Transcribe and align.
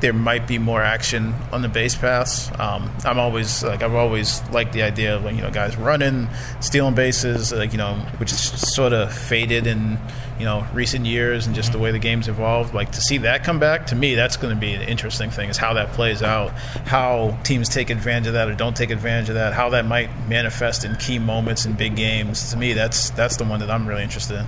there 0.00 0.12
might 0.12 0.46
be 0.46 0.58
more 0.58 0.80
action 0.80 1.34
on 1.52 1.62
the 1.62 1.68
base 1.68 1.96
paths. 1.96 2.50
Um, 2.58 2.90
I'm 3.04 3.18
always 3.18 3.64
like 3.64 3.82
I've 3.82 3.94
always 3.94 4.42
liked 4.50 4.72
the 4.72 4.82
idea 4.82 5.16
of 5.16 5.24
like 5.24 5.36
you 5.36 5.42
know 5.42 5.50
guys 5.50 5.76
running, 5.76 6.28
stealing 6.60 6.94
bases, 6.94 7.52
like 7.52 7.72
you 7.72 7.78
know, 7.78 7.94
which 8.18 8.32
is 8.32 8.40
sort 8.40 8.92
of 8.92 9.12
faded 9.12 9.66
in 9.66 9.98
you 10.38 10.44
know 10.44 10.66
recent 10.72 11.04
years 11.04 11.46
and 11.46 11.54
just 11.54 11.72
the 11.72 11.78
way 11.78 11.90
the 11.90 11.98
game's 11.98 12.28
evolved. 12.28 12.74
Like 12.74 12.92
to 12.92 13.00
see 13.00 13.18
that 13.18 13.44
come 13.44 13.58
back 13.58 13.86
to 13.86 13.96
me, 13.96 14.14
that's 14.14 14.36
going 14.36 14.54
to 14.54 14.60
be 14.60 14.72
an 14.72 14.82
interesting 14.82 15.30
thing. 15.30 15.50
Is 15.50 15.56
how 15.56 15.74
that 15.74 15.92
plays 15.92 16.22
out, 16.22 16.52
how 16.86 17.36
teams 17.42 17.68
take 17.68 17.90
advantage 17.90 18.28
of 18.28 18.34
that 18.34 18.48
or 18.48 18.54
don't 18.54 18.76
take 18.76 18.90
advantage 18.90 19.30
of 19.30 19.34
that, 19.34 19.52
how 19.52 19.70
that 19.70 19.84
might 19.84 20.10
manifest 20.28 20.84
in 20.84 20.94
key 20.96 21.18
moments 21.18 21.66
in 21.66 21.72
big 21.72 21.96
games. 21.96 22.50
To 22.52 22.56
me, 22.56 22.72
that's 22.72 23.10
that's 23.10 23.36
the 23.36 23.44
one 23.44 23.60
that 23.60 23.70
I'm 23.70 23.86
really 23.86 24.04
interested 24.04 24.38
in. 24.38 24.46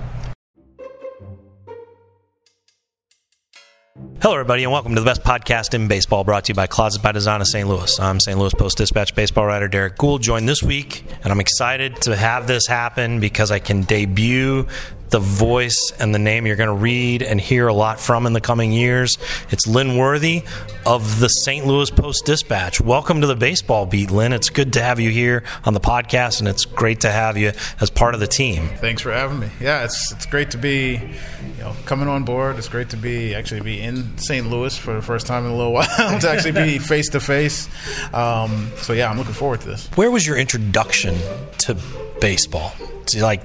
Hello, 4.21 4.35
everybody, 4.35 4.61
and 4.61 4.71
welcome 4.71 4.93
to 4.93 5.01
the 5.01 5.05
best 5.05 5.23
podcast 5.23 5.73
in 5.73 5.87
baseball, 5.87 6.23
brought 6.23 6.45
to 6.45 6.51
you 6.51 6.53
by 6.53 6.67
Closet 6.67 7.01
by 7.01 7.11
Design 7.11 7.41
of 7.41 7.47
St. 7.47 7.67
Louis. 7.67 7.99
I'm 7.99 8.19
St. 8.19 8.37
Louis 8.37 8.53
Post 8.53 8.77
Dispatch 8.77 9.15
baseball 9.15 9.47
writer 9.47 9.67
Derrick 9.67 9.97
Goold, 9.97 10.21
joined 10.21 10.47
this 10.47 10.61
week, 10.61 11.03
and 11.23 11.33
I'm 11.33 11.39
excited 11.39 11.95
to 12.03 12.15
have 12.15 12.45
this 12.45 12.67
happen 12.67 13.19
because 13.19 13.49
I 13.49 13.57
can 13.57 13.81
debut 13.81 14.67
the 15.11 15.19
voice 15.19 15.91
and 15.99 16.15
the 16.15 16.19
name 16.19 16.47
you're 16.47 16.55
going 16.55 16.69
to 16.69 16.73
read 16.73 17.21
and 17.21 17.39
hear 17.39 17.67
a 17.67 17.73
lot 17.73 17.99
from 17.99 18.25
in 18.25 18.31
the 18.31 18.39
coming 18.39 18.71
years. 18.71 19.17
It's 19.49 19.67
Lynn 19.67 19.97
Worthy 19.97 20.43
of 20.85 21.19
the 21.19 21.27
St. 21.27 21.67
Louis 21.67 21.91
Post 21.91 22.25
Dispatch. 22.25 22.79
Welcome 22.79 23.19
to 23.19 23.27
the 23.27 23.35
baseball 23.35 23.85
beat, 23.85 24.09
Lynn. 24.09 24.31
It's 24.31 24.49
good 24.49 24.71
to 24.73 24.81
have 24.81 25.01
you 25.01 25.09
here 25.09 25.43
on 25.65 25.73
the 25.73 25.81
podcast, 25.81 26.39
and 26.39 26.47
it's 26.47 26.63
great 26.63 27.01
to 27.01 27.11
have 27.11 27.37
you 27.37 27.51
as 27.81 27.89
part 27.89 28.13
of 28.13 28.21
the 28.21 28.27
team. 28.27 28.69
Thanks 28.77 29.01
for 29.01 29.11
having 29.11 29.39
me. 29.39 29.49
Yeah, 29.59 29.83
it's 29.83 30.13
it's 30.13 30.25
great 30.25 30.51
to 30.51 30.57
be, 30.57 30.93
you 30.93 31.61
know, 31.61 31.75
coming 31.85 32.07
on 32.07 32.23
board. 32.23 32.55
It's 32.55 32.69
great 32.69 32.89
to 32.91 32.97
be 32.97 33.35
actually 33.35 33.61
be 33.61 33.81
in 33.81 34.17
St. 34.17 34.49
Louis 34.49 34.77
for 34.77 34.93
the 34.93 35.01
first 35.01 35.27
time 35.27 35.43
in 35.43 35.51
a 35.51 35.57
little 35.57 35.73
while 35.73 36.19
to 36.19 36.29
actually 36.29 36.53
be 36.53 36.79
face 36.79 37.09
to 37.09 37.19
face. 37.19 37.67
Um, 38.13 38.71
so 38.77 38.93
yeah, 38.93 39.09
I'm 39.09 39.17
looking 39.17 39.33
forward 39.33 39.59
to 39.61 39.67
this. 39.67 39.87
Where 39.95 40.09
was 40.09 40.25
your 40.25 40.37
introduction 40.37 41.17
to 41.59 41.77
baseball? 42.21 42.71
To 43.07 43.21
like 43.21 43.41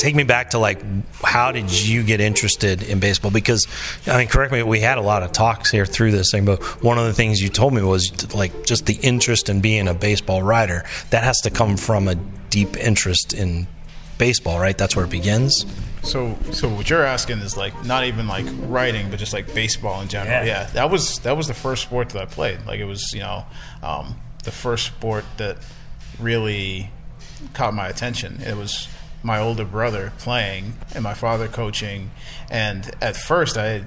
take 0.00 0.14
me 0.14 0.22
back 0.22 0.50
to 0.50 0.58
like 0.58 0.82
how 1.22 1.52
did 1.52 1.70
you 1.70 2.02
get 2.02 2.22
interested 2.22 2.82
in 2.82 3.00
baseball 3.00 3.30
because 3.30 3.68
i 4.06 4.16
mean 4.16 4.26
correct 4.28 4.50
me 4.50 4.62
we 4.62 4.80
had 4.80 4.96
a 4.96 5.02
lot 5.02 5.22
of 5.22 5.30
talks 5.30 5.70
here 5.70 5.84
through 5.84 6.10
this 6.10 6.30
thing 6.30 6.46
but 6.46 6.62
one 6.82 6.96
of 6.96 7.04
the 7.04 7.12
things 7.12 7.42
you 7.42 7.50
told 7.50 7.74
me 7.74 7.82
was 7.82 8.34
like 8.34 8.64
just 8.64 8.86
the 8.86 8.94
interest 9.02 9.50
in 9.50 9.60
being 9.60 9.88
a 9.88 9.92
baseball 9.92 10.42
writer 10.42 10.84
that 11.10 11.22
has 11.22 11.38
to 11.42 11.50
come 11.50 11.76
from 11.76 12.08
a 12.08 12.14
deep 12.48 12.78
interest 12.78 13.34
in 13.34 13.66
baseball 14.16 14.58
right 14.58 14.78
that's 14.78 14.96
where 14.96 15.04
it 15.04 15.10
begins 15.10 15.66
So, 16.02 16.34
so 16.50 16.66
what 16.68 16.88
you're 16.88 17.04
asking 17.04 17.40
is 17.40 17.58
like 17.58 17.74
not 17.84 18.04
even 18.04 18.26
like 18.26 18.46
writing, 18.62 19.10
but 19.10 19.18
just 19.18 19.34
like 19.34 19.52
baseball 19.52 20.00
in 20.00 20.08
general. 20.08 20.32
Yeah. 20.32 20.62
Yeah, 20.62 20.64
that 20.72 20.90
was 20.90 21.18
that 21.20 21.36
was 21.36 21.46
the 21.46 21.54
first 21.54 21.82
sport 21.82 22.08
that 22.10 22.22
I 22.22 22.24
played. 22.24 22.64
Like 22.66 22.80
it 22.80 22.86
was, 22.86 23.12
you 23.12 23.20
know, 23.20 23.44
um, 23.82 24.18
the 24.44 24.50
first 24.50 24.86
sport 24.86 25.26
that 25.36 25.58
really 26.18 26.90
caught 27.54 27.74
my 27.74 27.88
attention. 27.88 28.40
It 28.42 28.56
was 28.56 28.88
my 29.22 29.38
older 29.38 29.64
brother 29.64 30.12
playing 30.18 30.74
and 30.94 31.04
my 31.04 31.14
father 31.14 31.48
coaching, 31.48 32.10
and 32.50 32.90
at 33.00 33.16
first 33.16 33.56
I 33.56 33.84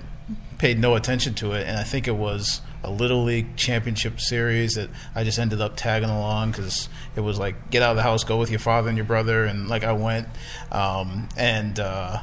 paid 0.58 0.80
no 0.80 0.96
attention 0.96 1.34
to 1.36 1.54
it, 1.54 1.68
and 1.68 1.78
I 1.78 1.84
think 1.84 2.08
it 2.08 2.16
was 2.16 2.62
a 2.84 2.92
little 2.92 3.24
league 3.24 3.56
championship 3.56 4.20
series 4.20 4.76
that 4.76 4.90
I 5.16 5.24
just 5.24 5.40
ended 5.40 5.62
up 5.62 5.76
tagging 5.76 6.09
along 6.09 6.52
because 6.52 6.90
it 7.16 7.22
was 7.22 7.40
like 7.40 7.70
get 7.70 7.81
out 7.81 7.92
of 7.92 7.98
the 7.98 8.04
house, 8.04 8.24
go 8.24 8.38
with 8.38 8.50
your 8.50 8.59
father 8.59 8.90
and 8.90 8.98
your 8.98 9.06
brother, 9.06 9.46
and 9.46 9.68
like 9.68 9.84
I 9.84 9.94
went, 9.94 10.28
um, 10.72 11.30
and 11.38 11.80
uh, 11.80 12.22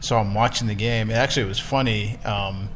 so 0.00 0.18
I'm 0.18 0.34
watching 0.34 0.66
the 0.66 0.74
game. 0.74 1.10
And 1.10 1.18
actually, 1.18 1.44
it 1.44 1.48
was 1.48 1.58
funny. 1.58 2.18
Um, 2.24 2.70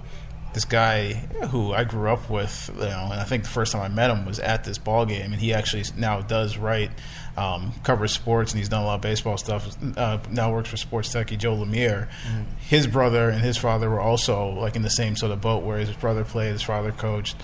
this 0.53 0.65
guy 0.67 1.15
who 1.51 1.73
I 1.73 1.85
grew 1.85 2.11
up 2.11 2.29
with, 2.29 2.71
you 2.75 2.81
know, 2.81 3.09
and 3.11 3.21
I 3.21 3.25
think 3.25 3.45
the 3.45 3.49
first 3.49 3.73
time 3.73 3.81
I 3.81 3.89
met 3.89 4.11
him 4.11 4.27
was 4.27 4.39
at 4.39 4.65
this 4.65 4.77
ball 4.77 5.07
game, 5.07 5.33
and 5.33 5.41
he 5.41 5.55
actually 5.55 5.85
now 5.97 6.21
does 6.21 6.59
write, 6.59 6.91
um, 7.37 7.73
covers 7.83 8.13
sports, 8.13 8.53
and 8.53 8.59
he's 8.59 8.69
done 8.69 8.83
a 8.83 8.87
lot 8.87 8.97
of 8.97 9.01
baseball 9.01 9.37
stuff. 9.37 9.77
Uh, 9.97 10.19
now 10.31 10.53
works 10.53 10.69
for 10.69 10.77
SportTechie 10.77 11.39
Joe 11.39 11.57
Lemire. 11.57 12.09
His 12.61 12.87
brother 12.87 13.29
and 13.31 13.43
his 13.43 13.57
father 13.57 13.89
were 13.89 14.01
also 14.01 14.51
like 14.51 14.77
in 14.77 14.83
the 14.83 14.91
same 14.91 15.17
sort 15.17 15.33
of 15.33 15.41
boat, 15.41 15.63
where 15.63 15.79
his 15.79 15.91
brother 15.91 16.25
played, 16.25 16.53
his 16.53 16.63
father 16.63 16.93
coached, 16.93 17.37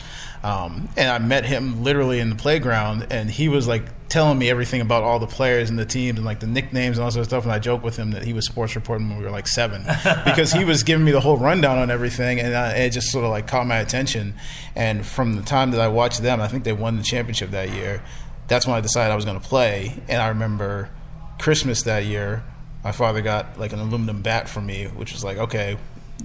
um, 0.42 0.88
and 0.96 1.10
I 1.10 1.18
met 1.18 1.44
him 1.44 1.82
literally 1.82 2.20
in 2.20 2.30
the 2.30 2.36
playground, 2.36 3.06
and 3.10 3.30
he 3.30 3.48
was 3.48 3.66
like 3.66 3.82
telling 4.08 4.38
me 4.38 4.48
everything 4.48 4.80
about 4.80 5.02
all 5.02 5.18
the 5.18 5.26
players 5.26 5.68
and 5.68 5.78
the 5.78 5.84
teams 5.84 6.16
and 6.18 6.24
like 6.24 6.40
the 6.40 6.46
nicknames 6.46 6.96
and 6.96 7.04
all 7.04 7.10
sorts 7.10 7.26
of 7.26 7.30
stuff. 7.30 7.44
And 7.44 7.52
I 7.52 7.58
joked 7.58 7.84
with 7.84 7.96
him 7.96 8.12
that 8.12 8.24
he 8.24 8.32
was 8.32 8.46
sports 8.46 8.74
reporting 8.74 9.08
when 9.08 9.18
we 9.18 9.24
were 9.24 9.30
like 9.30 9.46
seven 9.46 9.82
because 10.24 10.52
he 10.52 10.64
was 10.64 10.82
giving 10.82 11.04
me 11.04 11.12
the 11.12 11.20
whole 11.20 11.36
rundown 11.36 11.78
on 11.78 11.90
everything, 11.90 12.40
and 12.40 12.54
uh, 12.54 12.72
it 12.74 12.90
just 12.90 13.10
sort 13.10 13.24
of 13.24 13.30
like 13.30 13.46
caught 13.46 13.66
my 13.66 13.78
attention. 13.78 14.34
And 14.76 15.04
from 15.04 15.34
the 15.34 15.42
time 15.42 15.72
that 15.72 15.80
I 15.80 15.88
watched 15.88 16.22
them, 16.22 16.40
I 16.40 16.48
think 16.48 16.64
they 16.64 16.72
won 16.72 16.96
the 16.96 17.02
championship 17.02 17.50
that 17.50 17.70
year. 17.70 18.02
That's 18.48 18.66
when 18.66 18.76
I 18.76 18.80
decided 18.80 19.12
I 19.12 19.16
was 19.16 19.24
going 19.24 19.40
to 19.40 19.46
play. 19.46 20.00
And 20.08 20.20
I 20.20 20.28
remember 20.28 20.90
Christmas 21.38 21.82
that 21.82 22.04
year, 22.04 22.42
my 22.82 22.92
father 22.92 23.20
got 23.20 23.58
like 23.58 23.72
an 23.72 23.78
aluminum 23.78 24.22
bat 24.22 24.48
for 24.48 24.60
me, 24.60 24.86
which 24.86 25.12
was 25.12 25.22
like, 25.22 25.38
okay, 25.38 25.76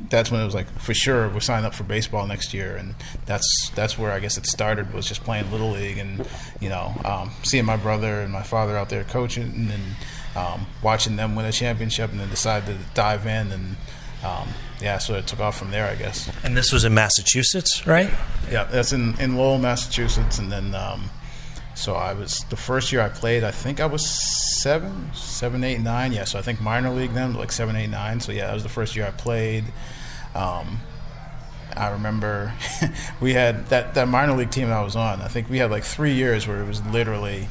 that's 0.10 0.32
when 0.32 0.42
it 0.42 0.46
was 0.46 0.56
like 0.56 0.68
for 0.80 0.94
sure 0.94 1.30
we're 1.30 1.40
signing 1.40 1.66
up 1.66 1.74
for 1.74 1.84
baseball 1.84 2.26
next 2.26 2.54
year, 2.54 2.76
and 2.76 2.96
that's 3.26 3.70
that's 3.76 3.98
where 3.98 4.12
I 4.12 4.20
guess 4.20 4.38
it 4.38 4.46
started 4.46 4.94
was 4.94 5.08
just 5.08 5.24
playing 5.24 5.52
little 5.52 5.72
league 5.72 5.98
and 5.98 6.28
you 6.60 6.70
know 6.70 6.94
um, 7.06 7.32
seeing 7.44 7.66
my 7.66 7.78
brother 7.78 8.22
and 8.22 8.32
my 8.32 8.44
father 8.44 8.76
out 8.76 8.90
there 8.90 9.04
coaching 9.04 9.44
and 9.44 9.70
then 9.70 9.82
um, 10.36 10.66
watching 10.82 11.16
them 11.16 11.36
win 11.36 11.46
a 11.46 11.52
championship, 11.52 12.12
and 12.12 12.20
then 12.20 12.30
decided 12.30 12.78
to 12.78 12.86
dive 12.94 13.26
in 13.26 13.52
and. 13.52 13.76
Um, 14.24 14.48
yeah, 14.80 15.00
so 15.00 15.16
it 15.16 15.28
took 15.28 15.42
off 15.42 15.58
from 15.58 15.72
there, 15.72 15.86
I 15.86 15.96
guess. 15.96 16.32
and 16.46 16.56
this 16.56 16.72
was 16.72 16.86
in 16.86 16.94
massachusetts 16.94 17.86
right 17.86 18.10
Yeah, 18.50 18.64
that's 18.64 18.94
in, 18.94 19.20
in 19.20 19.36
Lowell, 19.36 19.58
Massachusetts, 19.58 20.40
and 20.40 20.50
then 20.50 20.74
um, 20.76 21.10
so 21.76 21.96
I 21.96 22.14
was 22.14 22.46
the 22.50 22.56
first 22.56 22.92
year 22.92 23.02
I 23.02 23.10
played. 23.10 23.44
I 23.44 23.52
think 23.52 23.80
I 23.80 23.86
was 23.86 24.06
seven, 24.62 25.12
seven, 25.14 25.64
eight, 25.64 25.80
nine. 25.80 26.12
Yeah, 26.14 26.26
so 26.26 26.40
I 26.40 26.42
think 26.42 26.62
minor 26.62 26.90
league 26.90 27.14
then, 27.14 27.34
like 27.34 27.52
seven, 27.52 27.76
eight, 27.76 27.88
nine. 27.88 28.20
So 28.20 28.32
yeah, 28.32 28.48
that 28.48 28.54
was 28.54 28.64
the 28.64 28.70
first 28.70 28.96
year 28.96 29.06
I 29.06 29.12
played. 29.12 29.66
Um, 30.36 30.80
I 31.76 31.90
remember 31.90 32.54
we 33.22 33.34
had 33.34 33.68
that 33.68 33.96
that 33.96 34.08
minor 34.08 34.34
league 34.34 34.52
team 34.52 34.72
I 34.72 34.84
was 34.84 34.96
on. 34.96 35.22
I 35.22 35.28
think 35.28 35.50
we 35.50 35.58
had 35.58 35.72
like 35.72 35.84
three 35.84 36.14
years 36.14 36.48
where 36.48 36.62
it 36.62 36.68
was 36.68 36.86
literally 36.88 37.48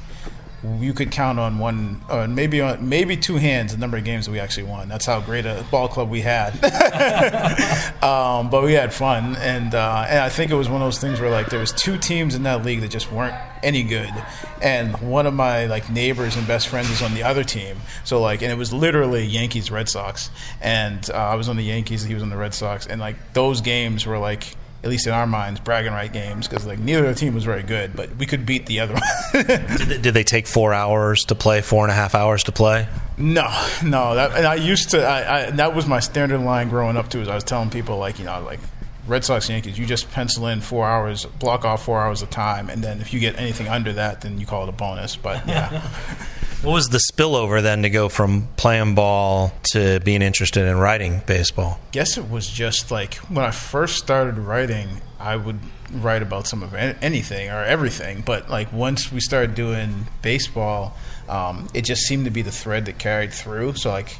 you 0.78 0.92
could 0.92 1.10
count 1.10 1.40
on 1.40 1.58
one, 1.58 2.00
uh, 2.08 2.26
maybe 2.28 2.60
on 2.60 2.88
maybe 2.88 3.16
two 3.16 3.36
hands 3.36 3.72
the 3.72 3.78
number 3.78 3.96
of 3.96 4.04
games 4.04 4.26
that 4.26 4.32
we 4.32 4.38
actually 4.38 4.62
won. 4.64 4.88
That's 4.88 5.06
how 5.06 5.20
great 5.20 5.44
a 5.44 5.64
ball 5.70 5.88
club 5.88 6.08
we 6.08 6.20
had. 6.20 6.52
um, 8.02 8.48
but 8.48 8.62
we 8.62 8.72
had 8.72 8.94
fun, 8.94 9.36
and 9.36 9.74
uh, 9.74 10.06
and 10.08 10.20
I 10.20 10.28
think 10.28 10.52
it 10.52 10.54
was 10.54 10.68
one 10.68 10.80
of 10.80 10.86
those 10.86 10.98
things 10.98 11.20
where 11.20 11.30
like 11.30 11.48
there 11.50 11.58
was 11.58 11.72
two 11.72 11.98
teams 11.98 12.34
in 12.34 12.44
that 12.44 12.64
league 12.64 12.80
that 12.80 12.90
just 12.90 13.10
weren't 13.10 13.34
any 13.64 13.82
good, 13.82 14.12
and 14.60 14.96
one 15.00 15.26
of 15.26 15.34
my 15.34 15.66
like 15.66 15.90
neighbors 15.90 16.36
and 16.36 16.46
best 16.46 16.68
friends 16.68 16.90
was 16.90 17.02
on 17.02 17.14
the 17.14 17.24
other 17.24 17.42
team. 17.42 17.78
So 18.04 18.20
like, 18.20 18.42
and 18.42 18.52
it 18.52 18.56
was 18.56 18.72
literally 18.72 19.24
Yankees 19.24 19.70
Red 19.70 19.88
Sox, 19.88 20.30
and 20.60 21.10
uh, 21.10 21.14
I 21.14 21.34
was 21.34 21.48
on 21.48 21.56
the 21.56 21.64
Yankees, 21.64 22.04
he 22.04 22.14
was 22.14 22.22
on 22.22 22.30
the 22.30 22.36
Red 22.36 22.54
Sox, 22.54 22.86
and 22.86 23.00
like 23.00 23.16
those 23.32 23.60
games 23.60 24.06
were 24.06 24.18
like. 24.18 24.56
At 24.84 24.90
least 24.90 25.06
in 25.06 25.12
our 25.12 25.28
minds, 25.28 25.60
bragging 25.60 25.92
right 25.92 26.12
games 26.12 26.48
because 26.48 26.66
like 26.66 26.80
neither 26.80 27.06
of 27.06 27.14
the 27.14 27.20
team 27.20 27.34
was 27.34 27.44
very 27.44 27.62
good, 27.62 27.94
but 27.94 28.16
we 28.16 28.26
could 28.26 28.44
beat 28.44 28.66
the 28.66 28.80
other 28.80 28.94
one. 29.32 29.44
did, 29.46 29.46
they- 29.88 29.98
did 29.98 30.14
they 30.14 30.24
take 30.24 30.46
four 30.48 30.74
hours 30.74 31.20
to 31.26 31.36
play 31.36 31.60
four 31.60 31.84
and 31.84 31.92
a 31.92 31.94
half 31.94 32.14
hours 32.16 32.42
to 32.44 32.52
play 32.52 32.88
No, 33.16 33.46
no. 33.84 34.16
That 34.16 34.32
and 34.36 34.44
I 34.46 34.56
used 34.56 34.90
to. 34.90 35.04
I, 35.06 35.46
I 35.46 35.50
that 35.52 35.74
was 35.76 35.86
my 35.86 36.00
standard 36.00 36.40
line 36.40 36.68
growing 36.68 36.96
up 36.96 37.10
too. 37.10 37.20
Is 37.20 37.28
I 37.28 37.34
was 37.36 37.44
telling 37.44 37.70
people 37.70 37.98
like 37.98 38.18
you 38.18 38.24
know 38.24 38.42
like 38.42 38.58
Red 39.06 39.24
Sox 39.24 39.48
Yankees. 39.48 39.78
You 39.78 39.86
just 39.86 40.10
pencil 40.10 40.46
in 40.48 40.60
four 40.60 40.84
hours, 40.86 41.26
block 41.26 41.64
off 41.64 41.84
four 41.84 42.00
hours 42.00 42.22
of 42.22 42.30
time, 42.30 42.68
and 42.68 42.82
then 42.82 43.00
if 43.00 43.12
you 43.12 43.20
get 43.20 43.38
anything 43.38 43.68
under 43.68 43.92
that, 43.92 44.20
then 44.22 44.40
you 44.40 44.46
call 44.46 44.64
it 44.64 44.68
a 44.68 44.72
bonus. 44.72 45.14
But 45.14 45.46
yeah, 45.46 45.80
What 46.62 46.74
was 46.74 46.90
the 46.90 46.98
spillover 46.98 47.60
then 47.60 47.82
to 47.82 47.90
go 47.90 48.08
from 48.08 48.46
playing 48.56 48.94
ball 48.94 49.52
to 49.72 49.98
being 49.98 50.22
interested 50.22 50.64
in 50.64 50.76
writing 50.76 51.20
baseball? 51.26 51.80
guess 51.90 52.16
it 52.16 52.30
was 52.30 52.46
just 52.46 52.92
like 52.92 53.14
when 53.16 53.44
I 53.44 53.50
first 53.50 53.96
started 53.96 54.38
writing, 54.38 54.88
I 55.18 55.34
would 55.34 55.58
write 55.90 56.22
about 56.22 56.46
some 56.46 56.62
of 56.62 56.72
anything 56.72 57.50
or 57.50 57.64
everything. 57.64 58.22
But 58.24 58.48
like 58.48 58.72
once 58.72 59.10
we 59.10 59.18
started 59.18 59.56
doing 59.56 60.06
baseball, 60.22 60.96
um, 61.28 61.66
it 61.74 61.82
just 61.82 62.02
seemed 62.02 62.26
to 62.26 62.30
be 62.30 62.42
the 62.42 62.52
thread 62.52 62.84
that 62.84 62.96
carried 62.96 63.32
through. 63.32 63.74
So 63.74 63.90
like 63.90 64.16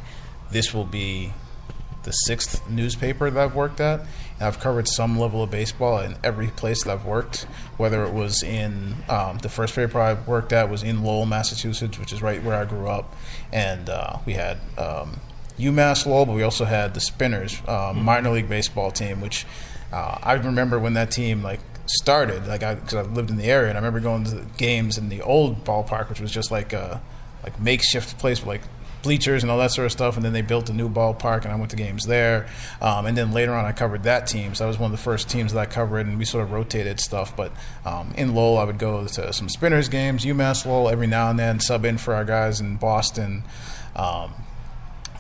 this 0.51 0.75
will 0.75 0.85
be 0.85 1.33
the 2.03 2.11
sixth 2.11 2.69
newspaper 2.69 3.31
that 3.31 3.41
I've 3.41 3.55
worked 3.55 3.81
at. 3.81 4.01
And 4.39 4.49
I've 4.49 4.61
covered 4.61 4.89
some 4.89 5.19
level 5.19 5.43
of 5.43 5.51
baseball 5.51 6.01
in 6.01 6.17
every 6.23 6.49
place 6.49 6.85
that 6.85 6.93
I've 6.93 7.05
worked, 7.05 7.47
whether 7.77 8.05
it 8.05 8.13
was 8.13 8.43
in 8.43 8.97
um, 9.09 9.39
the 9.39 9.49
first 9.49 9.75
paper 9.75 10.01
I 10.01 10.15
worked 10.15 10.53
at 10.53 10.69
was 10.69 10.83
in 10.83 11.03
Lowell, 11.03 11.27
Massachusetts, 11.27 11.99
which 11.99 12.13
is 12.13 12.23
right 12.23 12.43
where 12.43 12.57
I 12.57 12.65
grew 12.65 12.89
up. 12.89 13.15
And 13.53 13.89
uh, 13.89 14.19
we 14.27 14.35
had 14.35 14.59
um, 14.79 15.21
UMass 15.59 16.07
Lowell, 16.07 16.27
but 16.27 16.35
we 16.35 16.43
also 16.43 16.65
had 16.65 16.95
the 16.95 17.01
Spinners, 17.01 17.61
um, 17.69 18.03
minor 18.05 18.31
league 18.31 18.49
baseball 18.49 18.91
team, 18.91 19.21
which 19.21 19.47
uh, 19.93 20.19
I 20.23 20.35
remember 20.35 20.79
when 20.79 20.95
that 20.95 21.11
team 21.11 21.43
like 21.43 21.61
started, 21.87 22.47
like 22.47 22.63
I 22.63 22.75
because 22.75 22.95
I 22.95 23.03
lived 23.03 23.31
in 23.31 23.37
the 23.37 23.45
area, 23.45 23.69
and 23.69 23.77
I 23.77 23.81
remember 23.81 24.01
going 24.01 24.25
to 24.25 24.31
the 24.31 24.47
games 24.57 24.99
in 24.99 25.09
the 25.09 25.23
old 25.23 25.65
ballpark, 25.65 26.09
which 26.09 26.21
was 26.21 26.31
just 26.31 26.51
like 26.51 26.73
a 26.73 27.03
like 27.43 27.61
makeshift 27.61 28.19
place 28.19 28.41
with 28.41 28.49
like 28.49 28.63
bleachers 29.03 29.43
and 29.43 29.51
all 29.51 29.59
that 29.59 29.71
sort 29.71 29.87
of 29.87 29.93
stuff. 29.93 30.17
And 30.17 30.25
then 30.25 30.33
they 30.33 30.43
built 30.43 30.71
a 30.71 30.73
new 30.73 30.89
ballpark, 30.89 31.45
and 31.45 31.53
I 31.53 31.57
went 31.57 31.71
to 31.71 31.77
games 31.77 32.07
there. 32.07 32.47
Um, 32.81 33.07
and 33.07 33.17
then 33.17 33.33
later 33.33 33.53
on, 33.53 33.65
I 33.65 33.73
covered 33.73 34.05
that 34.05 34.27
team. 34.27 34.55
So 34.55 34.65
I 34.65 34.69
was 34.69 34.79
one 34.79 34.91
of 34.91 34.97
the 34.97 35.03
first 35.03 35.29
teams 35.29 35.53
that 35.53 35.61
I 35.61 35.67
covered, 35.67 36.07
and 36.07 36.19
we 36.19 36.25
sort 36.25 36.45
of 36.45 36.53
rotated 36.53 37.01
stuff. 37.01 37.37
But 37.37 37.53
um, 37.85 38.13
in 38.17 38.35
Lowell, 38.35 38.59
I 38.59 38.65
would 38.65 38.79
go 38.79 39.07
to 39.07 39.33
some 39.33 39.49
Spinners 39.49 39.89
games, 39.89 40.25
UMass 40.25 40.65
Lowell 40.67 40.89
every 40.89 41.07
now 41.07 41.31
and 41.31 41.39
then, 41.39 41.61
sub 41.61 41.85
in 41.85 41.99
for 41.99 42.15
our 42.15 42.25
guys 42.25 42.61
in 42.61 42.77
Boston. 42.77 43.45
Um, 43.95 44.33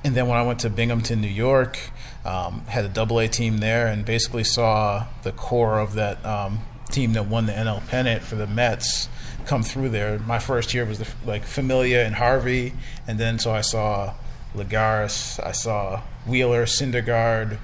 and 0.05 0.14
then 0.14 0.26
when 0.26 0.37
I 0.37 0.43
went 0.43 0.61
to 0.61 0.70
Binghamton, 0.70 1.20
New 1.20 1.28
York, 1.28 1.78
um, 2.25 2.64
had 2.67 2.85
a 2.85 2.88
double 2.88 3.20
A 3.20 3.28
team 3.28 3.58
there, 3.58 3.87
and 3.87 4.05
basically 4.05 4.44
saw 4.44 5.06
the 5.23 5.32
core 5.32 5.78
of 5.78 5.94
that 5.94 6.25
um, 6.25 6.61
team 6.90 7.12
that 7.14 7.26
won 7.26 7.46
the 7.46 7.52
NL 7.52 7.87
pennant 7.88 8.23
for 8.23 8.37
the 8.37 8.46
Mets 8.46 9.08
come 9.46 9.62
through 9.62 9.90
there. 9.90 10.18
My 10.20 10.38
first 10.38 10.74
year 10.74 10.84
was 10.84 10.98
the, 10.98 11.08
like 11.24 11.44
Familia 11.44 12.04
and 12.04 12.14
Harvey, 12.14 12.72
and 13.06 13.18
then 13.18 13.38
so 13.38 13.52
I 13.52 13.60
saw 13.60 14.14
Lagares, 14.54 15.44
I 15.44 15.52
saw 15.52 16.02
Wheeler, 16.26 16.64
Syndergaard, 16.64 17.58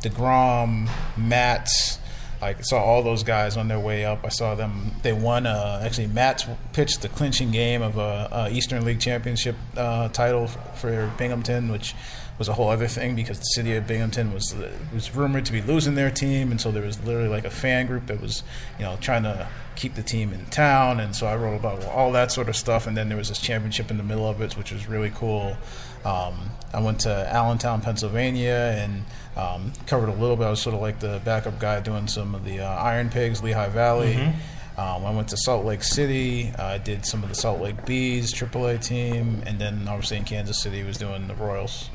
deGrom, 0.00 0.88
Matz. 1.16 1.98
I 2.42 2.54
saw 2.60 2.82
all 2.82 3.02
those 3.02 3.22
guys 3.22 3.56
on 3.56 3.68
their 3.68 3.80
way 3.80 4.04
up. 4.04 4.24
I 4.24 4.28
saw 4.28 4.54
them. 4.54 4.92
They 5.02 5.12
won. 5.12 5.46
Uh, 5.46 5.80
actually, 5.82 6.08
Matz 6.08 6.44
pitched 6.74 7.00
the 7.00 7.08
clinching 7.08 7.50
game 7.50 7.80
of 7.80 7.96
a, 7.96 8.28
a 8.30 8.50
Eastern 8.50 8.84
League 8.84 9.00
championship 9.00 9.56
uh, 9.76 10.08
title 10.08 10.46
for 10.46 11.10
Binghamton, 11.16 11.70
which 11.72 11.94
was 12.38 12.48
a 12.48 12.52
whole 12.52 12.68
other 12.68 12.86
thing 12.86 13.14
because 13.14 13.38
the 13.38 13.44
city 13.44 13.74
of 13.76 13.86
Binghamton 13.86 14.32
was 14.32 14.54
was 14.92 15.14
rumored 15.14 15.46
to 15.46 15.52
be 15.52 15.62
losing 15.62 15.94
their 15.94 16.10
team, 16.10 16.50
and 16.50 16.60
so 16.60 16.70
there 16.70 16.82
was 16.82 17.02
literally 17.04 17.28
like 17.28 17.44
a 17.44 17.50
fan 17.50 17.86
group 17.86 18.06
that 18.06 18.20
was, 18.20 18.42
you 18.78 18.84
know, 18.84 18.96
trying 19.00 19.22
to 19.22 19.48
keep 19.74 19.94
the 19.94 20.02
team 20.02 20.32
in 20.32 20.44
town. 20.46 21.00
And 21.00 21.14
so 21.14 21.26
I 21.26 21.36
wrote 21.36 21.56
about 21.56 21.84
all 21.86 22.12
that 22.12 22.32
sort 22.32 22.48
of 22.48 22.56
stuff, 22.56 22.86
and 22.86 22.96
then 22.96 23.08
there 23.08 23.18
was 23.18 23.28
this 23.28 23.40
championship 23.40 23.90
in 23.90 23.96
the 23.96 24.02
middle 24.02 24.28
of 24.28 24.40
it, 24.40 24.56
which 24.56 24.72
was 24.72 24.88
really 24.88 25.10
cool. 25.14 25.56
Um, 26.04 26.50
I 26.72 26.80
went 26.80 27.00
to 27.00 27.10
Allentown, 27.32 27.80
Pennsylvania, 27.80 28.76
and 28.76 29.04
um, 29.36 29.72
covered 29.86 30.08
a 30.08 30.14
little 30.14 30.36
bit. 30.36 30.44
I 30.44 30.50
was 30.50 30.60
sort 30.60 30.74
of 30.74 30.80
like 30.80 31.00
the 31.00 31.20
backup 31.24 31.58
guy 31.58 31.80
doing 31.80 32.06
some 32.06 32.34
of 32.34 32.44
the 32.44 32.60
uh, 32.60 32.68
Iron 32.68 33.10
Pigs, 33.10 33.42
Lehigh 33.42 33.68
Valley. 33.68 34.14
Mm-hmm. 34.14 34.80
Um, 34.80 35.06
I 35.06 35.10
went 35.10 35.28
to 35.28 35.38
Salt 35.38 35.64
Lake 35.64 35.82
City. 35.82 36.52
I 36.58 36.74
uh, 36.74 36.78
did 36.78 37.06
some 37.06 37.22
of 37.22 37.30
the 37.30 37.34
Salt 37.34 37.60
Lake 37.60 37.86
Bees 37.86 38.32
AAA 38.32 38.84
team, 38.84 39.42
and 39.46 39.58
then 39.58 39.88
obviously 39.88 40.18
in 40.18 40.24
Kansas 40.24 40.60
City 40.62 40.82
was 40.82 40.98
doing 40.98 41.26
the 41.28 41.34
Royals. 41.34 41.88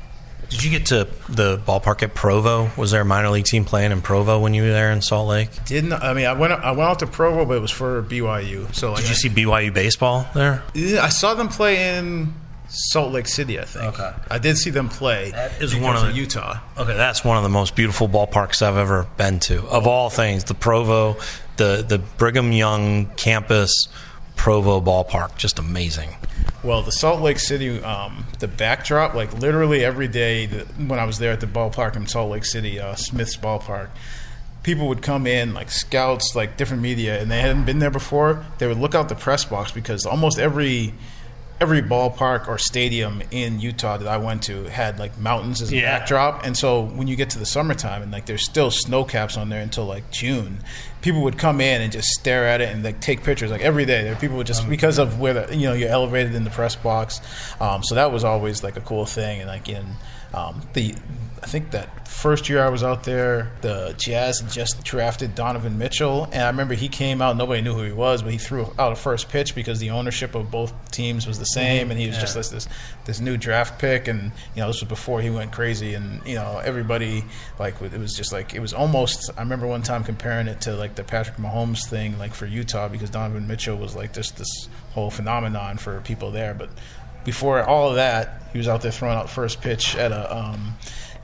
Did 0.52 0.64
you 0.64 0.70
get 0.70 0.86
to 0.86 1.08
the 1.30 1.56
ballpark 1.56 2.02
at 2.02 2.14
Provo? 2.14 2.70
Was 2.76 2.90
there 2.90 3.00
a 3.00 3.04
minor 3.06 3.30
league 3.30 3.46
team 3.46 3.64
playing 3.64 3.90
in 3.90 4.02
Provo 4.02 4.38
when 4.38 4.52
you 4.52 4.62
were 4.64 4.68
there 4.68 4.92
in 4.92 5.00
Salt 5.00 5.26
Lake? 5.28 5.48
Didn't 5.64 5.94
I 5.94 6.12
mean 6.12 6.26
I 6.26 6.34
went 6.34 6.52
I 6.52 6.72
went 6.72 6.90
out 6.90 6.98
to 6.98 7.06
Provo, 7.06 7.46
but 7.46 7.56
it 7.56 7.60
was 7.60 7.70
for 7.70 8.02
BYU. 8.02 8.72
So 8.74 8.92
like, 8.92 9.00
did 9.00 9.08
you 9.08 9.14
see 9.14 9.30
BYU 9.30 9.72
baseball 9.72 10.26
there? 10.34 10.62
I 10.76 11.08
saw 11.08 11.32
them 11.32 11.48
play 11.48 11.96
in 11.96 12.34
Salt 12.68 13.12
Lake 13.12 13.28
City. 13.28 13.58
I 13.58 13.64
think. 13.64 13.98
Okay. 13.98 14.12
I 14.30 14.38
did 14.38 14.58
see 14.58 14.68
them 14.68 14.90
play. 14.90 15.30
That 15.30 15.62
is 15.62 15.74
one 15.74 15.96
of 15.96 16.02
the, 16.08 16.12
Utah. 16.12 16.58
Okay, 16.76 16.94
that's 16.94 17.24
one 17.24 17.38
of 17.38 17.42
the 17.44 17.48
most 17.48 17.74
beautiful 17.74 18.06
ballparks 18.06 18.60
I've 18.60 18.76
ever 18.76 19.06
been 19.16 19.40
to. 19.40 19.66
Of 19.68 19.86
all 19.86 20.10
things, 20.10 20.44
the 20.44 20.54
Provo, 20.54 21.16
the 21.56 21.82
the 21.86 21.98
Brigham 21.98 22.52
Young 22.52 23.06
campus 23.16 23.88
Provo 24.36 24.80
ballpark, 24.80 25.36
just 25.36 25.58
amazing. 25.58 26.10
Well, 26.64 26.82
the 26.82 26.92
Salt 26.92 27.20
Lake 27.20 27.40
City, 27.40 27.82
um, 27.82 28.24
the 28.38 28.46
backdrop, 28.46 29.14
like 29.14 29.32
literally 29.34 29.84
every 29.84 30.06
day 30.06 30.46
that, 30.46 30.66
when 30.78 31.00
I 31.00 31.04
was 31.04 31.18
there 31.18 31.32
at 31.32 31.40
the 31.40 31.46
ballpark 31.46 31.96
in 31.96 32.06
Salt 32.06 32.30
Lake 32.30 32.44
City, 32.44 32.78
uh, 32.78 32.94
Smith's 32.94 33.36
ballpark, 33.36 33.88
people 34.62 34.86
would 34.86 35.02
come 35.02 35.26
in, 35.26 35.54
like 35.54 35.72
scouts, 35.72 36.36
like 36.36 36.56
different 36.56 36.80
media, 36.80 37.20
and 37.20 37.30
they 37.30 37.40
hadn't 37.40 37.64
been 37.64 37.80
there 37.80 37.90
before. 37.90 38.46
They 38.58 38.68
would 38.68 38.78
look 38.78 38.94
out 38.94 39.08
the 39.08 39.16
press 39.16 39.44
box 39.44 39.72
because 39.72 40.06
almost 40.06 40.38
every 40.38 40.94
every 41.62 41.80
ballpark 41.80 42.48
or 42.48 42.58
stadium 42.58 43.22
in 43.30 43.60
Utah 43.60 43.96
that 43.96 44.08
I 44.08 44.16
went 44.16 44.42
to 44.44 44.64
had 44.64 44.98
like 44.98 45.16
mountains 45.16 45.62
as 45.62 45.70
a 45.70 45.76
yeah. 45.76 45.96
backdrop, 46.00 46.44
and 46.44 46.56
so 46.56 46.86
when 46.86 47.06
you 47.06 47.14
get 47.14 47.30
to 47.30 47.38
the 47.38 47.46
summertime 47.46 48.02
and 48.02 48.10
like 48.10 48.26
there's 48.26 48.42
still 48.42 48.72
snow 48.72 49.04
caps 49.04 49.36
on 49.36 49.48
there 49.48 49.60
until 49.62 49.86
like 49.86 50.10
June, 50.10 50.58
people 51.02 51.22
would 51.22 51.38
come 51.38 51.60
in 51.60 51.80
and 51.80 51.92
just 51.92 52.08
stare 52.08 52.48
at 52.48 52.60
it 52.60 52.68
and 52.74 52.82
like 52.82 53.00
take 53.00 53.22
pictures 53.22 53.52
like 53.52 53.60
every 53.60 53.84
day. 53.84 54.02
There 54.02 54.16
people 54.16 54.38
would 54.38 54.48
just 54.48 54.64
um, 54.64 54.70
because 54.70 54.98
of 54.98 55.20
where 55.20 55.34
the 55.34 55.56
you 55.56 55.68
know 55.68 55.72
you're 55.72 55.88
elevated 55.88 56.34
in 56.34 56.42
the 56.42 56.50
press 56.50 56.74
box, 56.74 57.20
um, 57.60 57.84
so 57.84 57.94
that 57.94 58.10
was 58.10 58.24
always 58.24 58.64
like 58.64 58.76
a 58.76 58.80
cool 58.80 59.06
thing, 59.06 59.38
and 59.38 59.48
like 59.48 59.68
in 59.68 59.86
um, 60.34 60.60
the 60.72 60.96
I 61.42 61.46
think 61.46 61.72
that 61.72 62.06
first 62.06 62.48
year 62.48 62.62
I 62.62 62.68
was 62.68 62.84
out 62.84 63.02
there, 63.02 63.50
the 63.62 63.96
Jazz 63.98 64.42
just 64.52 64.84
drafted 64.84 65.34
Donovan 65.34 65.76
Mitchell, 65.76 66.28
and 66.30 66.44
I 66.44 66.46
remember 66.46 66.74
he 66.74 66.88
came 66.88 67.20
out. 67.20 67.36
Nobody 67.36 67.62
knew 67.62 67.74
who 67.74 67.82
he 67.82 67.90
was, 67.90 68.22
but 68.22 68.30
he 68.30 68.38
threw 68.38 68.72
out 68.78 68.92
a 68.92 68.96
first 68.96 69.28
pitch 69.28 69.56
because 69.56 69.80
the 69.80 69.90
ownership 69.90 70.36
of 70.36 70.52
both 70.52 70.72
teams 70.92 71.26
was 71.26 71.40
the 71.40 71.44
same, 71.44 71.90
and 71.90 71.98
he 71.98 72.06
was 72.06 72.14
yeah. 72.14 72.20
just 72.20 72.34
this, 72.36 72.48
this 72.50 72.68
this 73.06 73.20
new 73.20 73.36
draft 73.36 73.80
pick. 73.80 74.06
And 74.06 74.30
you 74.54 74.62
know, 74.62 74.68
this 74.68 74.80
was 74.80 74.88
before 74.88 75.20
he 75.20 75.30
went 75.30 75.50
crazy, 75.50 75.94
and 75.94 76.24
you 76.24 76.36
know, 76.36 76.60
everybody 76.64 77.24
like 77.58 77.82
it 77.82 77.98
was 77.98 78.14
just 78.14 78.32
like 78.32 78.54
it 78.54 78.60
was 78.60 78.72
almost. 78.72 79.28
I 79.36 79.40
remember 79.40 79.66
one 79.66 79.82
time 79.82 80.04
comparing 80.04 80.46
it 80.46 80.60
to 80.62 80.76
like 80.76 80.94
the 80.94 81.02
Patrick 81.02 81.38
Mahomes 81.38 81.88
thing, 81.88 82.20
like 82.20 82.34
for 82.34 82.46
Utah, 82.46 82.86
because 82.86 83.10
Donovan 83.10 83.48
Mitchell 83.48 83.76
was 83.76 83.96
like 83.96 84.12
just 84.12 84.36
this 84.36 84.68
whole 84.92 85.10
phenomenon 85.10 85.76
for 85.76 86.00
people 86.02 86.30
there, 86.30 86.54
but. 86.54 86.70
Before 87.24 87.62
all 87.62 87.88
of 87.88 87.94
that, 87.94 88.42
he 88.50 88.58
was 88.58 88.66
out 88.66 88.82
there 88.82 88.90
throwing 88.90 89.16
out 89.16 89.30
first 89.30 89.60
pitch 89.60 89.94
at 89.94 90.10
a 90.10 90.36
um, 90.36 90.74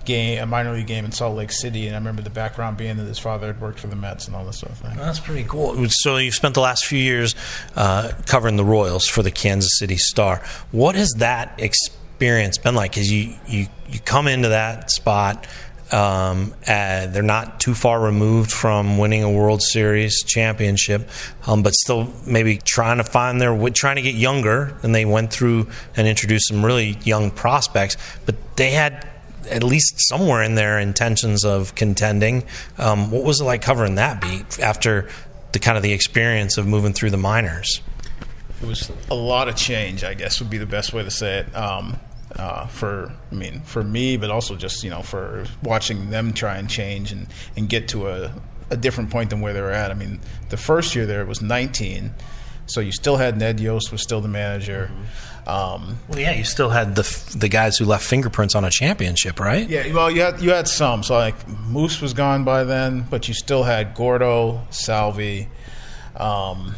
game, 0.08 0.42
a 0.42 0.46
minor 0.46 0.72
league 0.72 0.88
game 0.88 1.04
in 1.04 1.12
Salt 1.12 1.36
Lake 1.36 1.52
City, 1.52 1.86
and 1.86 1.94
I 1.94 1.98
remember 1.98 2.22
the 2.22 2.30
background 2.30 2.76
being 2.76 2.96
that 2.96 3.04
his 3.04 3.18
father 3.18 3.46
had 3.46 3.60
worked 3.60 3.78
for 3.78 3.86
the 3.86 3.94
Mets 3.94 4.26
and 4.26 4.34
all 4.34 4.44
this 4.44 4.58
sort 4.58 4.72
of 4.72 4.78
thing. 4.78 4.96
That's 4.96 5.20
pretty 5.20 5.44
cool. 5.44 5.76
So 5.88 6.16
you've 6.16 6.34
spent 6.34 6.54
the 6.54 6.60
last 6.60 6.86
few 6.86 6.98
years 6.98 7.36
uh, 7.76 8.12
covering 8.26 8.56
the 8.56 8.64
Royals 8.64 9.06
for 9.06 9.22
the 9.22 9.30
Kansas 9.30 9.78
City 9.78 9.98
Star. 9.98 10.42
What 10.72 10.96
has 10.96 11.10
that 11.18 11.54
experience 11.58 12.58
been 12.58 12.74
like? 12.74 12.92
Because 12.92 13.12
you, 13.12 13.34
you 13.46 13.66
you 13.88 14.00
come 14.00 14.26
into 14.26 14.48
that 14.48 14.90
spot. 14.90 15.46
Um, 15.90 16.54
they're 16.66 17.22
not 17.22 17.60
too 17.60 17.74
far 17.74 18.00
removed 18.00 18.50
from 18.50 18.98
winning 18.98 19.22
a 19.22 19.30
World 19.30 19.62
Series 19.62 20.22
championship, 20.22 21.08
um, 21.46 21.62
but 21.62 21.72
still 21.74 22.12
maybe 22.26 22.58
trying 22.58 22.98
to 22.98 23.04
find 23.04 23.40
their 23.40 23.56
trying 23.70 23.96
to 23.96 24.02
get 24.02 24.14
younger. 24.14 24.76
And 24.82 24.94
they 24.94 25.04
went 25.04 25.32
through 25.32 25.68
and 25.96 26.06
introduced 26.06 26.48
some 26.48 26.64
really 26.64 26.98
young 27.04 27.30
prospects, 27.30 27.96
but 28.26 28.34
they 28.56 28.70
had 28.70 29.08
at 29.50 29.62
least 29.62 29.94
somewhere 30.08 30.42
in 30.42 30.54
their 30.54 30.78
intentions 30.78 31.44
of 31.44 31.74
contending. 31.74 32.44
Um, 32.76 33.10
what 33.10 33.24
was 33.24 33.40
it 33.40 33.44
like 33.44 33.62
covering 33.62 33.96
that 33.96 34.20
beat 34.20 34.60
after 34.60 35.08
the 35.52 35.58
kind 35.58 35.76
of 35.76 35.82
the 35.82 35.92
experience 35.92 36.58
of 36.58 36.66
moving 36.66 36.92
through 36.92 37.10
the 37.10 37.16
minors? 37.18 37.80
It 38.60 38.66
was 38.66 38.90
a 39.10 39.14
lot 39.14 39.48
of 39.48 39.56
change, 39.56 40.02
I 40.04 40.14
guess 40.14 40.40
would 40.40 40.50
be 40.50 40.58
the 40.58 40.66
best 40.66 40.92
way 40.92 41.04
to 41.04 41.10
say 41.10 41.38
it. 41.38 41.56
Um, 41.56 41.98
uh, 42.36 42.66
for 42.66 43.12
I 43.30 43.34
mean, 43.34 43.60
for 43.62 43.82
me, 43.82 44.16
but 44.16 44.30
also 44.30 44.54
just 44.56 44.84
you 44.84 44.90
know 44.90 45.02
for 45.02 45.46
watching 45.62 46.10
them 46.10 46.32
try 46.32 46.56
and 46.58 46.68
change 46.68 47.12
and, 47.12 47.26
and 47.56 47.68
get 47.68 47.88
to 47.88 48.08
a, 48.08 48.32
a 48.70 48.76
different 48.76 49.10
point 49.10 49.30
than 49.30 49.40
where 49.40 49.52
they 49.52 49.60
were 49.60 49.72
at. 49.72 49.90
I 49.90 49.94
mean, 49.94 50.20
the 50.50 50.56
first 50.56 50.94
year 50.94 51.06
there 51.06 51.24
was 51.24 51.40
19, 51.40 52.12
so 52.66 52.80
you 52.80 52.92
still 52.92 53.16
had 53.16 53.38
Ned 53.38 53.60
Yost 53.60 53.90
was 53.92 54.02
still 54.02 54.20
the 54.20 54.28
manager. 54.28 54.90
Mm-hmm. 54.92 55.02
Um, 55.48 55.98
well, 56.08 56.18
yeah, 56.18 56.32
you 56.32 56.44
still 56.44 56.68
had 56.68 56.94
the 56.94 57.32
the 57.34 57.48
guys 57.48 57.78
who 57.78 57.86
left 57.86 58.04
fingerprints 58.04 58.54
on 58.54 58.66
a 58.66 58.70
championship, 58.70 59.40
right? 59.40 59.66
Yeah, 59.66 59.90
well, 59.94 60.10
you 60.10 60.20
had 60.20 60.42
you 60.42 60.50
had 60.50 60.68
some. 60.68 61.02
So 61.02 61.14
like 61.14 61.48
Moose 61.48 62.02
was 62.02 62.12
gone 62.12 62.44
by 62.44 62.64
then, 62.64 63.06
but 63.08 63.28
you 63.28 63.34
still 63.34 63.62
had 63.62 63.94
Gordo, 63.94 64.60
Salvi. 64.68 65.48
Um, 66.16 66.74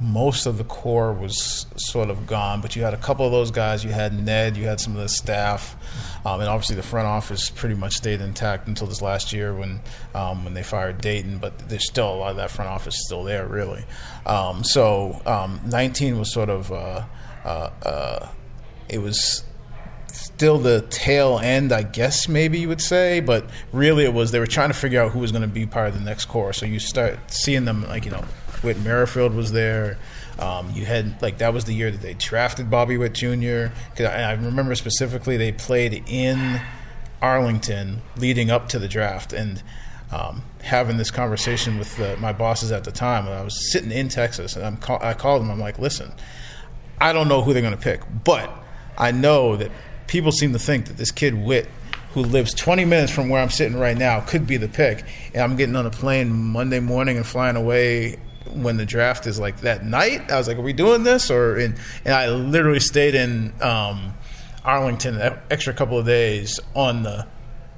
most 0.00 0.46
of 0.46 0.56
the 0.56 0.64
core 0.64 1.12
was 1.12 1.66
sort 1.76 2.08
of 2.08 2.26
gone, 2.26 2.62
but 2.62 2.74
you 2.74 2.82
had 2.82 2.94
a 2.94 2.98
couple 2.98 3.26
of 3.26 3.32
those 3.32 3.50
guys. 3.50 3.84
You 3.84 3.90
had 3.90 4.18
Ned, 4.18 4.56
you 4.56 4.64
had 4.64 4.80
some 4.80 4.96
of 4.96 5.02
the 5.02 5.08
staff, 5.08 5.76
um, 6.24 6.40
and 6.40 6.48
obviously 6.48 6.76
the 6.76 6.82
front 6.82 7.06
office 7.06 7.50
pretty 7.50 7.74
much 7.74 7.92
stayed 7.92 8.22
intact 8.22 8.68
until 8.68 8.86
this 8.86 9.02
last 9.02 9.34
year 9.34 9.54
when 9.54 9.80
um, 10.14 10.44
when 10.44 10.54
they 10.54 10.62
fired 10.62 11.02
Dayton. 11.02 11.36
But 11.36 11.58
there's 11.68 11.86
still 11.86 12.08
a 12.14 12.16
lot 12.16 12.30
of 12.30 12.36
that 12.38 12.50
front 12.50 12.70
office 12.70 12.96
still 13.04 13.22
there, 13.22 13.46
really. 13.46 13.84
Um, 14.24 14.64
so 14.64 15.20
um, 15.26 15.60
19 15.66 16.18
was 16.18 16.32
sort 16.32 16.48
of. 16.48 16.72
Uh, 16.72 17.04
uh, 17.44 17.70
uh, 17.82 18.28
it 18.88 18.98
was 18.98 19.44
still 20.14 20.58
the 20.58 20.82
tail 20.90 21.38
end, 21.38 21.72
I 21.72 21.82
guess 21.82 22.28
maybe 22.28 22.58
you 22.58 22.68
would 22.68 22.80
say, 22.80 23.20
but 23.20 23.48
really 23.72 24.04
it 24.04 24.12
was 24.12 24.30
they 24.30 24.38
were 24.38 24.46
trying 24.46 24.70
to 24.70 24.74
figure 24.74 25.00
out 25.00 25.12
who 25.12 25.18
was 25.18 25.32
going 25.32 25.42
to 25.42 25.48
be 25.48 25.66
part 25.66 25.88
of 25.88 25.94
the 25.94 26.00
next 26.00 26.26
core. 26.26 26.52
So 26.52 26.66
you 26.66 26.78
start 26.78 27.18
seeing 27.28 27.64
them 27.64 27.86
like 27.88 28.04
you 28.04 28.10
know, 28.10 28.24
Whit 28.62 28.78
Merrifield 28.80 29.34
was 29.34 29.52
there. 29.52 29.98
Um, 30.38 30.70
you 30.72 30.84
had 30.84 31.20
like 31.22 31.38
that 31.38 31.52
was 31.52 31.64
the 31.64 31.74
year 31.74 31.90
that 31.90 32.00
they 32.00 32.14
drafted 32.14 32.70
Bobby 32.70 32.96
Witt 32.96 33.12
Jr. 33.12 33.66
Cause 33.96 34.06
I, 34.06 34.30
I 34.30 34.32
remember 34.32 34.74
specifically 34.74 35.36
they 35.36 35.52
played 35.52 36.02
in 36.08 36.60
Arlington 37.22 38.02
leading 38.16 38.50
up 38.50 38.68
to 38.70 38.78
the 38.78 38.88
draft 38.88 39.32
and. 39.32 39.62
Um, 40.12 40.42
having 40.62 40.96
this 40.96 41.10
conversation 41.10 41.76
with 41.76 41.96
the, 41.96 42.16
my 42.18 42.32
bosses 42.32 42.70
at 42.70 42.84
the 42.84 42.92
time, 42.92 43.26
I 43.26 43.42
was 43.42 43.72
sitting 43.72 43.90
in 43.90 44.08
Texas, 44.08 44.54
and 44.54 44.64
I'm 44.64 44.76
call, 44.76 45.02
I 45.02 45.12
called 45.12 45.42
them. 45.42 45.50
I'm 45.50 45.58
like, 45.58 45.80
"Listen, 45.80 46.12
I 47.00 47.12
don't 47.12 47.28
know 47.28 47.42
who 47.42 47.52
they're 47.52 47.62
going 47.62 47.76
to 47.76 47.80
pick, 47.80 48.00
but 48.24 48.50
I 48.96 49.10
know 49.10 49.56
that 49.56 49.70
people 50.06 50.32
seem 50.32 50.52
to 50.52 50.58
think 50.58 50.86
that 50.86 50.96
this 50.96 51.10
kid 51.10 51.34
Witt, 51.34 51.68
who 52.12 52.20
lives 52.20 52.54
20 52.54 52.84
minutes 52.84 53.12
from 53.12 53.28
where 53.28 53.42
I'm 53.42 53.50
sitting 53.50 53.78
right 53.78 53.96
now, 53.96 54.20
could 54.20 54.46
be 54.46 54.56
the 54.56 54.68
pick. 54.68 55.04
And 55.32 55.42
I'm 55.42 55.56
getting 55.56 55.76
on 55.76 55.86
a 55.86 55.90
plane 55.90 56.32
Monday 56.32 56.80
morning 56.80 57.16
and 57.16 57.26
flying 57.26 57.56
away 57.56 58.18
when 58.52 58.76
the 58.76 58.86
draft 58.86 59.26
is 59.26 59.38
like 59.40 59.60
that 59.60 59.84
night. 59.84 60.30
I 60.30 60.36
was 60.36 60.46
like, 60.46 60.58
"Are 60.58 60.62
we 60.62 60.72
doing 60.72 61.02
this?" 61.02 61.30
Or 61.30 61.56
and, 61.56 61.76
and 62.04 62.14
I 62.14 62.28
literally 62.28 62.80
stayed 62.80 63.14
in. 63.14 63.52
Um, 63.60 64.14
Arlington 64.64 65.20
an 65.20 65.38
extra 65.50 65.74
couple 65.74 65.98
of 65.98 66.06
days 66.06 66.58
on 66.74 67.02
the 67.02 67.26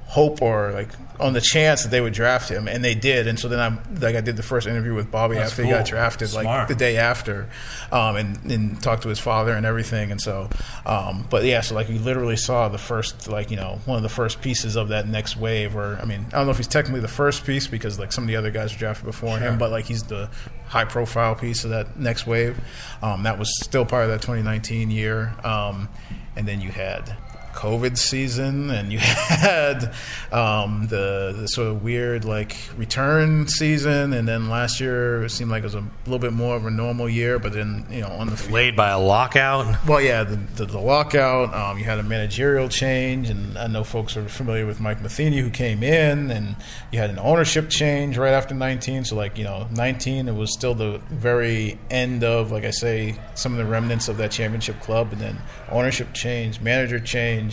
hope 0.07 0.41
or 0.41 0.71
like 0.71 0.89
on 1.19 1.33
the 1.33 1.41
chance 1.41 1.83
that 1.83 1.89
they 1.89 1.99
would 1.99 2.13
draft 2.13 2.49
him, 2.49 2.67
and 2.67 2.83
they 2.83 2.95
did. 2.95 3.27
And 3.27 3.39
so 3.39 3.47
then 3.47 3.59
I'm 3.59 3.79
like 3.99 4.15
I 4.15 4.21
did 4.21 4.37
the 4.37 4.43
first 4.43 4.67
interview 4.67 4.93
with 4.93 5.11
Bobby 5.11 5.35
That's 5.35 5.51
after 5.51 5.63
cool. 5.63 5.71
he 5.71 5.77
got 5.77 5.85
drafted, 5.85 6.29
Smart. 6.29 6.45
like 6.45 6.67
the 6.67 6.75
day 6.75 6.97
after, 6.97 7.49
um, 7.91 8.15
and 8.15 8.51
and 8.51 8.81
talked 8.81 9.03
to 9.03 9.09
his 9.09 9.19
father 9.19 9.53
and 9.53 9.65
everything. 9.65 10.11
And 10.11 10.21
so, 10.21 10.49
um, 10.85 11.27
but 11.29 11.43
yeah, 11.43 11.61
so 11.61 11.75
like 11.75 11.89
we 11.89 11.97
literally 11.97 12.37
saw 12.37 12.69
the 12.69 12.77
first 12.77 13.27
like 13.27 13.51
you 13.51 13.57
know 13.57 13.79
one 13.85 13.97
of 13.97 14.03
the 14.03 14.09
first 14.09 14.41
pieces 14.41 14.75
of 14.75 14.89
that 14.89 15.07
next 15.07 15.35
wave. 15.37 15.75
Or 15.75 15.99
I 16.01 16.05
mean, 16.05 16.25
I 16.27 16.37
don't 16.37 16.45
know 16.45 16.51
if 16.51 16.57
he's 16.57 16.67
technically 16.67 17.01
the 17.01 17.07
first 17.07 17.45
piece 17.45 17.67
because 17.67 17.99
like 17.99 18.11
some 18.11 18.23
of 18.23 18.27
the 18.29 18.35
other 18.35 18.51
guys 18.51 18.71
were 18.73 18.79
drafted 18.79 19.05
before 19.05 19.37
him, 19.39 19.57
but 19.57 19.71
like 19.71 19.85
he's 19.85 20.03
the 20.03 20.29
high 20.67 20.85
profile 20.85 21.35
piece 21.35 21.63
of 21.63 21.71
that 21.71 21.99
next 21.99 22.27
wave. 22.27 22.59
Um, 23.01 23.23
that 23.23 23.37
was 23.39 23.49
still 23.63 23.85
part 23.85 24.03
of 24.03 24.09
that 24.11 24.21
2019 24.21 24.91
year, 24.91 25.33
um, 25.43 25.89
and 26.35 26.47
then 26.47 26.61
you 26.61 26.69
had. 26.71 27.15
COVID 27.57 27.97
season, 27.97 28.69
and 28.69 28.93
you 28.93 28.99
had 29.01 29.93
um, 30.31 30.87
the, 30.87 31.35
the 31.35 31.47
sort 31.47 31.67
of 31.67 31.83
weird 31.83 32.23
like 32.23 32.55
return 32.77 33.47
season, 33.47 34.13
and 34.13 34.27
then 34.27 34.49
last 34.49 34.79
year 34.79 35.23
it 35.23 35.31
seemed 35.31 35.51
like 35.51 35.63
it 35.63 35.65
was 35.65 35.75
a 35.75 35.83
little 36.05 36.19
bit 36.19 36.33
more 36.33 36.55
of 36.55 36.65
a 36.65 36.71
normal 36.71 37.09
year. 37.09 37.39
But 37.39 37.53
then 37.53 37.85
you 37.89 38.01
know 38.01 38.09
on 38.09 38.27
the 38.27 38.37
Laid 38.51 38.75
by 38.75 38.89
a 38.89 38.99
lockout. 38.99 39.85
well, 39.87 39.99
yeah, 39.99 40.23
the, 40.23 40.35
the, 40.35 40.65
the 40.65 40.79
lockout. 40.79 41.53
Um, 41.53 41.77
you 41.77 41.83
had 41.83 41.99
a 41.99 42.03
managerial 42.03 42.69
change, 42.69 43.29
and 43.29 43.57
I 43.57 43.67
know 43.67 43.83
folks 43.83 44.15
are 44.15 44.27
familiar 44.29 44.65
with 44.65 44.79
Mike 44.79 45.01
Matheny, 45.01 45.39
who 45.39 45.49
came 45.49 45.83
in, 45.83 46.31
and 46.31 46.55
you 46.91 46.99
had 46.99 47.09
an 47.09 47.19
ownership 47.19 47.69
change 47.69 48.17
right 48.17 48.33
after 48.33 48.53
19. 48.53 49.05
So, 49.05 49.15
like, 49.15 49.37
you 49.37 49.43
know, 49.43 49.67
19, 49.75 50.27
it 50.27 50.35
was 50.35 50.53
still 50.53 50.73
the 50.75 50.99
very 51.09 51.79
end 51.89 52.23
of, 52.23 52.51
like 52.51 52.63
I 52.63 52.71
say, 52.71 53.19
some 53.35 53.51
of 53.51 53.57
the 53.57 53.65
remnants 53.65 54.07
of 54.07 54.17
that 54.17 54.31
championship 54.31 54.79
club, 54.79 55.11
and 55.11 55.21
then 55.21 55.37
ownership 55.69 56.13
change, 56.13 56.61
manager 56.61 56.99
change. 56.99 57.46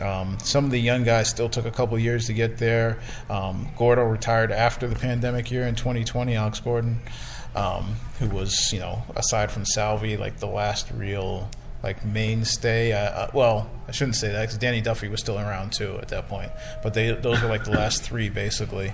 Um, 0.00 0.38
some 0.42 0.64
of 0.64 0.70
the 0.70 0.80
young 0.80 1.04
guys 1.04 1.28
still 1.28 1.48
took 1.48 1.66
a 1.66 1.70
couple 1.70 1.98
years 1.98 2.26
to 2.26 2.32
get 2.32 2.58
there. 2.58 2.98
Um, 3.30 3.68
Gordo 3.76 4.04
retired 4.04 4.52
after 4.52 4.86
the 4.86 4.96
pandemic 4.96 5.50
year 5.50 5.66
in 5.66 5.74
2020, 5.74 6.34
Alex 6.34 6.60
Gordon, 6.60 7.00
um, 7.54 7.96
who 8.18 8.28
was, 8.28 8.72
you 8.72 8.80
know, 8.80 9.02
aside 9.14 9.50
from 9.50 9.64
Salvi, 9.64 10.16
like 10.16 10.38
the 10.38 10.46
last 10.46 10.90
real 10.92 11.48
like 11.82 12.04
mainstay. 12.04 12.92
Uh, 12.92 12.98
uh, 12.98 13.30
well, 13.32 13.70
I 13.86 13.92
shouldn't 13.92 14.16
say 14.16 14.32
that 14.32 14.40
because 14.42 14.58
Danny 14.58 14.80
Duffy 14.80 15.08
was 15.08 15.20
still 15.20 15.38
around 15.38 15.72
too 15.72 15.98
at 16.02 16.08
that 16.08 16.28
point. 16.28 16.50
But 16.82 16.94
they 16.94 17.12
those 17.12 17.40
were 17.40 17.48
like 17.48 17.64
the 17.64 17.70
last 17.70 18.02
three 18.02 18.28
basically. 18.28 18.92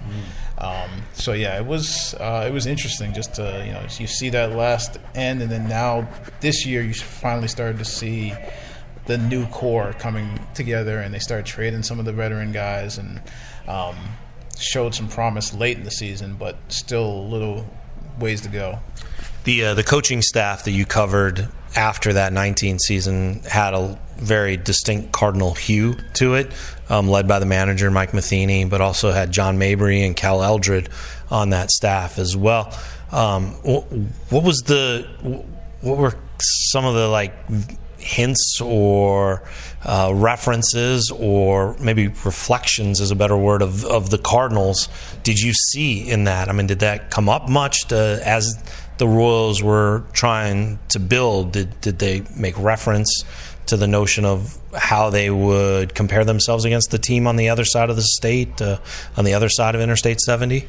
Um, 0.58 0.90
so 1.14 1.32
yeah, 1.32 1.58
it 1.58 1.64
was 1.64 2.14
uh, 2.14 2.44
it 2.46 2.52
was 2.52 2.66
interesting 2.66 3.14
just 3.14 3.34
to 3.34 3.64
you 3.66 3.72
know 3.72 3.82
you 3.98 4.06
see 4.06 4.28
that 4.30 4.52
last 4.52 4.98
end, 5.14 5.42
and 5.42 5.50
then 5.50 5.68
now 5.68 6.06
this 6.40 6.66
year 6.66 6.82
you 6.82 6.92
finally 6.92 7.48
started 7.48 7.78
to 7.78 7.84
see 7.84 8.34
the 9.06 9.18
new 9.18 9.46
core 9.46 9.94
coming 9.98 10.38
together, 10.54 10.98
and 10.98 11.12
they 11.12 11.18
started 11.18 11.46
trading 11.46 11.82
some 11.82 11.98
of 11.98 12.04
the 12.04 12.12
veteran 12.12 12.52
guys 12.52 12.98
and. 12.98 13.20
Um, 13.66 13.96
Showed 14.58 14.94
some 14.94 15.08
promise 15.08 15.52
late 15.52 15.76
in 15.76 15.82
the 15.82 15.90
season, 15.90 16.36
but 16.38 16.56
still 16.68 17.04
a 17.04 17.24
little 17.26 17.66
ways 18.20 18.42
to 18.42 18.48
go. 18.48 18.78
The 19.42 19.64
uh, 19.64 19.74
the 19.74 19.82
coaching 19.82 20.22
staff 20.22 20.64
that 20.64 20.70
you 20.70 20.86
covered 20.86 21.48
after 21.74 22.12
that 22.12 22.32
19 22.32 22.78
season 22.78 23.40
had 23.40 23.74
a 23.74 23.98
very 24.18 24.56
distinct 24.56 25.10
cardinal 25.10 25.54
hue 25.54 25.96
to 26.14 26.34
it, 26.34 26.52
um, 26.88 27.08
led 27.08 27.26
by 27.26 27.40
the 27.40 27.46
manager 27.46 27.90
Mike 27.90 28.14
Matheny, 28.14 28.64
but 28.64 28.80
also 28.80 29.10
had 29.10 29.32
John 29.32 29.58
Mabry 29.58 30.02
and 30.02 30.14
Cal 30.14 30.44
Eldred 30.44 30.88
on 31.30 31.50
that 31.50 31.70
staff 31.70 32.18
as 32.18 32.36
well. 32.36 32.72
Um, 33.10 33.52
wh- 33.62 34.32
what 34.32 34.44
was 34.44 34.58
the 34.58 35.08
what 35.80 35.98
were 35.98 36.14
some 36.38 36.84
of 36.84 36.94
the 36.94 37.08
like 37.08 37.34
hints 38.02 38.60
or 38.60 39.42
uh, 39.84 40.12
references 40.14 41.10
or 41.10 41.76
maybe 41.78 42.08
reflections 42.08 43.00
is 43.00 43.10
a 43.10 43.16
better 43.16 43.36
word 43.36 43.62
of, 43.62 43.84
of 43.84 44.10
the 44.10 44.18
Cardinals 44.18 44.88
did 45.22 45.38
you 45.38 45.52
see 45.52 46.08
in 46.08 46.24
that? 46.24 46.48
I 46.48 46.52
mean, 46.52 46.66
did 46.66 46.80
that 46.80 47.10
come 47.10 47.28
up 47.28 47.48
much 47.48 47.88
to, 47.88 48.20
as 48.24 48.62
the 48.98 49.06
Royals 49.06 49.62
were 49.62 50.04
trying 50.12 50.78
to 50.88 50.98
build? 50.98 51.52
Did, 51.52 51.80
did 51.80 51.98
they 51.98 52.24
make 52.36 52.58
reference 52.58 53.24
to 53.66 53.76
the 53.76 53.86
notion 53.86 54.24
of 54.24 54.58
how 54.76 55.10
they 55.10 55.30
would 55.30 55.94
compare 55.94 56.24
themselves 56.24 56.64
against 56.64 56.90
the 56.90 56.98
team 56.98 57.26
on 57.26 57.36
the 57.36 57.48
other 57.48 57.64
side 57.64 57.90
of 57.90 57.96
the 57.96 58.02
state, 58.02 58.60
uh, 58.60 58.78
on 59.16 59.24
the 59.24 59.34
other 59.34 59.48
side 59.48 59.74
of 59.74 59.80
Interstate 59.80 60.20
70? 60.20 60.68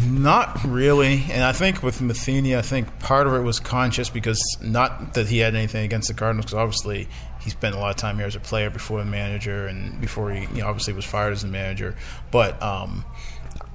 Not 0.00 0.64
really, 0.64 1.24
and 1.30 1.42
I 1.42 1.52
think 1.52 1.82
with 1.82 2.00
Matheny, 2.00 2.56
I 2.56 2.62
think 2.62 2.98
part 2.98 3.26
of 3.26 3.34
it 3.34 3.40
was 3.40 3.60
conscious 3.60 4.08
because 4.08 4.40
not 4.62 5.14
that 5.14 5.26
he 5.26 5.38
had 5.38 5.54
anything 5.54 5.84
against 5.84 6.08
the 6.08 6.14
Cardinals, 6.14 6.46
because 6.46 6.58
obviously 6.58 7.08
he 7.42 7.50
spent 7.50 7.74
a 7.74 7.78
lot 7.78 7.90
of 7.90 7.96
time 7.96 8.16
here 8.16 8.26
as 8.26 8.36
a 8.36 8.40
player 8.40 8.70
before 8.70 9.00
the 9.00 9.04
manager, 9.04 9.66
and 9.66 10.00
before 10.00 10.30
he 10.32 10.42
you 10.54 10.62
know, 10.62 10.68
obviously 10.68 10.94
was 10.94 11.04
fired 11.04 11.32
as 11.32 11.42
the 11.42 11.48
manager. 11.48 11.94
But 12.30 12.62
um, 12.62 13.04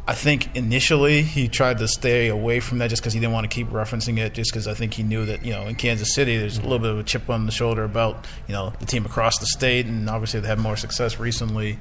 I 0.08 0.14
think 0.14 0.56
initially 0.56 1.22
he 1.22 1.50
tried 1.50 1.80
to 1.80 1.88
stay 1.88 2.30
away 2.30 2.62
from 2.62 2.78
that 2.78 2.90
just 2.90 3.02
because 3.02 3.12
he 3.14 3.20
didn't 3.20 3.34
want 3.34 3.44
to 3.44 3.54
keep 3.54 3.68
referencing 3.68 4.18
it. 4.18 4.34
Just 4.34 4.52
because 4.52 4.66
I 4.68 4.74
think 4.74 4.94
he 4.94 5.04
knew 5.04 5.26
that 5.26 5.44
you 5.46 5.52
know 5.52 5.64
in 5.68 5.76
Kansas 5.76 6.14
City 6.14 6.38
there's 6.38 6.58
a 6.58 6.62
little 6.62 6.80
bit 6.80 6.92
of 6.92 7.00
a 7.00 7.04
chip 7.04 7.30
on 7.30 7.46
the 7.46 7.52
shoulder 7.52 7.84
about 7.84 8.26
you 8.48 8.54
know 8.54 8.72
the 8.80 8.86
team 8.86 9.06
across 9.06 9.38
the 9.40 9.46
state, 9.46 9.86
and 9.86 10.10
obviously 10.10 10.40
they 10.40 10.48
had 10.48 10.60
more 10.60 10.78
success 10.78 11.20
recently. 11.20 11.78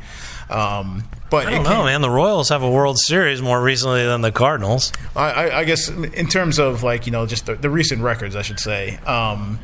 Um, 0.50 1.04
but 1.30 1.47
I 1.47 1.50
don't 1.52 1.64
know, 1.64 1.85
man. 1.85 2.02
The 2.02 2.11
Royals 2.11 2.50
have 2.50 2.62
a 2.62 2.71
World 2.71 2.99
Series 2.99 3.42
more 3.42 3.61
recently 3.61 4.04
than 4.04 4.21
the 4.21 4.30
Cardinals. 4.30 4.92
I, 5.16 5.30
I, 5.30 5.59
I 5.61 5.64
guess 5.64 5.88
in 5.88 6.28
terms 6.28 6.59
of 6.59 6.83
like 6.83 7.06
you 7.06 7.12
know 7.12 7.26
just 7.26 7.47
the, 7.47 7.54
the 7.54 7.71
recent 7.71 8.02
records, 8.02 8.35
I 8.37 8.42
should 8.42 8.61
say. 8.61 8.97
Um, 9.06 9.59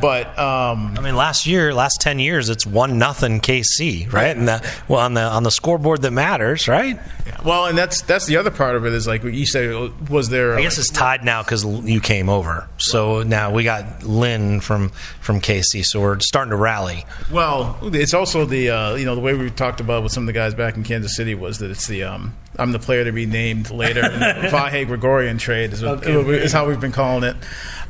But 0.00 0.38
um, 0.38 0.94
I 0.96 1.00
mean, 1.02 1.16
last 1.16 1.46
year, 1.46 1.74
last 1.74 2.00
ten 2.00 2.18
years, 2.18 2.48
it's 2.48 2.64
one 2.66 2.98
nothing 2.98 3.40
KC, 3.40 4.10
right? 4.12 4.34
And 4.36 4.48
that, 4.48 4.64
well, 4.88 5.00
on 5.00 5.14
the 5.14 5.22
on 5.22 5.42
the 5.42 5.50
scoreboard 5.50 6.02
that 6.02 6.12
matters, 6.12 6.68
right? 6.68 6.98
well, 7.44 7.66
and 7.66 7.76
that's 7.78 7.89
that's 7.90 8.02
that's 8.02 8.26
the 8.26 8.36
other 8.36 8.50
part 8.50 8.76
of 8.76 8.86
it 8.86 8.92
is 8.92 9.06
like 9.06 9.24
what 9.24 9.34
you 9.34 9.44
said. 9.44 10.08
Was 10.08 10.28
there? 10.28 10.54
I 10.54 10.62
guess 10.62 10.78
it's 10.78 10.90
tied 10.90 11.24
now 11.24 11.42
because 11.42 11.64
you 11.64 12.00
came 12.00 12.28
over. 12.28 12.68
So 12.78 13.22
now 13.22 13.52
we 13.52 13.64
got 13.64 14.04
Lynn 14.04 14.60
from 14.60 14.90
from 15.20 15.40
KC, 15.40 15.84
so 15.84 16.00
we're 16.00 16.20
starting 16.20 16.50
to 16.50 16.56
rally. 16.56 17.04
Well, 17.32 17.78
it's 17.82 18.14
also 18.14 18.44
the 18.44 18.70
uh, 18.70 18.94
you 18.94 19.04
know 19.04 19.14
the 19.14 19.20
way 19.20 19.34
we 19.34 19.50
talked 19.50 19.80
about 19.80 20.04
with 20.04 20.12
some 20.12 20.22
of 20.22 20.26
the 20.28 20.32
guys 20.32 20.54
back 20.54 20.76
in 20.76 20.84
Kansas 20.84 21.16
City 21.16 21.34
was 21.34 21.58
that 21.58 21.70
it's 21.70 21.88
the 21.88 22.04
um, 22.04 22.36
I'm 22.56 22.70
the 22.70 22.78
player 22.78 23.04
to 23.04 23.12
be 23.12 23.26
named 23.26 23.70
later. 23.70 24.02
Vahe 24.02 24.86
Gregorian 24.86 25.38
trade 25.38 25.72
is, 25.72 25.82
what, 25.82 26.06
is 26.06 26.52
how 26.52 26.68
we've 26.68 26.80
been 26.80 26.92
calling 26.92 27.24
it. 27.24 27.36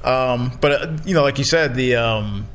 Um, 0.07 0.57
but 0.61 0.73
uh, 0.73 0.97
you 1.05 1.15
know, 1.15 1.23
like 1.23 1.37
you 1.37 1.45
said, 1.45 1.75
the 1.75 1.97
um, 1.97 2.49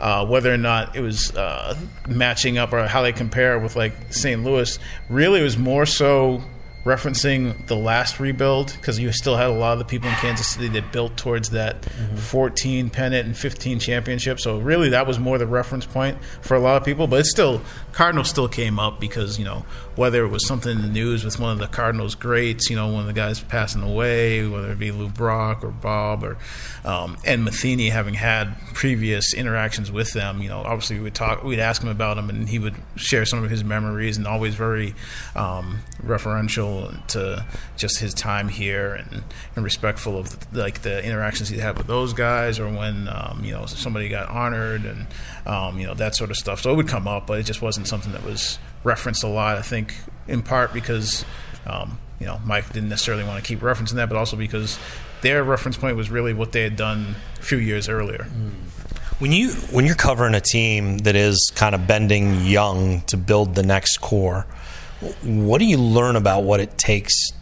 uh, 0.00 0.26
whether 0.26 0.52
or 0.52 0.58
not 0.58 0.96
it 0.96 1.00
was 1.00 1.34
uh, 1.36 1.76
matching 2.08 2.58
up 2.58 2.72
or 2.72 2.88
how 2.88 3.02
they 3.02 3.12
compare 3.12 3.56
with 3.58 3.76
like 3.76 4.12
St. 4.12 4.42
Louis, 4.42 4.80
really 5.08 5.42
was 5.42 5.56
more 5.56 5.86
so 5.86 6.42
referencing 6.88 7.66
the 7.66 7.76
last 7.76 8.18
rebuild 8.18 8.72
because 8.72 8.98
you 8.98 9.12
still 9.12 9.36
had 9.36 9.48
a 9.48 9.52
lot 9.52 9.74
of 9.74 9.78
the 9.78 9.84
people 9.84 10.08
in 10.08 10.14
Kansas 10.16 10.46
City 10.46 10.68
that 10.68 10.90
built 10.90 11.16
towards 11.16 11.50
that 11.50 11.82
mm-hmm. 11.82 12.16
14 12.16 12.90
pennant 12.90 13.26
and 13.26 13.36
15 13.36 13.78
championship. 13.78 14.40
So 14.40 14.58
really, 14.58 14.88
that 14.88 15.06
was 15.06 15.18
more 15.18 15.38
the 15.38 15.46
reference 15.46 15.84
point 15.84 16.18
for 16.40 16.54
a 16.56 16.60
lot 16.60 16.76
of 16.76 16.84
people. 16.84 17.06
But 17.06 17.20
it's 17.20 17.30
still 17.30 17.60
Cardinals 17.98 18.28
still 18.28 18.46
came 18.46 18.78
up 18.78 19.00
because 19.00 19.40
you 19.40 19.44
know 19.44 19.64
whether 19.96 20.24
it 20.24 20.28
was 20.28 20.46
something 20.46 20.70
in 20.70 20.82
the 20.82 20.88
news 20.88 21.24
with 21.24 21.40
one 21.40 21.50
of 21.50 21.58
the 21.58 21.66
Cardinals 21.66 22.14
greats, 22.14 22.70
you 22.70 22.76
know, 22.76 22.86
one 22.86 23.00
of 23.00 23.08
the 23.08 23.12
guys 23.12 23.40
passing 23.40 23.82
away, 23.82 24.46
whether 24.46 24.70
it 24.70 24.78
be 24.78 24.92
Lou 24.92 25.08
Brock 25.08 25.64
or 25.64 25.72
Bob 25.72 26.22
or 26.22 26.36
um, 26.84 27.16
and 27.24 27.44
Matheny 27.44 27.88
having 27.88 28.14
had 28.14 28.54
previous 28.72 29.34
interactions 29.34 29.90
with 29.90 30.12
them. 30.12 30.40
You 30.40 30.48
know, 30.48 30.58
obviously 30.58 30.98
we 30.98 31.02
would 31.02 31.16
talk, 31.16 31.42
we'd 31.42 31.58
ask 31.58 31.82
him 31.82 31.88
about 31.88 32.14
them, 32.14 32.30
and 32.30 32.48
he 32.48 32.60
would 32.60 32.76
share 32.94 33.24
some 33.24 33.42
of 33.42 33.50
his 33.50 33.64
memories, 33.64 34.16
and 34.16 34.28
always 34.28 34.54
very 34.54 34.94
um, 35.34 35.80
referential 36.00 37.04
to 37.08 37.44
just 37.76 37.98
his 37.98 38.14
time 38.14 38.48
here 38.48 38.94
and, 38.94 39.24
and 39.56 39.64
respectful 39.64 40.16
of 40.16 40.54
like 40.54 40.82
the 40.82 41.04
interactions 41.04 41.48
he 41.48 41.58
had 41.58 41.76
with 41.76 41.88
those 41.88 42.12
guys, 42.12 42.60
or 42.60 42.68
when 42.68 43.08
um, 43.08 43.40
you 43.42 43.50
know 43.50 43.66
somebody 43.66 44.08
got 44.08 44.28
honored 44.28 44.84
and 44.84 45.08
um, 45.46 45.80
you 45.80 45.86
know 45.88 45.94
that 45.94 46.14
sort 46.14 46.30
of 46.30 46.36
stuff. 46.36 46.60
So 46.60 46.70
it 46.70 46.76
would 46.76 46.86
come 46.86 47.08
up, 47.08 47.26
but 47.26 47.40
it 47.40 47.42
just 47.42 47.60
wasn't 47.60 47.87
something 47.88 48.12
that 48.12 48.24
was 48.24 48.58
referenced 48.84 49.24
a 49.24 49.28
lot. 49.28 49.56
I 49.56 49.62
think 49.62 49.94
in 50.26 50.42
part 50.42 50.72
because 50.72 51.24
um, 51.66 51.98
you 52.20 52.26
know 52.26 52.40
Mike 52.44 52.72
didn't 52.72 52.88
necessarily 52.88 53.24
want 53.24 53.42
to 53.42 53.46
keep 53.46 53.60
referencing 53.60 53.94
that, 53.94 54.08
but 54.08 54.16
also 54.16 54.36
because 54.36 54.78
their 55.22 55.42
reference 55.42 55.76
point 55.76 55.96
was 55.96 56.10
really 56.10 56.32
what 56.32 56.52
they 56.52 56.62
had 56.62 56.76
done 56.76 57.16
a 57.38 57.42
few 57.42 57.58
years 57.58 57.88
earlier. 57.88 58.24
When 59.18 59.32
you 59.32 59.50
when 59.72 59.84
you're 59.84 59.96
covering 59.96 60.34
a 60.34 60.40
team 60.40 60.98
that 60.98 61.16
is 61.16 61.50
kind 61.54 61.74
of 61.74 61.86
bending 61.86 62.44
young 62.44 63.00
to 63.02 63.16
build 63.16 63.54
the 63.54 63.64
next 63.64 63.98
core, 63.98 64.46
what 65.22 65.58
do 65.58 65.64
you 65.64 65.78
learn 65.78 66.16
about 66.16 66.44
what 66.44 66.60
it 66.60 66.78
takes 66.78 67.32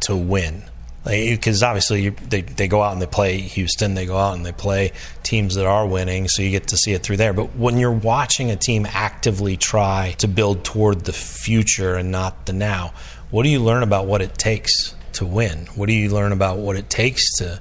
to 0.00 0.16
win? 0.16 0.64
Because 1.04 1.62
obviously 1.64 2.02
you, 2.02 2.10
they 2.28 2.42
they 2.42 2.68
go 2.68 2.80
out 2.80 2.92
and 2.92 3.02
they 3.02 3.06
play 3.06 3.38
Houston, 3.38 3.94
they 3.94 4.06
go 4.06 4.16
out 4.16 4.36
and 4.36 4.46
they 4.46 4.52
play 4.52 4.92
teams 5.24 5.56
that 5.56 5.66
are 5.66 5.86
winning, 5.86 6.28
so 6.28 6.42
you 6.42 6.50
get 6.50 6.68
to 6.68 6.76
see 6.76 6.92
it 6.92 7.02
through 7.02 7.16
there. 7.16 7.32
But 7.32 7.56
when 7.56 7.76
you're 7.78 7.90
watching 7.90 8.50
a 8.50 8.56
team 8.56 8.86
actively 8.88 9.56
try 9.56 10.14
to 10.18 10.28
build 10.28 10.64
toward 10.64 11.04
the 11.04 11.12
future 11.12 11.96
and 11.96 12.12
not 12.12 12.46
the 12.46 12.52
now, 12.52 12.92
what 13.30 13.42
do 13.42 13.48
you 13.48 13.60
learn 13.60 13.82
about 13.82 14.06
what 14.06 14.22
it 14.22 14.34
takes 14.34 14.94
to 15.14 15.26
win? 15.26 15.66
What 15.74 15.86
do 15.86 15.92
you 15.92 16.10
learn 16.10 16.32
about 16.32 16.58
what 16.58 16.76
it 16.76 16.88
takes 16.88 17.38
to 17.38 17.60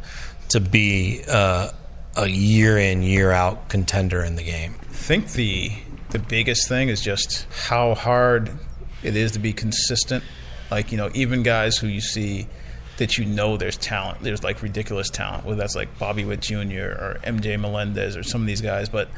to 0.50 0.60
be 0.60 1.24
uh, 1.28 1.72
a 2.16 2.28
year 2.28 2.78
in 2.78 3.02
year 3.02 3.32
out 3.32 3.70
contender 3.70 4.24
in 4.24 4.36
the 4.36 4.44
game? 4.44 4.76
I 4.82 4.94
think 4.94 5.32
the 5.32 5.72
the 6.12 6.20
biggest 6.20 6.68
thing 6.68 6.90
is 6.90 7.02
just 7.02 7.48
how 7.68 7.96
hard 7.96 8.52
it 9.02 9.16
is 9.16 9.32
to 9.32 9.40
be 9.40 9.54
consistent. 9.54 10.24
Like 10.70 10.92
you 10.92 10.98
know, 10.98 11.10
even 11.14 11.42
guys 11.44 11.78
who 11.78 11.88
you 11.88 12.02
see 12.02 12.48
that 13.02 13.18
you 13.18 13.26
know 13.26 13.58
there's 13.58 13.78
talent, 13.78 14.22
there's 14.22 14.44
like 14.44 14.62
ridiculous 14.62 15.10
talent, 15.10 15.44
whether 15.44 15.58
that's 15.58 15.76
like 15.76 15.98
Bobby 15.98 16.24
Witt 16.24 16.40
Jr. 16.40 16.54
or 16.54 17.20
MJ 17.24 17.60
Melendez 17.60 18.16
or 18.16 18.22
some 18.22 18.42
of 18.42 18.48
these 18.48 18.62
guys, 18.62 18.90
but 18.90 19.10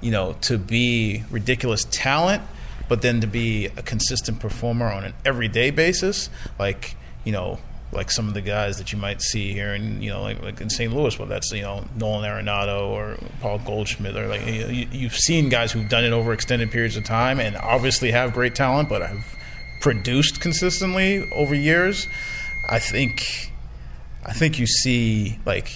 you 0.00 0.10
know, 0.10 0.36
to 0.42 0.56
be 0.56 1.22
ridiculous 1.30 1.86
talent, 1.90 2.42
but 2.88 3.02
then 3.02 3.20
to 3.20 3.26
be 3.26 3.66
a 3.66 3.82
consistent 3.82 4.40
performer 4.40 4.86
on 4.86 5.04
an 5.04 5.12
everyday 5.26 5.70
basis, 5.70 6.30
like 6.58 6.96
you 7.24 7.32
know, 7.32 7.58
like 7.92 8.10
some 8.10 8.26
of 8.26 8.32
the 8.32 8.40
guys 8.40 8.78
that 8.78 8.90
you 8.90 8.98
might 8.98 9.20
see 9.20 9.52
here 9.52 9.74
in 9.74 10.00
you 10.00 10.08
know 10.08 10.22
like, 10.22 10.42
like 10.42 10.58
in 10.62 10.70
St. 10.70 10.90
Louis, 10.90 11.18
whether 11.18 11.28
that's 11.28 11.52
you 11.52 11.60
know 11.60 11.84
Nolan 11.94 12.24
Arenado 12.24 12.88
or 12.88 13.18
Paul 13.42 13.58
Goldschmidt, 13.58 14.16
or 14.16 14.28
like 14.28 14.46
you, 14.46 14.88
you've 14.90 15.16
seen 15.16 15.50
guys 15.50 15.72
who've 15.72 15.90
done 15.90 16.04
it 16.04 16.12
over 16.12 16.32
extended 16.32 16.70
periods 16.70 16.96
of 16.96 17.04
time 17.04 17.38
and 17.38 17.54
obviously 17.56 18.12
have 18.12 18.32
great 18.32 18.54
talent, 18.54 18.88
but 18.88 19.02
have 19.02 19.36
produced 19.82 20.40
consistently 20.40 21.30
over 21.32 21.54
years. 21.54 22.08
I 22.68 22.78
think. 22.78 23.52
I 24.28 24.32
think 24.32 24.58
you 24.58 24.66
see 24.66 25.38
like 25.46 25.72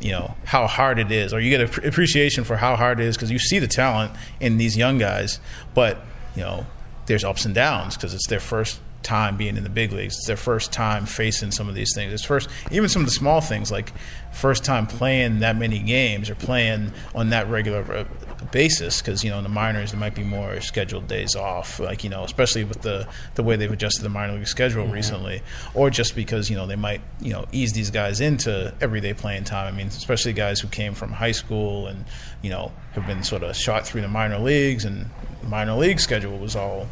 you 0.00 0.12
know 0.12 0.34
how 0.44 0.66
hard 0.66 0.98
it 0.98 1.12
is, 1.12 1.34
or 1.34 1.40
you 1.40 1.50
get 1.50 1.60
an 1.60 1.86
appreciation 1.86 2.44
for 2.44 2.56
how 2.56 2.74
hard 2.74 2.98
it 2.98 3.04
is 3.04 3.16
because 3.16 3.30
you 3.30 3.38
see 3.38 3.58
the 3.58 3.68
talent 3.68 4.12
in 4.40 4.56
these 4.56 4.74
young 4.74 4.96
guys, 4.96 5.38
but 5.74 5.98
you 6.34 6.40
know 6.40 6.64
there's 7.06 7.24
ups 7.24 7.44
and 7.44 7.54
downs 7.54 7.96
because 7.96 8.14
it's 8.14 8.26
their 8.28 8.40
first 8.40 8.80
time 9.02 9.36
being 9.36 9.56
in 9.56 9.64
the 9.64 9.70
big 9.70 9.92
leagues. 9.92 10.16
It's 10.16 10.26
their 10.26 10.36
first 10.36 10.72
time 10.72 11.06
facing 11.06 11.50
some 11.50 11.68
of 11.68 11.74
these 11.74 11.92
things. 11.94 12.12
It's 12.12 12.24
first, 12.24 12.48
even 12.70 12.88
some 12.88 13.02
of 13.02 13.06
the 13.06 13.14
small 13.14 13.40
things 13.40 13.70
like 13.70 13.92
first 14.32 14.64
time 14.64 14.86
playing 14.86 15.40
that 15.40 15.56
many 15.56 15.78
games 15.78 16.30
or 16.30 16.34
playing 16.34 16.92
on 17.14 17.30
that 17.30 17.48
regular 17.48 18.06
basis. 18.52 19.00
Because 19.00 19.24
you 19.24 19.30
know 19.30 19.38
in 19.38 19.44
the 19.44 19.50
minors 19.50 19.92
there 19.92 20.00
might 20.00 20.14
be 20.14 20.22
more 20.22 20.60
scheduled 20.60 21.08
days 21.08 21.34
off, 21.34 21.80
like 21.80 22.04
you 22.04 22.10
know 22.10 22.24
especially 22.24 22.64
with 22.64 22.82
the 22.82 23.08
the 23.34 23.42
way 23.42 23.56
they've 23.56 23.72
adjusted 23.72 24.02
the 24.02 24.08
minor 24.08 24.34
league 24.34 24.46
schedule 24.46 24.84
mm-hmm. 24.84 24.92
recently, 24.92 25.42
or 25.74 25.90
just 25.90 26.14
because 26.14 26.50
you 26.50 26.56
know 26.56 26.66
they 26.66 26.76
might 26.76 27.00
you 27.20 27.32
know 27.32 27.46
ease 27.52 27.72
these 27.72 27.90
guys 27.90 28.20
into 28.20 28.74
everyday 28.80 29.14
playing 29.14 29.44
time. 29.44 29.72
I 29.72 29.76
mean 29.76 29.88
especially 29.88 30.32
guys 30.32 30.60
who 30.60 30.68
came 30.68 30.94
from 30.94 31.12
high 31.12 31.32
school 31.32 31.86
and 31.86 32.04
you 32.42 32.50
know 32.50 32.72
have 32.92 33.06
been 33.06 33.22
sort 33.22 33.42
of 33.42 33.56
shot 33.56 33.86
through 33.86 34.02
the 34.02 34.08
minor 34.08 34.38
leagues 34.38 34.84
and 34.84 35.06
minor 35.44 35.74
league 35.74 36.00
schedule 36.00 36.38
was 36.38 36.54
all 36.54 36.86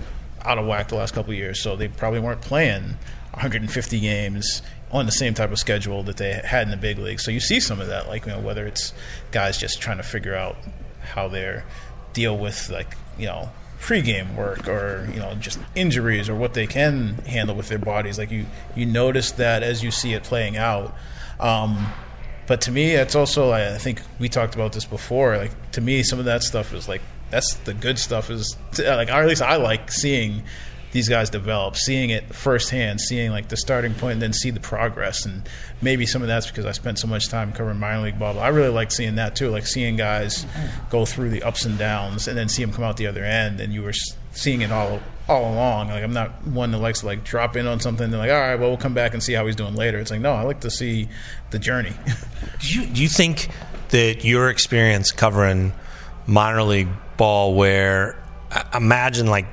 out 0.44 0.58
of 0.58 0.66
whack 0.66 0.88
the 0.88 0.96
last 0.96 1.14
couple 1.14 1.32
years, 1.34 1.60
so 1.62 1.76
they 1.76 1.88
probably 1.88 2.20
weren't 2.20 2.40
playing 2.40 2.96
150 3.32 4.00
games 4.00 4.62
on 4.90 5.06
the 5.06 5.12
same 5.12 5.34
type 5.34 5.52
of 5.52 5.58
schedule 5.58 6.02
that 6.04 6.16
they 6.16 6.32
had 6.32 6.62
in 6.62 6.70
the 6.70 6.76
big 6.76 6.98
league. 6.98 7.20
So 7.20 7.30
you 7.30 7.40
see 7.40 7.60
some 7.60 7.80
of 7.80 7.88
that, 7.88 8.08
like 8.08 8.26
you 8.26 8.32
know, 8.32 8.40
whether 8.40 8.66
it's 8.66 8.92
guys 9.30 9.58
just 9.58 9.80
trying 9.80 9.98
to 9.98 10.02
figure 10.02 10.34
out 10.34 10.56
how 11.12 11.28
they 11.28 11.62
deal 12.12 12.36
with 12.36 12.68
like 12.70 12.96
you 13.18 13.26
know 13.26 13.50
pregame 13.80 14.34
work 14.34 14.66
or 14.66 15.08
you 15.12 15.20
know 15.20 15.34
just 15.36 15.58
injuries 15.74 16.28
or 16.28 16.34
what 16.34 16.54
they 16.54 16.66
can 16.66 17.14
handle 17.26 17.54
with 17.54 17.68
their 17.68 17.78
bodies. 17.78 18.18
Like 18.18 18.30
you 18.30 18.46
you 18.74 18.86
notice 18.86 19.32
that 19.32 19.62
as 19.62 19.82
you 19.82 19.90
see 19.90 20.14
it 20.14 20.24
playing 20.24 20.56
out. 20.56 20.94
Um, 21.38 21.92
but 22.46 22.62
to 22.62 22.72
me, 22.72 22.92
it's 22.92 23.14
also 23.14 23.52
I 23.52 23.76
think 23.78 24.00
we 24.18 24.28
talked 24.28 24.54
about 24.54 24.72
this 24.72 24.84
before. 24.84 25.36
Like 25.36 25.70
to 25.72 25.80
me, 25.80 26.02
some 26.02 26.18
of 26.18 26.24
that 26.24 26.42
stuff 26.42 26.72
is 26.72 26.88
like 26.88 27.02
that's 27.30 27.54
the 27.54 27.74
good 27.74 27.98
stuff. 27.98 28.30
Is 28.30 28.56
like, 28.78 29.08
or 29.08 29.12
at 29.12 29.26
least 29.28 29.42
I 29.42 29.56
like 29.56 29.90
seeing 29.90 30.42
these 30.92 31.08
guys 31.08 31.28
develop, 31.28 31.76
seeing 31.76 32.10
it 32.10 32.34
firsthand, 32.34 33.00
seeing 33.00 33.30
like 33.30 33.48
the 33.48 33.56
starting 33.56 33.94
point, 33.94 34.14
and 34.14 34.22
then 34.22 34.32
see 34.32 34.50
the 34.50 34.60
progress. 34.60 35.26
And 35.26 35.48
maybe 35.82 36.06
some 36.06 36.22
of 36.22 36.28
that's 36.28 36.46
because 36.46 36.64
I 36.64 36.72
spent 36.72 36.98
so 36.98 37.06
much 37.06 37.28
time 37.28 37.52
covering 37.52 37.78
minor 37.78 38.02
league 38.02 38.18
ball. 38.18 38.34
But 38.34 38.40
I 38.40 38.48
really 38.48 38.70
like 38.70 38.90
seeing 38.90 39.16
that 39.16 39.36
too, 39.36 39.50
like 39.50 39.66
seeing 39.66 39.96
guys 39.96 40.44
mm-hmm. 40.44 40.90
go 40.90 41.04
through 41.04 41.30
the 41.30 41.42
ups 41.42 41.64
and 41.64 41.78
downs, 41.78 42.28
and 42.28 42.36
then 42.36 42.48
see 42.48 42.62
them 42.62 42.72
come 42.72 42.84
out 42.84 42.96
the 42.96 43.06
other 43.06 43.24
end. 43.24 43.60
And 43.60 43.72
you 43.72 43.82
were 43.82 43.94
seeing 44.32 44.62
it 44.62 44.72
all 44.72 45.00
all 45.28 45.52
along. 45.52 45.88
Like 45.88 46.02
I'm 46.02 46.14
not 46.14 46.46
one 46.46 46.70
that 46.70 46.78
likes 46.78 47.00
to 47.00 47.06
like 47.06 47.22
drop 47.22 47.56
in 47.56 47.66
on 47.66 47.80
something 47.80 48.04
and 48.04 48.18
like, 48.18 48.30
all 48.30 48.38
right, 48.38 48.56
well 48.56 48.70
we'll 48.70 48.78
come 48.78 48.94
back 48.94 49.12
and 49.12 49.22
see 49.22 49.34
how 49.34 49.44
he's 49.46 49.56
doing 49.56 49.74
later. 49.74 49.98
It's 49.98 50.10
like 50.10 50.20
no, 50.20 50.32
I 50.32 50.42
like 50.42 50.60
to 50.60 50.70
see 50.70 51.08
the 51.50 51.58
journey. 51.58 51.92
do 52.60 52.80
you 52.80 52.86
do 52.86 53.02
you 53.02 53.08
think 53.08 53.48
that 53.90 54.24
your 54.24 54.48
experience 54.48 55.12
covering 55.12 55.72
minor 56.28 56.62
league 56.62 56.88
ball 57.16 57.54
where 57.54 58.22
imagine 58.72 59.26
like 59.26 59.46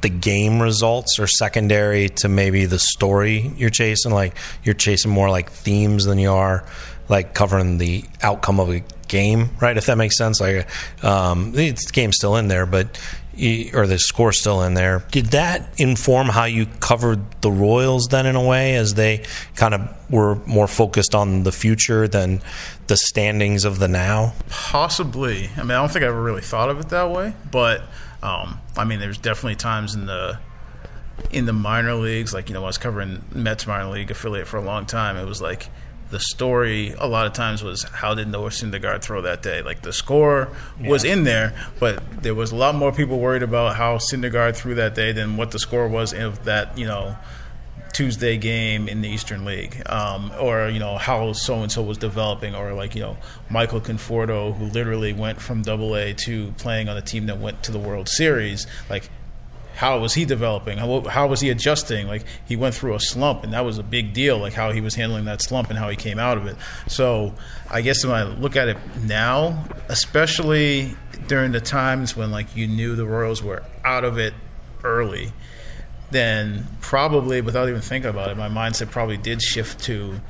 the 0.00 0.08
game 0.08 0.60
results 0.60 1.18
are 1.18 1.26
secondary 1.26 2.08
to 2.08 2.28
maybe 2.28 2.64
the 2.64 2.78
story 2.78 3.52
you're 3.56 3.70
chasing. 3.70 4.12
Like 4.12 4.36
you're 4.64 4.74
chasing 4.74 5.10
more 5.10 5.28
like 5.28 5.50
themes 5.50 6.04
than 6.04 6.18
you 6.18 6.32
are 6.32 6.64
like 7.08 7.34
covering 7.34 7.78
the 7.78 8.04
outcome 8.22 8.58
of 8.60 8.70
a 8.70 8.82
game, 9.08 9.50
right? 9.60 9.76
If 9.76 9.86
that 9.86 9.98
makes 9.98 10.16
sense. 10.16 10.40
Like 10.40 10.68
um, 11.04 11.52
the 11.52 11.72
game's 11.92 12.16
still 12.16 12.36
in 12.36 12.48
there, 12.48 12.66
but 12.66 12.98
or 13.72 13.86
the 13.86 13.98
score 13.98 14.32
still 14.32 14.62
in 14.62 14.74
there. 14.74 15.04
Did 15.10 15.26
that 15.26 15.68
inform 15.78 16.28
how 16.28 16.44
you 16.44 16.66
covered 16.80 17.20
the 17.40 17.50
Royals 17.50 18.08
then 18.08 18.26
in 18.26 18.36
a 18.36 18.44
way 18.44 18.76
as 18.76 18.94
they 18.94 19.24
kind 19.56 19.74
of 19.74 20.10
were 20.10 20.36
more 20.46 20.66
focused 20.66 21.14
on 21.14 21.42
the 21.42 21.52
future 21.52 22.06
than 22.06 22.42
the 22.86 22.96
standings 22.96 23.64
of 23.64 23.78
the 23.78 23.88
now? 23.88 24.34
Possibly. 24.48 25.48
I 25.56 25.62
mean, 25.62 25.70
I 25.70 25.80
don't 25.80 25.90
think 25.90 26.04
I 26.04 26.08
ever 26.08 26.22
really 26.22 26.42
thought 26.42 26.68
of 26.68 26.78
it 26.80 26.90
that 26.90 27.10
way, 27.10 27.34
but 27.50 27.82
um, 28.22 28.60
I 28.76 28.84
mean, 28.84 29.00
there's 29.00 29.18
definitely 29.18 29.56
times 29.56 29.94
in 29.94 30.06
the 30.06 30.38
in 31.30 31.46
the 31.46 31.52
minor 31.52 31.94
leagues, 31.94 32.34
like 32.34 32.48
you 32.48 32.54
know, 32.54 32.62
I 32.62 32.66
was 32.66 32.78
covering 32.78 33.24
Mets 33.32 33.66
minor 33.66 33.90
league 33.90 34.10
affiliate 34.10 34.46
for 34.46 34.56
a 34.56 34.62
long 34.62 34.86
time, 34.86 35.16
it 35.16 35.26
was 35.26 35.40
like 35.40 35.68
the 36.12 36.20
story 36.20 36.94
a 36.98 37.08
lot 37.08 37.26
of 37.26 37.32
times 37.32 37.64
was 37.64 37.82
how 37.84 38.14
did 38.14 38.28
Noah 38.28 38.50
Syndergaard 38.50 39.00
throw 39.00 39.22
that 39.22 39.42
day? 39.42 39.62
Like 39.62 39.80
the 39.80 39.94
score 39.94 40.50
yeah. 40.78 40.90
was 40.90 41.04
in 41.04 41.24
there, 41.24 41.54
but 41.80 42.02
there 42.22 42.34
was 42.34 42.52
a 42.52 42.56
lot 42.56 42.74
more 42.74 42.92
people 42.92 43.18
worried 43.18 43.42
about 43.42 43.76
how 43.76 43.96
Syndergaard 43.96 44.54
threw 44.54 44.74
that 44.74 44.94
day 44.94 45.12
than 45.12 45.38
what 45.38 45.50
the 45.50 45.58
score 45.58 45.88
was 45.88 46.12
of 46.12 46.44
that 46.44 46.76
you 46.76 46.84
know 46.84 47.16
Tuesday 47.94 48.36
game 48.36 48.88
in 48.88 49.00
the 49.00 49.08
Eastern 49.08 49.46
League, 49.46 49.82
um, 49.86 50.30
or 50.38 50.68
you 50.68 50.78
know 50.78 50.98
how 50.98 51.32
so 51.32 51.62
and 51.62 51.72
so 51.72 51.82
was 51.82 51.96
developing, 51.96 52.54
or 52.54 52.74
like 52.74 52.94
you 52.94 53.00
know 53.00 53.16
Michael 53.48 53.80
Conforto 53.80 54.54
who 54.54 54.66
literally 54.66 55.14
went 55.14 55.40
from 55.40 55.62
Double 55.62 55.96
A 55.96 56.12
to 56.12 56.52
playing 56.58 56.90
on 56.90 56.96
a 56.98 57.02
team 57.02 57.24
that 57.26 57.38
went 57.38 57.62
to 57.64 57.72
the 57.72 57.78
World 57.78 58.08
Series, 58.08 58.66
like 58.90 59.08
how 59.74 59.98
was 59.98 60.14
he 60.14 60.24
developing? 60.24 60.78
How, 60.78 61.00
how, 61.02 61.26
was 61.26 61.40
he 61.40 61.50
adjusting? 61.50 62.06
Like 62.06 62.24
he 62.46 62.56
went 62.56 62.74
through 62.74 62.94
a 62.94 63.00
slump, 63.00 63.44
and 63.44 63.52
that 63.52 63.64
was 63.64 63.78
a 63.78 63.82
big 63.82 64.12
deal. 64.12 64.38
Like 64.38 64.52
how 64.52 64.70
he 64.72 64.80
was 64.80 64.94
handling 64.94 65.24
that 65.24 65.42
slump 65.42 65.70
and 65.70 65.78
how 65.78 65.88
he 65.88 65.96
came 65.96 66.18
out 66.18 66.38
of 66.38 66.46
it. 66.46 66.56
So 66.88 67.34
I 67.70 67.80
guess 67.80 68.04
when 68.04 68.14
I 68.14 68.24
look 68.24 68.56
at 68.56 68.68
it 68.68 68.76
now, 69.02 69.64
especially 69.88 70.94
during 71.26 71.52
the 71.52 71.60
times 71.60 72.16
when 72.16 72.30
like 72.30 72.56
you 72.56 72.66
knew 72.66 72.96
the 72.96 73.06
Royals 73.06 73.42
were 73.42 73.62
out 73.84 74.04
of 74.04 74.18
it 74.18 74.34
early, 74.84 75.32
then 76.10 76.66
probably 76.80 77.40
without 77.40 77.68
even 77.68 77.80
thinking 77.80 78.10
about 78.10 78.30
it, 78.30 78.36
my 78.36 78.48
mindset 78.48 78.90
probably 78.90 79.16
did 79.16 79.42
shift 79.42 79.82
to 79.84 80.20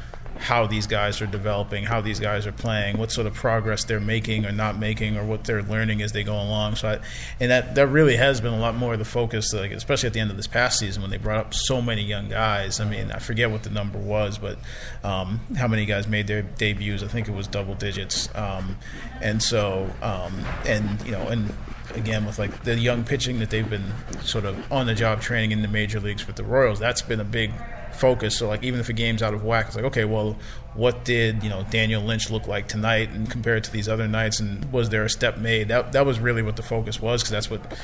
how 0.43 0.67
these 0.67 0.89
guys 0.89 1.23
are 1.23 1.27
developing, 1.27 1.85
how 1.85 2.01
these 2.01 2.19
guys 2.19 2.49
are 2.49 2.53
playing, 2.53 2.99
what 2.99 3.13
sort 3.13 3.29
of 3.29 3.35
progress 3.35 3.85
they're 3.85 4.01
making 4.01 4.45
or 4.45 4.51
not 4.51 4.77
making, 4.77 5.17
or 5.17 5.25
what 5.25 5.45
they're 5.45 5.63
learning 5.63 6.03
as 6.03 6.11
they 6.11 6.25
go 6.25 6.35
along. 6.35 6.75
So, 6.75 6.89
I, 6.89 6.99
and 7.39 7.51
that 7.53 7.77
that 7.77 7.87
really 7.87 8.17
has 8.17 8.41
been 8.41 8.53
a 8.53 8.59
lot 8.59 8.75
more 8.75 8.95
of 8.95 8.99
the 8.99 9.05
focus, 9.05 9.53
like 9.53 9.71
especially 9.71 10.09
at 10.09 10.13
the 10.15 10.21
end 10.21 10.33
of 10.33 10.37
this 10.37 10.49
past 10.49 10.81
season 10.81 11.01
when 11.01 11.13
they 11.13 11.17
brought 11.17 11.39
up 11.39 11.55
so 11.55 11.81
many 11.81 12.03
young 12.03 12.29
guys. 12.29 12.81
I 12.81 12.85
mean, 12.85 13.13
I 13.13 13.21
forget 13.21 13.53
what 13.53 13.63
the 13.63 13.71
number 13.71 13.99
was, 13.99 14.37
but 14.37 14.59
um, 15.05 15.41
how 15.57 15.69
many 15.69 15.87
guys 15.87 16.09
made 16.09 16.27
their 16.27 16.43
debuts? 16.43 17.05
I 17.05 17.07
think 17.07 17.29
it 17.29 17.35
was 17.35 17.47
double 17.47 17.77
digits. 17.77 18.29
Um, 18.35 18.77
and 19.21 19.41
so, 19.41 19.89
um, 20.03 20.45
and 20.67 21.01
you 21.07 21.13
know, 21.13 21.29
and 21.29 21.55
again 21.95 22.25
with 22.27 22.39
like 22.39 22.65
the 22.65 22.77
young 22.77 23.05
pitching 23.05 23.39
that 23.39 23.51
they've 23.51 23.69
been 23.69 23.93
sort 24.23 24.45
of 24.45 24.73
on 24.73 24.87
the 24.87 24.95
job 24.95 25.21
training 25.21 25.53
in 25.53 25.63
the 25.63 25.69
major 25.69 26.01
leagues 26.01 26.27
with 26.27 26.35
the 26.35 26.45
Royals. 26.45 26.81
That's 26.81 27.03
been 27.03 27.21
a 27.21 27.25
big 27.25 27.53
focus. 27.95 28.37
So 28.37 28.49
like 28.49 28.63
even 28.63 28.81
if 28.81 28.89
a 28.89 28.93
game's 28.93 29.23
out 29.23 29.35
of 29.35 29.45
whack, 29.45 29.67
it's 29.67 29.77
like 29.77 29.85
okay, 29.87 30.05
well, 30.05 30.37
what 30.75 31.05
did 31.05 31.43
you 31.43 31.51
know 31.51 31.65
Daniel 31.71 32.03
Lynch 32.03 32.31
look 32.31 32.47
like 32.47 32.69
tonight, 32.69 33.11
and 33.11 33.31
compared 33.31 33.65
to 33.65 33.73
these 33.73 33.89
other 33.89 34.09
nights, 34.09 34.41
and 34.41 34.71
was 34.73 34.91
there 34.91 35.05
a 35.05 35.11
step 35.11 35.39
made? 35.39 35.69
That 35.69 35.93
that 35.93 36.07
was 36.07 36.19
really 36.19 36.43
what 36.43 36.57
the 36.57 36.63
focus 36.63 37.01
was 37.01 37.23
because 37.23 37.31
that's 37.31 37.51
what 37.51 37.77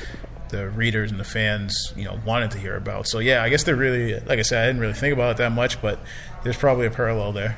the 0.49 0.67
readers 0.69 1.11
and 1.11 1.19
the 1.19 1.25
fans 1.25 1.93
you 1.95 2.03
know 2.03 2.19
wanted 2.25 2.51
to 2.51 2.57
hear 2.57 2.75
about. 2.75 3.07
So 3.07 3.19
yeah, 3.19 3.43
I 3.43 3.49
guess 3.49 3.63
they're 3.63 3.75
really 3.75 4.19
like 4.19 4.39
I 4.39 4.43
said, 4.43 4.63
I 4.63 4.67
didn't 4.67 4.81
really 4.81 4.93
think 4.93 5.13
about 5.13 5.31
it 5.31 5.37
that 5.37 5.51
much, 5.51 5.81
but 5.81 5.99
there's 6.43 6.57
probably 6.57 6.87
a 6.87 6.91
parallel 6.91 7.31
there. 7.31 7.57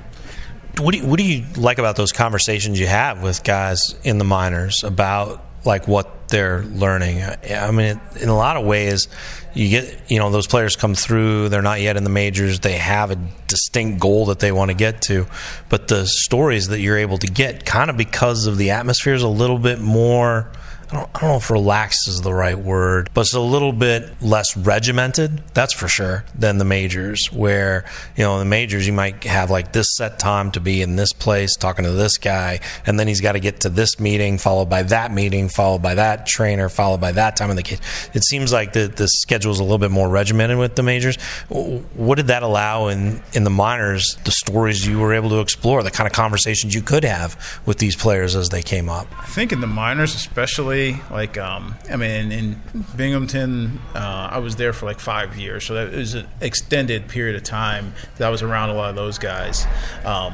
What 0.77 0.93
do 0.93 0.99
you, 0.99 1.07
what 1.07 1.17
do 1.17 1.25
you 1.25 1.45
like 1.57 1.79
about 1.79 1.97
those 1.97 2.13
conversations 2.13 2.79
you 2.79 2.87
have 2.87 3.21
with 3.21 3.43
guys 3.43 3.95
in 4.03 4.17
the 4.17 4.23
minors 4.23 4.83
about 4.83 5.43
like 5.65 5.87
what 5.87 6.20
they're 6.31 6.63
learning. 6.63 7.23
I 7.23 7.71
mean, 7.71 7.99
in 8.19 8.29
a 8.29 8.35
lot 8.35 8.57
of 8.57 8.65
ways, 8.65 9.07
you 9.53 9.69
get 9.69 10.09
you 10.09 10.17
know 10.17 10.31
those 10.31 10.47
players 10.47 10.75
come 10.75 10.95
through. 10.95 11.49
They're 11.49 11.61
not 11.61 11.81
yet 11.81 11.97
in 11.97 12.03
the 12.03 12.09
majors. 12.09 12.59
They 12.59 12.77
have 12.77 13.11
a 13.11 13.17
distinct 13.47 13.99
goal 13.99 14.27
that 14.27 14.39
they 14.39 14.51
want 14.51 14.71
to 14.71 14.75
get 14.75 15.01
to, 15.03 15.27
but 15.69 15.87
the 15.87 16.05
stories 16.07 16.69
that 16.69 16.79
you're 16.79 16.97
able 16.97 17.17
to 17.19 17.27
get, 17.27 17.65
kind 17.65 17.89
of 17.89 17.97
because 17.97 18.47
of 18.47 18.57
the 18.57 18.71
atmosphere, 18.71 19.13
is 19.13 19.23
a 19.23 19.27
little 19.27 19.59
bit 19.59 19.79
more 19.79 20.51
I 20.91 20.95
don't, 20.95 21.09
I 21.15 21.19
don't 21.21 21.29
know 21.29 21.37
if 21.37 21.49
relaxed 21.49 22.09
is 22.09 22.21
the 22.21 22.33
right 22.33 22.57
word, 22.57 23.09
but 23.13 23.21
it's 23.21 23.33
a 23.33 23.39
little 23.39 23.71
bit 23.71 24.21
less 24.21 24.57
regimented, 24.57 25.41
that's 25.53 25.73
for 25.73 25.87
sure, 25.87 26.25
than 26.35 26.57
the 26.57 26.65
majors, 26.65 27.31
where, 27.31 27.85
you 28.17 28.25
know, 28.25 28.33
in 28.33 28.39
the 28.39 28.45
majors, 28.49 28.85
you 28.85 28.91
might 28.91 29.23
have 29.23 29.49
like 29.49 29.71
this 29.71 29.95
set 29.95 30.19
time 30.19 30.51
to 30.51 30.59
be 30.59 30.81
in 30.81 30.97
this 30.97 31.13
place 31.13 31.55
talking 31.55 31.85
to 31.85 31.91
this 31.91 32.17
guy, 32.17 32.59
and 32.85 32.99
then 32.99 33.07
he's 33.07 33.21
got 33.21 33.33
to 33.33 33.39
get 33.39 33.61
to 33.61 33.69
this 33.69 34.01
meeting, 34.01 34.37
followed 34.37 34.69
by 34.69 34.83
that 34.83 35.13
meeting, 35.13 35.47
followed 35.47 35.81
by 35.81 35.95
that 35.95 36.25
trainer, 36.25 36.67
followed 36.67 36.99
by 36.99 37.13
that 37.13 37.37
time 37.37 37.49
in 37.49 37.55
the 37.55 37.63
case. 37.63 37.79
It 38.13 38.25
seems 38.25 38.51
like 38.51 38.73
the, 38.73 38.87
the 38.87 39.07
schedule 39.07 39.53
is 39.53 39.59
a 39.59 39.63
little 39.63 39.77
bit 39.77 39.91
more 39.91 40.09
regimented 40.09 40.57
with 40.57 40.75
the 40.75 40.83
majors. 40.83 41.15
What 41.47 42.15
did 42.15 42.27
that 42.27 42.43
allow 42.43 42.87
in, 42.87 43.23
in 43.31 43.45
the 43.45 43.49
minors, 43.49 44.17
the 44.25 44.31
stories 44.31 44.85
you 44.85 44.99
were 44.99 45.13
able 45.13 45.29
to 45.29 45.39
explore, 45.39 45.83
the 45.83 45.91
kind 45.91 46.07
of 46.07 46.11
conversations 46.11 46.75
you 46.75 46.81
could 46.81 47.05
have 47.05 47.61
with 47.65 47.77
these 47.77 47.95
players 47.95 48.35
as 48.35 48.49
they 48.49 48.61
came 48.61 48.89
up? 48.89 49.07
I 49.17 49.25
think 49.25 49.53
in 49.53 49.61
the 49.61 49.67
minors, 49.67 50.15
especially, 50.15 50.80
like, 51.09 51.37
um, 51.37 51.75
I 51.91 51.95
mean, 51.95 52.31
in 52.31 52.61
Binghamton, 52.95 53.79
uh, 53.95 54.29
I 54.31 54.39
was 54.39 54.55
there 54.55 54.73
for 54.73 54.85
like 54.85 54.99
five 54.99 55.37
years, 55.37 55.65
so 55.65 55.73
that 55.75 55.91
was 55.91 56.13
an 56.13 56.27
extended 56.39 57.07
period 57.07 57.35
of 57.35 57.43
time 57.43 57.93
that 58.17 58.27
I 58.27 58.29
was 58.29 58.41
around 58.41 58.69
a 58.69 58.73
lot 58.73 58.89
of 58.89 58.95
those 58.95 59.17
guys. 59.17 59.65
Um, 60.05 60.33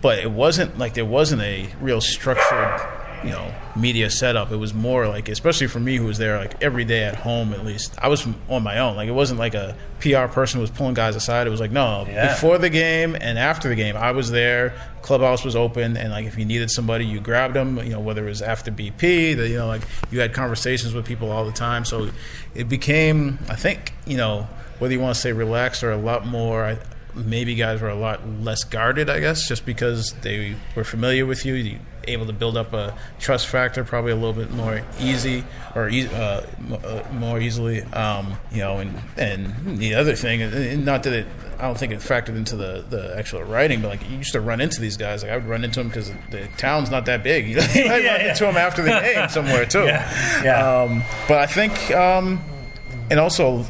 but 0.00 0.18
it 0.18 0.30
wasn't 0.30 0.78
like 0.78 0.94
there 0.94 1.04
wasn't 1.04 1.42
a 1.42 1.68
real 1.80 2.00
structured 2.00 2.80
you 3.24 3.30
know 3.30 3.52
media 3.74 4.10
setup. 4.10 4.50
It 4.50 4.56
was 4.56 4.74
more 4.74 5.08
like 5.08 5.28
especially 5.28 5.66
for 5.66 5.80
me 5.80 5.96
who 5.96 6.04
was 6.06 6.18
there 6.18 6.38
like 6.38 6.62
every 6.62 6.84
day 6.84 7.04
at 7.04 7.16
home 7.16 7.52
at 7.52 7.64
least. 7.64 7.94
I 7.98 8.08
was 8.08 8.26
on 8.48 8.62
my 8.62 8.78
own. 8.78 8.96
Like 8.96 9.08
it 9.08 9.12
wasn't 9.12 9.38
like 9.38 9.54
a 9.54 9.76
pr 10.00 10.26
person 10.32 10.60
was 10.60 10.70
pulling 10.70 10.94
guys 10.94 11.16
aside. 11.16 11.46
It 11.46 11.50
was 11.50 11.60
like 11.60 11.72
no 11.72 12.06
yeah. 12.08 12.28
before 12.28 12.58
the 12.58 12.70
game 12.70 13.16
and 13.20 13.38
after 13.38 13.68
the 13.68 13.74
game 13.74 13.96
i 13.96 14.10
was 14.10 14.30
there 14.30 14.74
clubhouse 15.02 15.44
was 15.44 15.56
open 15.56 15.96
and 15.96 16.10
like 16.12 16.26
if 16.26 16.38
you 16.38 16.44
needed 16.44 16.70
somebody 16.70 17.04
you 17.04 17.20
grabbed 17.20 17.54
them 17.54 17.78
you 17.78 17.90
know 17.90 18.00
whether 18.00 18.24
it 18.26 18.28
was 18.28 18.42
after 18.42 18.70
bp 18.70 19.36
the, 19.36 19.48
you 19.48 19.56
know 19.56 19.66
like 19.66 19.82
you 20.10 20.20
had 20.20 20.32
conversations 20.34 20.94
with 20.94 21.04
people 21.04 21.30
all 21.30 21.44
the 21.44 21.52
time. 21.52 21.84
So 21.84 22.10
it 22.54 22.68
became 22.68 23.38
i 23.48 23.56
think 23.56 23.92
you 24.06 24.16
know 24.16 24.48
whether 24.78 24.92
you 24.92 25.00
want 25.00 25.14
to 25.14 25.20
say 25.20 25.32
relaxed 25.32 25.82
or 25.82 25.90
a 25.90 25.96
lot 25.96 26.26
more 26.26 26.76
maybe 27.16 27.54
guys 27.54 27.80
were 27.80 27.88
a 27.88 27.94
lot 27.94 28.20
less 28.40 28.62
guarded, 28.64 29.08
I 29.10 29.20
guess, 29.20 29.48
just 29.48 29.66
because 29.66 30.12
they 30.22 30.54
were 30.74 30.84
familiar 30.84 31.26
with 31.26 31.44
you. 31.44 31.54
you 31.54 31.78
able 32.08 32.26
to 32.26 32.32
build 32.32 32.56
up 32.56 32.72
a 32.72 32.96
trust 33.18 33.48
factor 33.48 33.84
probably 33.84 34.12
a 34.12 34.16
little 34.16 34.32
bit 34.32 34.50
more 34.52 34.82
easy 35.00 35.44
or 35.74 35.88
uh, 35.90 36.46
uh, 36.84 37.02
more 37.12 37.40
easily. 37.40 37.82
Um, 37.82 38.36
you 38.52 38.58
know, 38.58 38.78
and 38.78 39.00
and 39.16 39.78
the 39.78 39.94
other 39.94 40.14
thing, 40.14 40.84
not 40.84 41.02
that 41.04 41.12
it, 41.12 41.26
I 41.58 41.62
don't 41.62 41.78
think 41.78 41.92
it 41.92 42.00
factored 42.00 42.36
into 42.36 42.56
the, 42.56 42.84
the 42.88 43.16
actual 43.18 43.42
writing, 43.42 43.80
but 43.82 43.88
like 43.88 44.08
you 44.08 44.16
used 44.18 44.32
to 44.32 44.40
run 44.40 44.60
into 44.60 44.80
these 44.80 44.96
guys. 44.96 45.22
Like 45.22 45.32
I 45.32 45.36
would 45.36 45.46
run 45.46 45.64
into 45.64 45.80
them 45.80 45.88
because 45.88 46.10
the 46.30 46.48
town's 46.56 46.90
not 46.90 47.06
that 47.06 47.22
big. 47.22 47.46
You 47.56 47.56
know, 47.56 47.62
I 47.62 47.74
yeah, 47.74 47.90
run 47.90 48.02
yeah. 48.02 48.30
into 48.30 48.44
them 48.44 48.56
after 48.56 48.82
the 48.82 48.90
game 49.14 49.28
somewhere 49.28 49.66
too. 49.66 49.84
Yeah. 49.84 50.44
yeah. 50.44 50.82
Um, 50.82 51.02
but 51.28 51.38
I 51.38 51.46
think, 51.46 51.90
um, 51.92 52.40
and 53.10 53.20
also, 53.20 53.64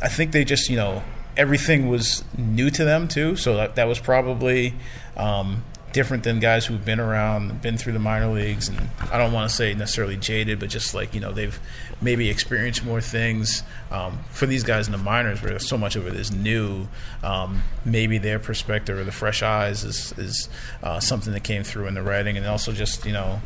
I 0.00 0.08
think 0.08 0.32
they 0.32 0.44
just 0.44 0.68
you 0.68 0.76
know 0.76 1.02
everything 1.36 1.88
was 1.88 2.24
new 2.36 2.70
to 2.70 2.84
them 2.84 3.08
too. 3.08 3.36
So 3.36 3.56
that, 3.56 3.76
that 3.76 3.86
was 3.86 3.98
probably 3.98 4.74
um, 5.16 5.64
different 5.92 6.24
than 6.24 6.40
guys 6.40 6.66
who've 6.66 6.84
been 6.84 7.00
around, 7.00 7.60
been 7.62 7.76
through 7.76 7.92
the 7.92 7.98
minor 7.98 8.28
leagues, 8.28 8.68
and 8.68 8.88
I 9.10 9.18
don't 9.18 9.32
want 9.32 9.48
to 9.48 9.54
say 9.54 9.74
necessarily 9.74 10.16
jaded, 10.16 10.58
but 10.58 10.70
just 10.70 10.94
like 10.94 11.14
you 11.14 11.20
know 11.20 11.32
they've 11.32 11.58
maybe 12.00 12.28
experienced 12.28 12.84
more 12.84 13.00
things. 13.00 13.62
Um, 13.90 14.20
for 14.30 14.46
these 14.46 14.64
guys 14.64 14.86
in 14.86 14.92
the 14.92 14.98
minors, 14.98 15.42
where 15.42 15.58
so 15.58 15.76
much 15.76 15.96
of 15.96 16.06
it 16.06 16.14
is 16.14 16.32
new, 16.32 16.88
um, 17.22 17.62
maybe 17.84 18.18
their 18.18 18.38
perspective 18.38 18.98
or 18.98 19.04
the 19.04 19.12
fresh 19.12 19.42
eyes 19.42 19.84
is 19.84 20.12
is 20.18 20.48
uh, 20.82 21.00
something 21.00 21.32
that 21.32 21.44
came 21.44 21.62
through 21.62 21.86
in 21.86 21.94
the 21.94 22.02
writing, 22.02 22.36
and 22.36 22.46
also 22.46 22.72
just 22.72 23.04
you 23.04 23.12
know 23.12 23.40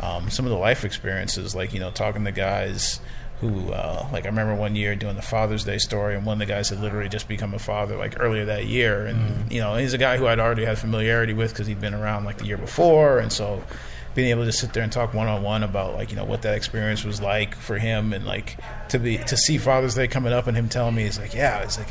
um, 0.00 0.30
some 0.30 0.44
of 0.44 0.50
the 0.50 0.58
life 0.58 0.84
experiences, 0.84 1.54
like 1.54 1.72
you 1.72 1.80
know 1.80 1.90
talking 1.90 2.24
to 2.24 2.32
guys 2.32 3.00
who 3.40 3.70
uh, 3.70 4.08
like 4.12 4.24
I 4.24 4.28
remember 4.28 4.54
one 4.54 4.76
year 4.76 4.96
doing 4.96 5.16
the 5.16 5.22
Father's 5.22 5.64
Day 5.64 5.78
story, 5.78 6.14
and 6.16 6.24
one 6.24 6.40
of 6.40 6.46
the 6.46 6.52
guys 6.52 6.70
had 6.70 6.80
literally 6.80 7.08
just 7.08 7.28
become 7.28 7.52
a 7.52 7.58
father 7.58 7.96
like 7.96 8.18
earlier 8.18 8.46
that 8.46 8.66
year, 8.66 9.06
and 9.06 9.18
mm. 9.18 9.52
you 9.52 9.60
know 9.60 9.74
he's 9.76 9.92
a 9.92 9.98
guy 9.98 10.16
who 10.16 10.26
I'd 10.26 10.40
already 10.40 10.64
had 10.64 10.78
familiarity 10.78 11.34
with 11.34 11.52
because 11.52 11.66
he'd 11.66 11.80
been 11.80 11.94
around 11.94 12.24
like 12.24 12.38
the 12.38 12.46
year 12.46 12.56
before, 12.56 13.18
and 13.18 13.30
so 13.30 13.62
being 14.14 14.30
able 14.30 14.44
to 14.46 14.52
sit 14.52 14.72
there 14.72 14.82
and 14.82 14.90
talk 14.90 15.12
one 15.12 15.26
on 15.26 15.42
one 15.42 15.62
about 15.62 15.94
like 15.94 16.10
you 16.10 16.16
know 16.16 16.24
what 16.24 16.42
that 16.42 16.54
experience 16.54 17.04
was 17.04 17.20
like 17.20 17.54
for 17.54 17.76
him, 17.78 18.14
and 18.14 18.24
like 18.24 18.56
to 18.88 18.98
be 18.98 19.18
to 19.18 19.36
see 19.36 19.58
Father's 19.58 19.94
Day 19.94 20.08
coming 20.08 20.32
up 20.32 20.46
and 20.46 20.56
him 20.56 20.68
telling 20.70 20.94
me 20.94 21.02
he's 21.02 21.18
like 21.18 21.34
yeah 21.34 21.62
it's 21.62 21.76
like 21.76 21.88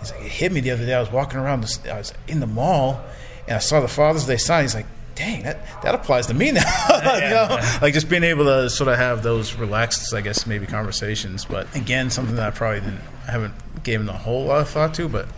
he's 0.00 0.10
like 0.10 0.22
it 0.22 0.32
hit 0.32 0.52
me 0.52 0.60
the 0.60 0.72
other 0.72 0.84
day. 0.84 0.94
I 0.94 1.00
was 1.00 1.12
walking 1.12 1.38
around 1.38 1.62
the, 1.62 1.92
I 1.94 1.98
was 1.98 2.12
in 2.26 2.40
the 2.40 2.46
mall 2.48 3.00
and 3.46 3.56
I 3.56 3.60
saw 3.60 3.80
the 3.80 3.88
Father's 3.88 4.26
Day 4.26 4.36
sign. 4.36 4.64
He's 4.64 4.74
like 4.74 4.86
dang, 5.14 5.42
that, 5.44 5.58
that 5.82 5.94
applies 5.94 6.26
to 6.26 6.34
me 6.34 6.52
now. 6.52 6.62
Yeah, 6.88 7.14
you 7.14 7.20
know? 7.20 7.56
Yeah. 7.56 7.78
Like 7.80 7.94
just 7.94 8.08
being 8.08 8.24
able 8.24 8.44
to 8.44 8.70
sort 8.70 8.88
of 8.88 8.98
have 8.98 9.22
those 9.22 9.54
relaxed, 9.54 10.12
I 10.14 10.20
guess, 10.20 10.46
maybe 10.46 10.66
conversations. 10.66 11.44
But 11.44 11.74
again, 11.74 12.10
something 12.10 12.36
that 12.36 12.46
I 12.46 12.50
probably 12.50 12.80
didn't, 12.80 13.00
I 13.26 13.32
haven't 13.32 13.54
given 13.82 14.08
a 14.08 14.16
whole 14.16 14.44
lot 14.44 14.60
of 14.60 14.68
thought 14.68 14.94
to, 14.94 15.08
but 15.08 15.28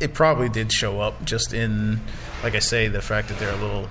it 0.00 0.14
probably 0.14 0.48
did 0.48 0.72
show 0.72 1.00
up 1.00 1.24
just 1.24 1.52
in, 1.52 2.00
like 2.42 2.54
I 2.54 2.60
say, 2.60 2.88
the 2.88 3.02
fact 3.02 3.28
that 3.28 3.38
they're 3.38 3.52
a 3.52 3.56
little 3.56 3.88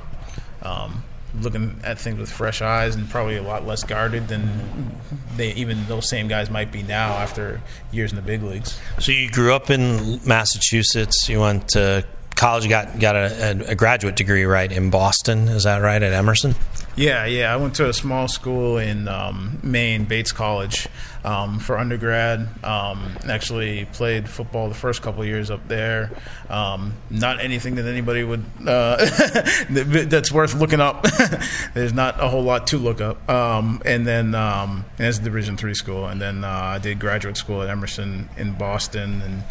um, 0.61 1.03
looking 1.41 1.79
at 1.83 1.99
things 1.99 2.17
with 2.17 2.31
fresh 2.31 2.61
eyes 2.61 2.95
and 2.95 3.09
probably 3.09 3.37
a 3.37 3.43
lot 3.43 3.65
less 3.65 3.83
guarded 3.83 4.27
than 4.27 4.95
they 5.35 5.51
even 5.53 5.85
those 5.87 6.09
same 6.09 6.27
guys 6.27 6.49
might 6.49 6.71
be 6.71 6.83
now 6.83 7.13
after 7.13 7.61
years 7.91 8.11
in 8.11 8.15
the 8.15 8.21
big 8.21 8.41
leagues. 8.43 8.79
So 8.99 9.11
you 9.11 9.29
grew 9.29 9.53
up 9.53 9.69
in 9.69 10.19
Massachusetts. 10.25 11.27
You 11.29 11.41
went 11.41 11.69
to 11.69 12.05
college 12.37 12.69
got 12.69 12.99
got 12.99 13.15
a, 13.15 13.69
a, 13.69 13.75
graduate 13.75 14.15
degree 14.15 14.45
right 14.45 14.71
in 14.71 14.89
Boston. 14.89 15.47
Is 15.49 15.63
that 15.63 15.79
right 15.79 16.01
at 16.01 16.13
Emerson? 16.13 16.55
Yeah, 16.97 17.25
yeah. 17.25 17.53
I 17.53 17.57
went 17.57 17.75
to 17.75 17.87
a 17.87 17.93
small 17.93 18.27
school 18.27 18.79
in 18.79 19.07
um, 19.07 19.59
Maine, 19.61 20.05
Bates 20.05 20.31
College, 20.31 20.87
um, 21.23 21.59
for 21.59 21.77
undergrad. 21.77 22.49
Um, 22.63 23.15
actually 23.29 23.85
played 23.93 24.27
football 24.27 24.67
the 24.67 24.73
first 24.73 25.03
couple 25.03 25.23
years 25.23 25.51
up 25.51 25.67
there. 25.67 26.11
Um, 26.49 26.93
not 27.11 27.39
anything 27.39 27.75
that 27.75 27.85
anybody 27.85 28.23
would 28.23 28.43
uh, 28.65 28.97
that's 29.69 30.31
worth 30.31 30.55
looking 30.55 30.79
up. 30.79 31.05
There's 31.75 31.93
not 31.93 32.19
a 32.19 32.29
whole 32.29 32.43
lot 32.43 32.65
to 32.67 32.79
look 32.79 32.99
up. 32.99 33.29
Um, 33.29 33.79
and 33.85 34.07
then 34.07 34.33
um, 34.33 34.83
a 34.97 35.13
Division 35.13 35.55
three 35.55 35.75
school, 35.75 36.07
and 36.07 36.19
then 36.19 36.43
uh, 36.43 36.47
I 36.47 36.79
did 36.79 36.99
graduate 36.99 37.37
school 37.37 37.61
at 37.61 37.69
Emerson 37.69 38.27
in 38.37 38.53
Boston, 38.53 39.21
and 39.21 39.43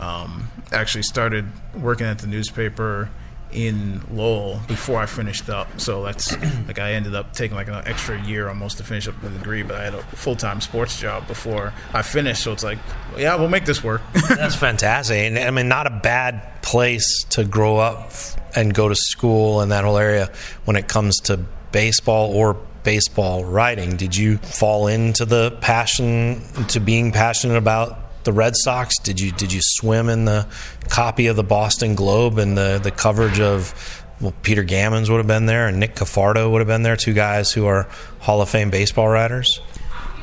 um, 0.00 0.50
actually 0.72 1.02
started 1.02 1.44
working 1.74 2.06
at 2.06 2.20
the 2.20 2.28
newspaper 2.28 3.10
in 3.54 4.02
Lowell 4.12 4.60
before 4.66 5.00
I 5.00 5.06
finished 5.06 5.48
up. 5.48 5.80
So 5.80 6.04
that's 6.04 6.36
like 6.66 6.78
I 6.78 6.92
ended 6.92 7.14
up 7.14 7.32
taking 7.32 7.56
like 7.56 7.68
an 7.68 7.82
extra 7.86 8.20
year 8.24 8.48
almost 8.48 8.78
to 8.78 8.84
finish 8.84 9.08
up 9.08 9.20
the 9.22 9.30
degree, 9.30 9.62
but 9.62 9.76
I 9.76 9.84
had 9.84 9.94
a 9.94 10.02
full 10.02 10.36
time 10.36 10.60
sports 10.60 11.00
job 11.00 11.26
before 11.26 11.72
I 11.92 12.02
finished. 12.02 12.42
So 12.42 12.52
it's 12.52 12.64
like, 12.64 12.78
yeah, 13.16 13.36
we'll 13.36 13.48
make 13.48 13.64
this 13.64 13.82
work. 13.82 14.02
that's 14.28 14.56
fantastic. 14.56 15.16
And 15.16 15.38
I 15.38 15.50
mean, 15.50 15.68
not 15.68 15.86
a 15.86 16.00
bad 16.02 16.62
place 16.62 17.24
to 17.30 17.44
grow 17.44 17.78
up 17.78 18.12
and 18.56 18.74
go 18.74 18.88
to 18.88 18.94
school 18.94 19.62
in 19.62 19.70
that 19.70 19.84
whole 19.84 19.98
area 19.98 20.30
when 20.64 20.76
it 20.76 20.88
comes 20.88 21.16
to 21.20 21.38
baseball 21.72 22.32
or 22.34 22.56
baseball 22.84 23.44
writing. 23.44 23.96
Did 23.96 24.14
you 24.14 24.36
fall 24.38 24.86
into 24.86 25.24
the 25.24 25.50
passion, 25.60 26.42
to 26.68 26.80
being 26.80 27.12
passionate 27.12 27.56
about 27.56 28.03
the 28.24 28.32
Red 28.32 28.56
Sox? 28.56 28.98
Did 28.98 29.20
you 29.20 29.32
did 29.32 29.52
you 29.52 29.60
swim 29.62 30.08
in 30.08 30.24
the 30.24 30.46
copy 30.88 31.26
of 31.26 31.36
the 31.36 31.44
Boston 31.44 31.94
Globe 31.94 32.38
and 32.38 32.56
the 32.56 32.80
the 32.82 32.90
coverage 32.90 33.40
of 33.40 34.04
well, 34.20 34.34
Peter 34.42 34.64
Gammons 34.64 35.10
would 35.10 35.18
have 35.18 35.26
been 35.26 35.46
there 35.46 35.66
and 35.66 35.80
Nick 35.80 35.96
Cafardo 35.96 36.50
would 36.50 36.60
have 36.60 36.68
been 36.68 36.82
there, 36.82 36.96
two 36.96 37.12
guys 37.12 37.52
who 37.52 37.66
are 37.66 37.88
Hall 38.20 38.40
of 38.40 38.48
Fame 38.48 38.70
baseball 38.70 39.08
writers? 39.08 39.60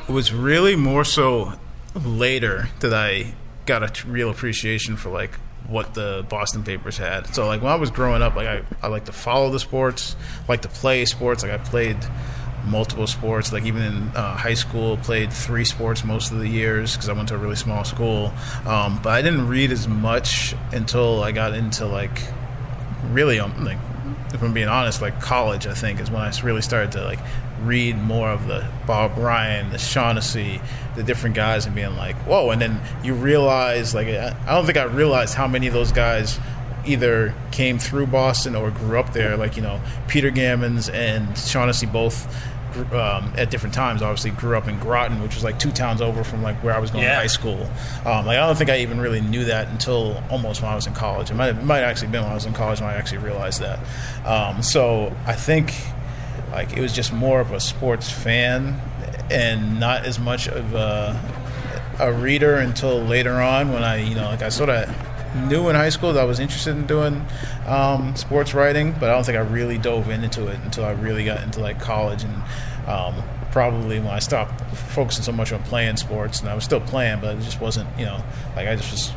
It 0.08 0.12
was 0.12 0.32
really 0.32 0.76
more 0.76 1.04
so 1.04 1.52
later 1.94 2.68
that 2.80 2.92
I 2.92 3.34
got 3.66 3.82
a 3.82 4.08
real 4.08 4.30
appreciation 4.30 4.96
for 4.96 5.10
like 5.10 5.30
what 5.68 5.94
the 5.94 6.26
Boston 6.28 6.64
papers 6.64 6.98
had. 6.98 7.34
So 7.34 7.46
like 7.46 7.62
when 7.62 7.72
I 7.72 7.76
was 7.76 7.90
growing 7.90 8.22
up, 8.22 8.34
like 8.34 8.48
I, 8.48 8.62
I 8.82 8.88
like 8.88 9.04
to 9.06 9.12
follow 9.12 9.50
the 9.50 9.60
sports, 9.60 10.16
like 10.48 10.62
to 10.62 10.68
play 10.68 11.04
sports. 11.04 11.42
Like 11.42 11.52
I 11.52 11.58
played 11.58 11.96
multiple 12.64 13.06
sports. 13.06 13.52
Like 13.52 13.64
even 13.64 13.82
in 13.82 14.08
uh, 14.14 14.36
high 14.36 14.54
school, 14.54 14.96
played 14.98 15.32
three 15.32 15.64
sports 15.64 16.04
most 16.04 16.32
of 16.32 16.38
the 16.38 16.48
years 16.48 16.94
because 16.94 17.08
I 17.08 17.12
went 17.12 17.28
to 17.28 17.34
a 17.34 17.38
really 17.38 17.56
small 17.56 17.84
school. 17.84 18.32
Um, 18.66 19.00
but 19.02 19.10
I 19.10 19.22
didn't 19.22 19.48
read 19.48 19.72
as 19.72 19.88
much 19.88 20.54
until 20.72 21.22
I 21.22 21.32
got 21.32 21.54
into 21.54 21.86
like 21.86 22.22
really 23.10 23.40
um, 23.40 23.64
like 23.64 23.78
if 24.34 24.42
I'm 24.42 24.52
being 24.52 24.68
honest, 24.68 25.02
like 25.02 25.20
college, 25.20 25.66
I 25.66 25.74
think 25.74 26.00
is 26.00 26.10
when 26.10 26.22
I 26.22 26.32
really 26.42 26.62
started 26.62 26.92
to 26.92 27.04
like 27.04 27.18
read 27.62 27.96
more 27.96 28.30
of 28.30 28.46
the 28.46 28.66
Bob 28.86 29.16
Ryan, 29.16 29.70
the 29.70 29.78
Shaughnessy, 29.78 30.60
the 30.96 31.02
different 31.02 31.36
guys, 31.36 31.66
and 31.66 31.74
being 31.74 31.96
like, 31.96 32.16
whoa. 32.26 32.50
And 32.50 32.60
then 32.60 32.80
you 33.02 33.14
realize, 33.14 33.94
like, 33.94 34.08
I 34.08 34.34
don't 34.46 34.66
think 34.66 34.78
I 34.78 34.84
realized 34.84 35.34
how 35.34 35.46
many 35.46 35.66
of 35.66 35.74
those 35.74 35.92
guys 35.92 36.38
either 36.84 37.34
came 37.52 37.78
through 37.78 38.06
Boston 38.06 38.56
or 38.56 38.70
grew 38.70 38.98
up 38.98 39.12
there. 39.12 39.36
Like, 39.36 39.56
you 39.56 39.62
know, 39.62 39.80
Peter 40.08 40.30
Gammons 40.30 40.92
and 40.92 41.36
Shaughnessy 41.38 41.86
both 41.86 42.26
um, 42.92 43.32
at 43.36 43.50
different 43.50 43.74
times. 43.74 44.02
Obviously, 44.02 44.30
grew 44.30 44.56
up 44.56 44.68
in 44.68 44.78
Groton, 44.78 45.22
which 45.22 45.34
was 45.34 45.44
like 45.44 45.58
two 45.58 45.70
towns 45.72 46.00
over 46.00 46.24
from 46.24 46.42
like 46.42 46.56
where 46.62 46.74
I 46.74 46.78
was 46.78 46.90
going 46.90 47.04
yeah. 47.04 47.14
to 47.14 47.20
high 47.20 47.26
school. 47.26 47.60
Um, 48.04 48.26
like 48.26 48.38
I 48.38 48.46
don't 48.46 48.56
think 48.56 48.70
I 48.70 48.78
even 48.78 49.00
really 49.00 49.20
knew 49.20 49.44
that 49.46 49.68
until 49.68 50.22
almost 50.30 50.62
when 50.62 50.70
I 50.70 50.74
was 50.74 50.86
in 50.86 50.94
college. 50.94 51.30
It 51.30 51.34
might 51.34 51.50
it 51.50 51.64
might 51.64 51.82
actually 51.82 52.08
been 52.08 52.22
when 52.22 52.32
I 52.32 52.34
was 52.34 52.46
in 52.46 52.52
college 52.52 52.80
when 52.80 52.90
I 52.90 52.94
actually 52.94 53.18
realized 53.18 53.60
that. 53.60 53.78
Um, 54.26 54.62
so 54.62 55.14
I 55.26 55.34
think 55.34 55.74
like 56.50 56.76
it 56.76 56.80
was 56.80 56.92
just 56.92 57.12
more 57.12 57.40
of 57.40 57.52
a 57.52 57.60
sports 57.60 58.10
fan 58.10 58.80
and 59.30 59.80
not 59.80 60.04
as 60.04 60.18
much 60.18 60.48
of 60.48 60.74
a, 60.74 61.18
a 61.98 62.12
reader 62.12 62.56
until 62.56 63.00
later 63.02 63.40
on 63.40 63.72
when 63.72 63.82
I, 63.82 64.02
you 64.02 64.14
know, 64.14 64.24
like 64.24 64.42
I 64.42 64.50
sort 64.50 64.68
of 64.68 64.88
knew 65.34 65.68
in 65.68 65.74
high 65.74 65.88
school 65.88 66.12
that 66.12 66.20
I 66.20 66.24
was 66.24 66.40
interested 66.40 66.76
in 66.76 66.86
doing 66.86 67.24
um, 67.66 68.14
sports 68.16 68.54
writing, 68.54 68.92
but 68.92 69.10
I 69.10 69.14
don't 69.14 69.24
think 69.24 69.38
I 69.38 69.42
really 69.42 69.78
dove 69.78 70.10
into 70.10 70.46
it 70.48 70.58
until 70.64 70.84
I 70.84 70.92
really 70.92 71.24
got 71.24 71.42
into 71.42 71.60
like 71.60 71.80
college 71.80 72.24
and 72.24 72.34
um, 72.86 73.22
probably 73.50 73.98
when 73.98 74.08
I 74.08 74.18
stopped 74.18 74.60
focusing 74.76 75.24
so 75.24 75.32
much 75.32 75.52
on 75.52 75.62
playing 75.64 75.96
sports. 75.96 76.40
And 76.40 76.48
I 76.48 76.54
was 76.54 76.64
still 76.64 76.80
playing, 76.80 77.20
but 77.20 77.36
it 77.36 77.42
just 77.42 77.60
wasn't, 77.60 77.88
you 77.98 78.04
know, 78.04 78.22
like 78.56 78.68
I 78.68 78.76
just 78.76 78.90
was 78.90 79.12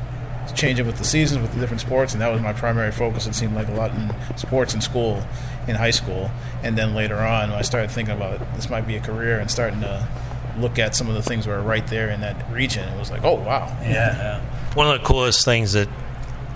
changing 0.54 0.86
with 0.86 0.98
the 0.98 1.04
seasons 1.04 1.42
with 1.42 1.54
the 1.54 1.60
different 1.60 1.82
sports, 1.82 2.14
and 2.14 2.22
that 2.22 2.32
was 2.32 2.42
my 2.42 2.54
primary 2.54 2.92
focus. 2.92 3.28
It 3.28 3.36
seemed 3.36 3.56
like 3.56 3.68
a 3.68 3.74
lot 3.74 3.92
in 3.92 4.14
sports 4.38 4.74
in 4.74 4.82
school, 4.82 5.24
in 5.68 5.76
high 5.76 5.92
school, 5.92 6.30
and 6.64 6.78
then 6.78 6.94
later 6.96 7.18
on, 7.18 7.52
I 7.52 7.62
started 7.62 7.92
thinking 7.92 8.16
about 8.16 8.40
this 8.56 8.70
might 8.70 8.88
be 8.88 8.96
a 8.96 9.02
career 9.02 9.40
and 9.40 9.50
starting 9.50 9.82
to 9.82 10.08
look 10.58 10.80
at 10.80 10.96
some 10.96 11.10
of 11.10 11.16
the 11.16 11.22
things 11.22 11.46
that 11.46 11.52
were 11.52 11.62
right 11.62 11.86
there 11.88 12.10
in 12.10 12.22
that 12.22 12.50
region. 12.52 12.88
It 12.88 12.98
was 12.98 13.12
like, 13.12 13.24
oh 13.24 13.36
wow, 13.36 13.68
yeah. 13.82 13.90
yeah. 13.90 14.42
One 14.76 14.88
of 14.88 15.02
the 15.02 15.06
coolest 15.06 15.44
things 15.46 15.74
that 15.74 15.90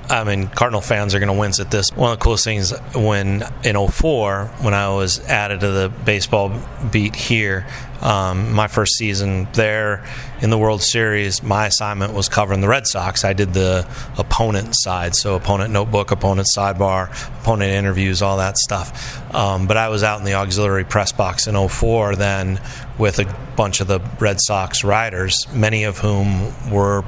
I 0.10 0.24
mean, 0.24 0.48
Cardinal 0.48 0.82
fans 0.82 1.14
are 1.14 1.20
going 1.20 1.32
to 1.32 1.38
wince 1.38 1.60
at 1.60 1.70
this. 1.70 1.92
One 1.92 2.12
of 2.12 2.18
the 2.18 2.24
coolest 2.24 2.44
things 2.44 2.72
when 2.96 3.44
in 3.64 3.76
04, 3.88 4.46
when 4.62 4.74
I 4.74 4.90
was 4.90 5.20
added 5.26 5.60
to 5.60 5.68
the 5.70 5.90
baseball 5.90 6.52
beat 6.92 7.16
here, 7.16 7.68
um, 8.02 8.54
my 8.54 8.68
first 8.68 8.96
season 8.96 9.48
there 9.54 10.04
in 10.42 10.50
the 10.50 10.58
World 10.58 10.82
Series, 10.82 11.44
my 11.44 11.68
assignment 11.68 12.14
was 12.14 12.28
covering 12.28 12.62
the 12.62 12.68
Red 12.68 12.88
Sox. 12.88 13.24
I 13.24 13.34
did 13.34 13.54
the 13.54 13.88
opponent 14.18 14.74
side, 14.76 15.16
so 15.16 15.36
opponent 15.36 15.72
notebook, 15.72 16.10
opponent 16.10 16.48
sidebar, 16.56 17.12
opponent 17.42 17.72
interviews, 17.72 18.24
all 18.24 18.38
that 18.38 18.58
stuff. 18.58 19.36
Um, 19.36 19.68
but 19.68 19.78
I 19.78 19.90
was 19.90 20.02
out 20.02 20.18
in 20.20 20.26
the 20.26 20.34
auxiliary 20.34 20.86
press 20.86 21.12
box 21.12 21.46
in 21.46 21.68
04 21.68 22.16
then 22.16 22.60
with 22.98 23.20
a 23.20 23.26
bunch 23.56 23.80
of 23.80 23.88
the 23.88 24.00
Red 24.20 24.42
Sox 24.42 24.84
riders, 24.84 25.46
many 25.54 25.84
of 25.84 26.00
whom 26.00 26.72
were 26.72 27.04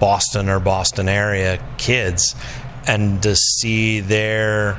Boston 0.00 0.48
or 0.48 0.60
Boston 0.60 1.08
area 1.08 1.62
kids, 1.76 2.34
and 2.86 3.22
to 3.22 3.34
see 3.36 4.00
their 4.00 4.78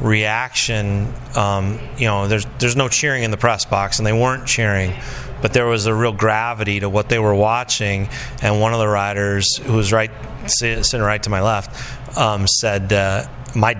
reaction, 0.00 1.12
um, 1.34 1.80
you 1.96 2.06
know, 2.06 2.28
there's 2.28 2.46
there's 2.58 2.76
no 2.76 2.88
cheering 2.88 3.22
in 3.22 3.30
the 3.30 3.36
press 3.36 3.64
box, 3.64 3.98
and 3.98 4.06
they 4.06 4.12
weren't 4.12 4.46
cheering, 4.46 4.92
but 5.42 5.52
there 5.52 5.66
was 5.66 5.86
a 5.86 5.94
real 5.94 6.12
gravity 6.12 6.80
to 6.80 6.88
what 6.88 7.08
they 7.08 7.18
were 7.18 7.34
watching. 7.34 8.08
And 8.42 8.60
one 8.60 8.72
of 8.72 8.78
the 8.78 8.88
riders, 8.88 9.56
who 9.56 9.74
was 9.74 9.92
right 9.92 10.10
sitting 10.46 11.00
right 11.00 11.22
to 11.22 11.30
my 11.30 11.42
left, 11.42 12.18
um, 12.18 12.46
said, 12.46 12.92
uh, 12.92 13.28
"My 13.54 13.76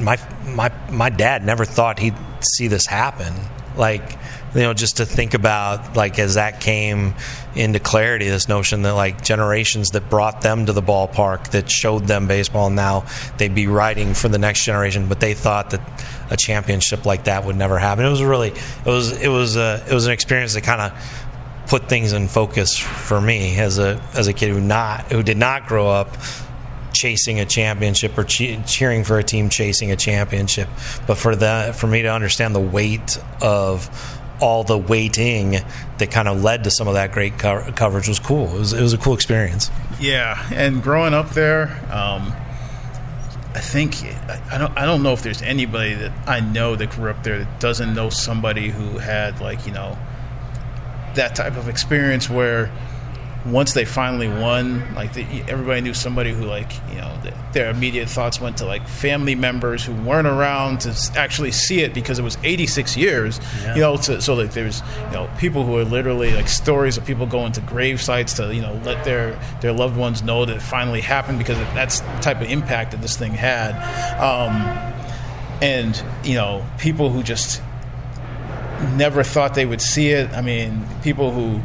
my 0.00 0.18
my 0.44 0.72
my 0.90 1.10
dad 1.10 1.44
never 1.44 1.64
thought 1.64 1.98
he'd 1.98 2.16
see 2.40 2.68
this 2.68 2.86
happen." 2.86 3.34
Like 3.76 4.18
you 4.54 4.60
know, 4.60 4.74
just 4.74 4.98
to 4.98 5.06
think 5.06 5.34
about 5.34 5.96
like 5.96 6.18
as 6.18 6.34
that 6.34 6.60
came 6.60 7.14
into 7.54 7.78
clarity, 7.78 8.28
this 8.28 8.48
notion 8.48 8.82
that 8.82 8.92
like 8.94 9.22
generations 9.22 9.90
that 9.90 10.08
brought 10.08 10.40
them 10.40 10.66
to 10.66 10.72
the 10.72 10.82
ballpark, 10.82 11.50
that 11.50 11.70
showed 11.70 12.06
them 12.06 12.26
baseball, 12.26 12.70
now 12.70 13.04
they'd 13.38 13.54
be 13.54 13.66
riding 13.66 14.14
for 14.14 14.28
the 14.28 14.38
next 14.38 14.64
generation, 14.64 15.08
but 15.08 15.20
they 15.20 15.34
thought 15.34 15.70
that 15.70 15.80
a 16.30 16.36
championship 16.36 17.04
like 17.04 17.24
that 17.24 17.44
would 17.44 17.56
never 17.56 17.78
happen. 17.78 18.04
It 18.04 18.10
was 18.10 18.22
really, 18.22 18.50
it 18.50 18.86
was, 18.86 19.12
it 19.20 19.28
was, 19.28 19.56
a, 19.56 19.84
it 19.88 19.92
was 19.92 20.06
an 20.06 20.12
experience 20.12 20.54
that 20.54 20.64
kind 20.64 20.80
of 20.80 20.92
put 21.68 21.88
things 21.88 22.12
in 22.12 22.28
focus 22.28 22.76
for 22.76 23.20
me 23.20 23.56
as 23.58 23.78
a 23.78 23.98
as 24.14 24.26
a 24.26 24.32
kid 24.32 24.50
who 24.50 24.60
not 24.60 25.10
who 25.12 25.22
did 25.22 25.36
not 25.36 25.66
grow 25.66 25.88
up 25.88 26.16
chasing 26.92 27.40
a 27.40 27.46
championship 27.46 28.16
or 28.18 28.24
che- 28.24 28.60
cheering 28.66 29.04
for 29.04 29.18
a 29.18 29.24
team 29.24 29.48
chasing 29.48 29.90
a 29.90 29.96
championship, 29.96 30.68
but 31.06 31.16
for 31.16 31.34
that 31.34 31.74
for 31.74 31.86
me 31.86 32.02
to 32.02 32.08
understand 32.08 32.54
the 32.54 32.60
weight 32.60 33.18
of 33.40 33.88
all 34.42 34.64
the 34.64 34.76
waiting 34.76 35.52
that 35.98 36.10
kind 36.10 36.26
of 36.26 36.42
led 36.42 36.64
to 36.64 36.70
some 36.70 36.88
of 36.88 36.94
that 36.94 37.12
great 37.12 37.38
co- 37.38 37.70
coverage 37.72 38.08
was 38.08 38.18
cool. 38.18 38.48
It 38.48 38.58
was, 38.58 38.72
it 38.72 38.82
was 38.82 38.92
a 38.92 38.98
cool 38.98 39.14
experience. 39.14 39.70
Yeah, 40.00 40.44
and 40.52 40.82
growing 40.82 41.14
up 41.14 41.30
there, 41.30 41.68
um, 41.92 42.34
I 43.54 43.60
think 43.60 44.02
I 44.50 44.58
don't 44.58 44.76
I 44.76 44.84
don't 44.84 45.02
know 45.02 45.12
if 45.12 45.22
there's 45.22 45.42
anybody 45.42 45.94
that 45.94 46.12
I 46.26 46.40
know 46.40 46.74
that 46.74 46.90
grew 46.90 47.10
up 47.10 47.22
there 47.22 47.38
that 47.38 47.60
doesn't 47.60 47.94
know 47.94 48.08
somebody 48.08 48.70
who 48.70 48.98
had 48.98 49.40
like 49.40 49.66
you 49.66 49.72
know 49.72 49.96
that 51.14 51.36
type 51.36 51.56
of 51.56 51.68
experience 51.68 52.30
where 52.30 52.72
once 53.44 53.72
they 53.72 53.84
finally 53.84 54.28
won, 54.28 54.94
like 54.94 55.12
the, 55.14 55.24
everybody 55.48 55.80
knew 55.80 55.94
somebody 55.94 56.32
who, 56.32 56.44
like, 56.44 56.72
you 56.90 56.96
know, 56.96 57.18
the, 57.22 57.34
their 57.52 57.70
immediate 57.70 58.08
thoughts 58.08 58.40
went 58.40 58.56
to 58.58 58.64
like 58.64 58.86
family 58.86 59.34
members 59.34 59.84
who 59.84 59.92
weren't 59.92 60.26
around 60.26 60.80
to 60.80 61.12
actually 61.16 61.52
see 61.52 61.80
it 61.80 61.92
because 61.92 62.18
it 62.18 62.22
was 62.22 62.38
86 62.42 62.96
years, 62.96 63.40
yeah. 63.62 63.74
you 63.74 63.80
know. 63.80 63.96
To, 63.96 64.20
so 64.20 64.34
like 64.34 64.52
there's 64.52 64.80
you 65.06 65.12
know 65.12 65.30
people 65.38 65.64
who 65.64 65.76
are 65.76 65.84
literally 65.84 66.32
like 66.34 66.48
stories 66.48 66.96
of 66.96 67.04
people 67.04 67.26
going 67.26 67.52
to 67.52 67.60
grave 67.62 68.00
sites 68.00 68.34
to 68.34 68.54
you 68.54 68.62
know 68.62 68.80
let 68.84 69.04
their 69.04 69.38
their 69.60 69.72
loved 69.72 69.96
ones 69.96 70.22
know 70.22 70.44
that 70.44 70.56
it 70.56 70.62
finally 70.62 71.00
happened 71.00 71.38
because 71.38 71.58
that's 71.74 72.00
the 72.00 72.18
type 72.20 72.40
of 72.40 72.48
impact 72.48 72.92
that 72.92 73.02
this 73.02 73.16
thing 73.16 73.32
had, 73.32 73.72
um, 74.18 74.52
and 75.60 76.02
you 76.24 76.34
know 76.34 76.64
people 76.78 77.10
who 77.10 77.22
just 77.22 77.60
never 78.96 79.22
thought 79.22 79.54
they 79.54 79.66
would 79.66 79.80
see 79.80 80.08
it. 80.08 80.30
I 80.32 80.42
mean, 80.42 80.84
people 81.02 81.30
who 81.30 81.60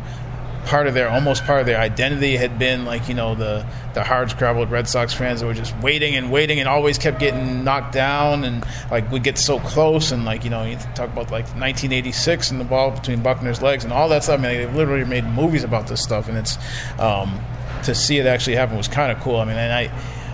part 0.67 0.85
of 0.85 0.93
their 0.93 1.09
almost 1.09 1.45
part 1.45 1.61
of 1.61 1.65
their 1.65 1.79
identity 1.79 2.35
had 2.35 2.59
been 2.59 2.83
like 2.83 3.07
you 3.07 3.13
know 3.15 3.35
the 3.35 3.65
the 3.93 4.03
hard 4.03 4.29
scrabbled 4.29 4.69
Red 4.69 4.87
Sox 4.87 5.13
fans 5.13 5.39
that 5.39 5.47
were 5.47 5.53
just 5.53 5.75
waiting 5.77 6.15
and 6.15 6.29
waiting 6.29 6.59
and 6.59 6.67
always 6.67 6.97
kept 6.97 7.19
getting 7.19 7.63
knocked 7.63 7.93
down 7.93 8.43
and 8.43 8.65
like 8.91 9.09
would 9.11 9.23
get 9.23 9.37
so 9.37 9.59
close 9.59 10.11
and 10.11 10.25
like 10.25 10.43
you 10.43 10.49
know 10.49 10.63
you 10.63 10.75
talk 10.93 11.09
about 11.09 11.31
like 11.31 11.45
1986 11.55 12.51
and 12.51 12.59
the 12.59 12.65
ball 12.65 12.91
between 12.91 13.23
Buckner's 13.23 13.61
legs 13.61 13.85
and 13.85 13.93
all 13.93 14.09
that 14.09 14.23
stuff. 14.23 14.39
I 14.39 14.43
mean 14.43 14.57
they've 14.57 14.75
literally 14.75 15.05
made 15.05 15.23
movies 15.23 15.63
about 15.63 15.87
this 15.87 16.03
stuff 16.03 16.27
and 16.27 16.37
it's 16.37 16.57
um, 16.99 17.39
to 17.83 17.95
see 17.95 18.17
it 18.17 18.25
actually 18.25 18.57
happen 18.57 18.75
was 18.75 18.89
kind 18.89 19.11
of 19.11 19.19
cool. 19.23 19.37
I 19.37 19.45
mean 19.45 19.55
and 19.55 19.73
I, 19.73 19.91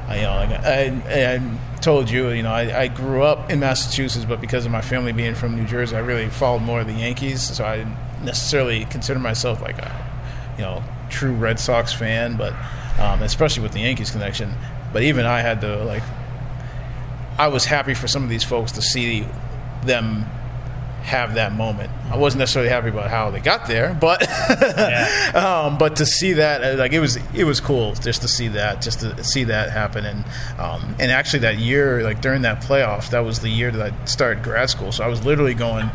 I 0.07 0.15
you 0.15 0.21
know 0.23 0.35
like 0.35 0.49
I, 0.49 1.35
I 1.35 1.59
told 1.81 2.09
you, 2.09 2.29
you 2.29 2.41
know, 2.41 2.51
I, 2.51 2.83
I, 2.83 2.87
grew 2.87 3.23
up 3.23 3.51
in 3.51 3.59
Massachusetts, 3.59 4.23
but 4.23 4.39
because 4.39 4.65
of 4.65 4.71
my 4.71 4.79
family 4.79 5.11
being 5.11 5.35
from 5.35 5.57
New 5.57 5.65
Jersey, 5.65 5.97
I 5.97 5.99
really 5.99 6.29
followed 6.29 6.61
more 6.61 6.79
of 6.79 6.87
the 6.87 6.93
Yankees. 6.93 7.41
So 7.41 7.65
I 7.65 7.79
didn't 7.79 7.97
necessarily 8.23 8.85
consider 8.85 9.19
myself 9.19 9.61
like 9.61 9.77
a 9.79 10.12
you 10.57 10.63
know 10.63 10.83
true 11.09 11.33
Red 11.33 11.59
Sox 11.59 11.93
fan, 11.93 12.37
but 12.37 12.53
um, 12.99 13.21
especially 13.21 13.63
with 13.63 13.73
the 13.73 13.81
Yankees 13.81 14.11
connection. 14.11 14.53
But 14.91 15.03
even 15.03 15.25
I 15.25 15.41
had 15.41 15.61
to 15.61 15.83
like, 15.83 16.03
I 17.37 17.47
was 17.47 17.65
happy 17.65 17.93
for 17.93 18.07
some 18.07 18.23
of 18.23 18.29
these 18.29 18.43
folks 18.43 18.71
to 18.73 18.81
see 18.81 19.25
them 19.83 20.25
have 21.03 21.35
that 21.35 21.51
moment. 21.53 21.91
I 22.09 22.17
wasn't 22.17 22.39
necessarily 22.39 22.69
happy 22.69 22.87
about 22.87 23.09
how 23.09 23.29
they 23.29 23.41
got 23.41 23.67
there, 23.67 23.93
but 23.93 24.21
yeah. 24.21 25.31
um, 25.65 25.77
but 25.77 25.97
to 25.97 26.05
see 26.05 26.33
that 26.33 26.63
uh, 26.63 26.77
like 26.77 26.93
it 26.93 26.99
was 26.99 27.17
it 27.35 27.43
was 27.43 27.59
cool 27.59 27.93
just 27.95 28.21
to 28.21 28.27
see 28.29 28.47
that 28.49 28.81
just 28.81 29.01
to 29.01 29.21
see 29.23 29.43
that 29.45 29.71
happen 29.71 30.05
and 30.05 30.23
um, 30.57 30.95
and 30.99 31.11
actually 31.11 31.39
that 31.39 31.57
year 31.57 32.03
like 32.03 32.21
during 32.21 32.43
that 32.43 32.61
playoff 32.61 33.09
that 33.09 33.19
was 33.19 33.41
the 33.41 33.49
year 33.49 33.69
that 33.69 33.91
I 33.91 34.05
started 34.05 34.43
grad 34.43 34.69
school, 34.69 34.91
so 34.91 35.03
I 35.03 35.07
was 35.07 35.25
literally 35.25 35.53
going 35.53 35.89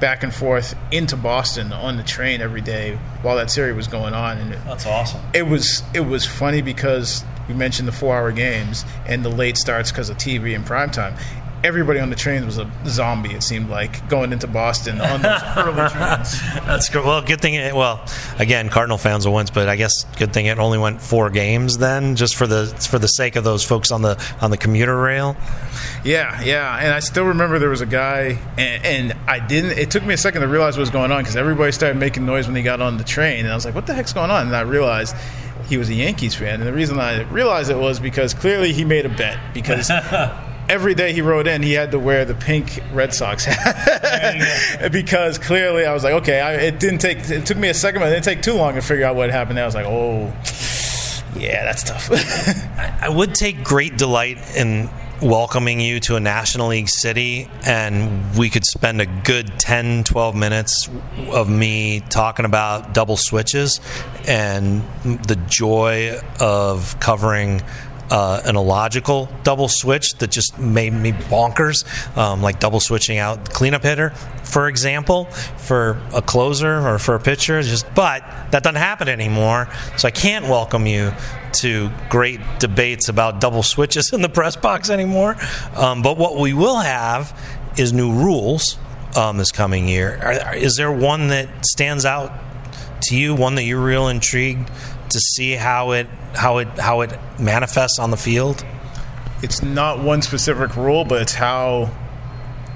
back 0.00 0.22
and 0.22 0.34
forth 0.34 0.74
into 0.90 1.16
Boston 1.16 1.72
on 1.72 1.96
the 1.96 2.02
train 2.02 2.40
every 2.40 2.60
day 2.62 2.98
while 3.22 3.36
that 3.36 3.50
series 3.50 3.76
was 3.76 3.86
going 3.86 4.14
on. 4.14 4.38
And 4.38 4.54
it, 4.54 4.58
that's 4.64 4.86
awesome. 4.86 5.20
It 5.34 5.42
was 5.42 5.82
it 5.94 6.00
was 6.00 6.26
funny 6.26 6.62
because 6.62 7.24
we 7.48 7.54
mentioned 7.54 7.86
the 7.86 7.92
four 7.92 8.16
hour 8.16 8.32
games 8.32 8.84
and 9.06 9.24
the 9.24 9.28
late 9.28 9.56
starts 9.56 9.90
because 9.90 10.08
of 10.08 10.16
TV 10.16 10.54
and 10.54 10.64
prime 10.64 10.90
time 10.90 11.14
everybody 11.62 12.00
on 12.00 12.10
the 12.10 12.16
train 12.16 12.44
was 12.46 12.58
a 12.58 12.70
zombie. 12.86 13.32
It 13.34 13.42
seemed 13.42 13.68
like 13.68 14.08
going 14.08 14.32
into 14.32 14.46
Boston 14.46 15.00
on 15.00 15.22
those 15.22 15.40
early 15.56 15.88
trains. 15.90 16.40
That's 16.66 16.88
good. 16.88 17.04
Well, 17.04 17.22
good 17.22 17.40
thing. 17.40 17.54
It, 17.54 17.74
well, 17.74 18.04
again, 18.38 18.68
Cardinal 18.68 18.98
fans 18.98 19.26
will 19.26 19.34
win, 19.34 19.46
but 19.52 19.68
I 19.68 19.76
guess 19.76 20.04
good 20.18 20.32
thing 20.32 20.46
it 20.46 20.58
only 20.58 20.78
went 20.78 21.00
four 21.00 21.30
games 21.30 21.78
then, 21.78 22.16
just 22.16 22.36
for 22.36 22.46
the 22.46 22.66
for 22.90 22.98
the 22.98 23.08
sake 23.08 23.36
of 23.36 23.44
those 23.44 23.64
folks 23.64 23.90
on 23.90 24.02
the 24.02 24.22
on 24.40 24.50
the 24.50 24.56
commuter 24.56 24.98
rail. 25.00 25.36
Yeah, 26.04 26.40
yeah, 26.42 26.76
and 26.76 26.92
I 26.92 27.00
still 27.00 27.24
remember 27.24 27.58
there 27.58 27.68
was 27.68 27.82
a 27.82 27.86
guy, 27.86 28.38
and, 28.56 28.84
and 28.84 29.16
I 29.28 29.38
didn't. 29.38 29.78
It 29.78 29.90
took 29.90 30.04
me 30.04 30.14
a 30.14 30.18
second 30.18 30.42
to 30.42 30.48
realize 30.48 30.76
what 30.76 30.82
was 30.82 30.90
going 30.90 31.12
on 31.12 31.22
because 31.22 31.36
everybody 31.36 31.72
started 31.72 31.98
making 31.98 32.24
noise 32.24 32.46
when 32.46 32.56
he 32.56 32.62
got 32.62 32.80
on 32.80 32.96
the 32.96 33.04
train, 33.04 33.44
and 33.44 33.52
I 33.52 33.54
was 33.54 33.64
like, 33.64 33.74
"What 33.74 33.86
the 33.86 33.94
heck's 33.94 34.12
going 34.12 34.30
on?" 34.30 34.46
And 34.46 34.56
I 34.56 34.62
realized 34.62 35.14
he 35.68 35.76
was 35.76 35.88
a 35.88 35.94
Yankees 35.94 36.34
fan, 36.34 36.54
and 36.60 36.62
the 36.62 36.72
reason 36.72 36.98
I 36.98 37.22
realized 37.30 37.70
it 37.70 37.76
was 37.78 38.00
because 38.00 38.34
clearly 38.34 38.72
he 38.72 38.84
made 38.84 39.06
a 39.06 39.10
bet 39.10 39.38
because. 39.52 39.90
every 40.70 40.94
day 40.94 41.12
he 41.12 41.20
rode 41.20 41.48
in, 41.48 41.62
he 41.62 41.72
had 41.72 41.90
to 41.90 41.98
wear 41.98 42.24
the 42.24 42.34
pink 42.34 42.80
Red 42.92 43.12
Sox 43.12 43.44
hat 43.44 44.92
because 44.92 45.36
clearly 45.36 45.84
I 45.84 45.92
was 45.92 46.04
like, 46.04 46.14
okay, 46.22 46.40
I, 46.40 46.54
it 46.54 46.78
didn't 46.78 47.00
take. 47.00 47.28
It 47.28 47.44
took 47.44 47.58
me 47.58 47.68
a 47.68 47.74
second, 47.74 48.00
but 48.00 48.08
it 48.08 48.12
didn't 48.12 48.24
take 48.24 48.42
too 48.42 48.54
long 48.54 48.76
to 48.76 48.80
figure 48.80 49.04
out 49.04 49.16
what 49.16 49.30
happened. 49.30 49.58
There. 49.58 49.64
I 49.64 49.66
was 49.66 49.74
like, 49.74 49.86
oh, 49.86 50.26
yeah, 51.36 51.64
that's 51.64 51.82
tough. 51.82 52.08
I 53.02 53.08
would 53.08 53.34
take 53.34 53.64
great 53.64 53.98
delight 53.98 54.38
in 54.56 54.88
welcoming 55.20 55.80
you 55.80 56.00
to 56.00 56.16
a 56.16 56.20
National 56.20 56.68
League 56.68 56.88
city, 56.88 57.50
and 57.66 58.36
we 58.36 58.48
could 58.48 58.64
spend 58.64 59.00
a 59.00 59.06
good 59.06 59.58
10, 59.58 60.04
12 60.04 60.34
minutes 60.34 60.88
of 61.32 61.50
me 61.50 62.00
talking 62.08 62.44
about 62.44 62.94
double 62.94 63.16
switches 63.16 63.80
and 64.26 64.82
the 65.04 65.36
joy 65.48 66.18
of 66.40 66.98
covering 67.00 67.60
uh, 68.10 68.42
an 68.44 68.56
illogical 68.56 69.28
double 69.44 69.68
switch 69.68 70.14
that 70.14 70.30
just 70.30 70.58
made 70.58 70.92
me 70.92 71.12
bonkers, 71.12 71.84
um, 72.16 72.42
like 72.42 72.60
double 72.60 72.80
switching 72.80 73.18
out 73.18 73.44
the 73.44 73.50
cleanup 73.52 73.82
hitter, 73.82 74.10
for 74.42 74.68
example, 74.68 75.26
for 75.26 76.02
a 76.12 76.20
closer 76.20 76.86
or 76.86 76.98
for 76.98 77.14
a 77.14 77.20
pitcher. 77.20 77.62
Just, 77.62 77.86
but 77.94 78.22
that 78.50 78.62
doesn't 78.62 78.76
happen 78.76 79.08
anymore, 79.08 79.68
so 79.96 80.08
I 80.08 80.10
can't 80.10 80.46
welcome 80.46 80.86
you 80.86 81.12
to 81.52 81.90
great 82.08 82.40
debates 82.58 83.08
about 83.08 83.40
double 83.40 83.62
switches 83.62 84.12
in 84.12 84.22
the 84.22 84.28
press 84.28 84.56
box 84.56 84.90
anymore. 84.90 85.36
Um, 85.76 86.02
but 86.02 86.16
what 86.16 86.36
we 86.36 86.52
will 86.52 86.78
have 86.78 87.38
is 87.76 87.92
new 87.92 88.12
rules 88.12 88.78
um, 89.16 89.38
this 89.38 89.52
coming 89.52 89.88
year. 89.88 90.18
Are, 90.22 90.54
is 90.54 90.76
there 90.76 90.92
one 90.92 91.28
that 91.28 91.48
stands 91.64 92.04
out 92.04 92.32
to 93.02 93.16
you? 93.16 93.34
One 93.34 93.54
that 93.56 93.64
you're 93.64 93.80
real 93.80 94.08
intrigued 94.08 94.70
to 95.10 95.20
see 95.20 95.52
how 95.52 95.92
it 95.92 96.06
how 96.34 96.58
it 96.58 96.68
how 96.78 97.00
it 97.02 97.18
manifests 97.38 97.98
on 97.98 98.10
the 98.10 98.16
field? 98.16 98.64
It's 99.42 99.62
not 99.62 100.02
one 100.02 100.22
specific 100.22 100.76
rule, 100.76 101.04
but 101.04 101.22
it's 101.22 101.34
how 101.34 101.90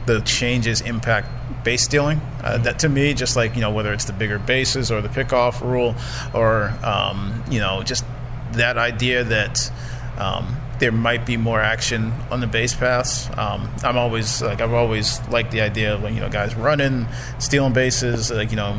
the 0.07 0.21
changes 0.21 0.81
impact 0.81 1.29
base 1.65 1.83
stealing. 1.83 2.21
Uh, 2.43 2.59
that 2.59 2.79
to 2.81 2.89
me, 2.89 3.15
just 3.15 3.37
like 3.37 3.55
you 3.55 3.61
know, 3.61 3.71
whether 3.71 3.93
it's 3.93 4.05
the 4.05 4.13
bigger 4.13 4.39
bases 4.39 4.91
or 4.91 5.01
the 5.01 5.09
pickoff 5.09 5.61
rule, 5.61 5.95
or 6.35 6.75
um, 6.83 7.43
you 7.51 7.61
know, 7.61 7.83
just 7.83 8.05
that 8.53 8.77
idea 8.79 9.25
that 9.25 9.71
um, 10.19 10.57
there 10.79 10.93
might 10.93 11.25
be 11.25 11.37
more 11.37 11.61
action 11.61 12.13
on 12.31 12.41
the 12.41 12.47
base 12.47 12.75
paths. 12.75 13.29
Um, 13.39 13.71
I'm 13.83 13.97
always 13.97 14.43
like 14.43 14.61
I've 14.61 14.73
always 14.73 15.27
liked 15.29 15.53
the 15.53 15.61
idea 15.61 15.95
of 15.95 16.03
like, 16.03 16.15
you 16.15 16.21
know 16.21 16.29
guys 16.29 16.55
running, 16.55 17.07
stealing 17.39 17.73
bases, 17.73 18.31
like 18.31 18.51
you 18.51 18.57
know 18.57 18.73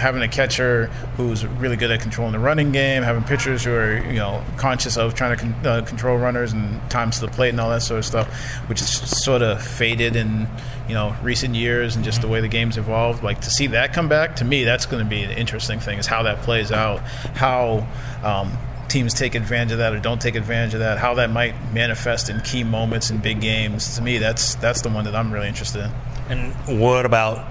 having 0.00 0.22
a 0.22 0.28
catcher 0.28 0.86
who's 1.16 1.44
really 1.46 1.76
good 1.76 1.90
at 1.90 2.00
controlling 2.00 2.32
the 2.32 2.38
running 2.38 2.72
game, 2.72 3.02
having 3.02 3.22
pitchers 3.24 3.64
who 3.64 3.72
are 3.72 3.98
you 4.06 4.18
know 4.18 4.42
conscious 4.56 4.96
of 4.96 5.14
trying 5.14 5.36
to 5.36 5.42
con- 5.42 5.66
uh, 5.66 5.82
control 5.82 6.16
runners 6.16 6.52
and 6.52 6.80
times 6.90 7.18
to 7.20 7.26
the 7.26 7.32
plate 7.32 7.50
and 7.50 7.60
all 7.60 7.70
that 7.70 7.82
sort 7.82 7.98
of 7.98 8.04
stuff, 8.04 8.28
which 8.68 8.80
is 8.80 8.88
sort 8.88 9.42
of 9.42 9.62
faded 9.62 10.16
in 10.16 10.48
you 10.88 10.94
know 10.94 11.14
recent 11.22 11.54
years 11.54 11.96
and 11.96 12.04
just 12.04 12.22
the 12.22 12.28
way 12.28 12.40
the 12.40 12.48
game's 12.48 12.78
evolved. 12.78 13.22
Like 13.22 13.40
to 13.42 13.50
see 13.50 13.66
that 13.68 13.92
come 13.92 14.08
back 14.08 14.36
to 14.36 14.44
me, 14.44 14.64
that's 14.64 14.86
going 14.86 15.04
to 15.04 15.08
be 15.08 15.22
an 15.22 15.30
interesting 15.30 15.80
thing 15.80 15.98
is 15.98 16.06
how 16.06 16.22
that 16.22 16.42
plays 16.42 16.72
out, 16.72 17.00
how. 17.34 17.86
Um, 18.24 18.56
teams 18.92 19.14
take 19.14 19.34
advantage 19.34 19.72
of 19.72 19.78
that 19.78 19.92
or 19.92 19.98
don't 19.98 20.20
take 20.20 20.34
advantage 20.34 20.74
of 20.74 20.80
that, 20.80 20.98
how 20.98 21.14
that 21.14 21.30
might 21.30 21.54
manifest 21.72 22.28
in 22.28 22.40
key 22.42 22.62
moments 22.62 23.10
in 23.10 23.18
big 23.18 23.40
games. 23.40 23.96
To 23.96 24.02
me, 24.02 24.18
that's 24.18 24.54
that's 24.56 24.82
the 24.82 24.90
one 24.90 25.04
that 25.06 25.14
I'm 25.14 25.32
really 25.32 25.48
interested 25.48 25.84
in. 25.84 25.90
And 26.28 26.80
what 26.80 27.06
about 27.06 27.48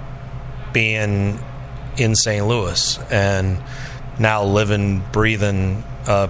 being 0.72 1.40
in 1.98 2.16
St. 2.16 2.46
Louis 2.46 2.98
and 3.12 3.62
now 4.20 4.44
living, 4.44 5.04
breathing 5.12 5.84
uh, 6.08 6.28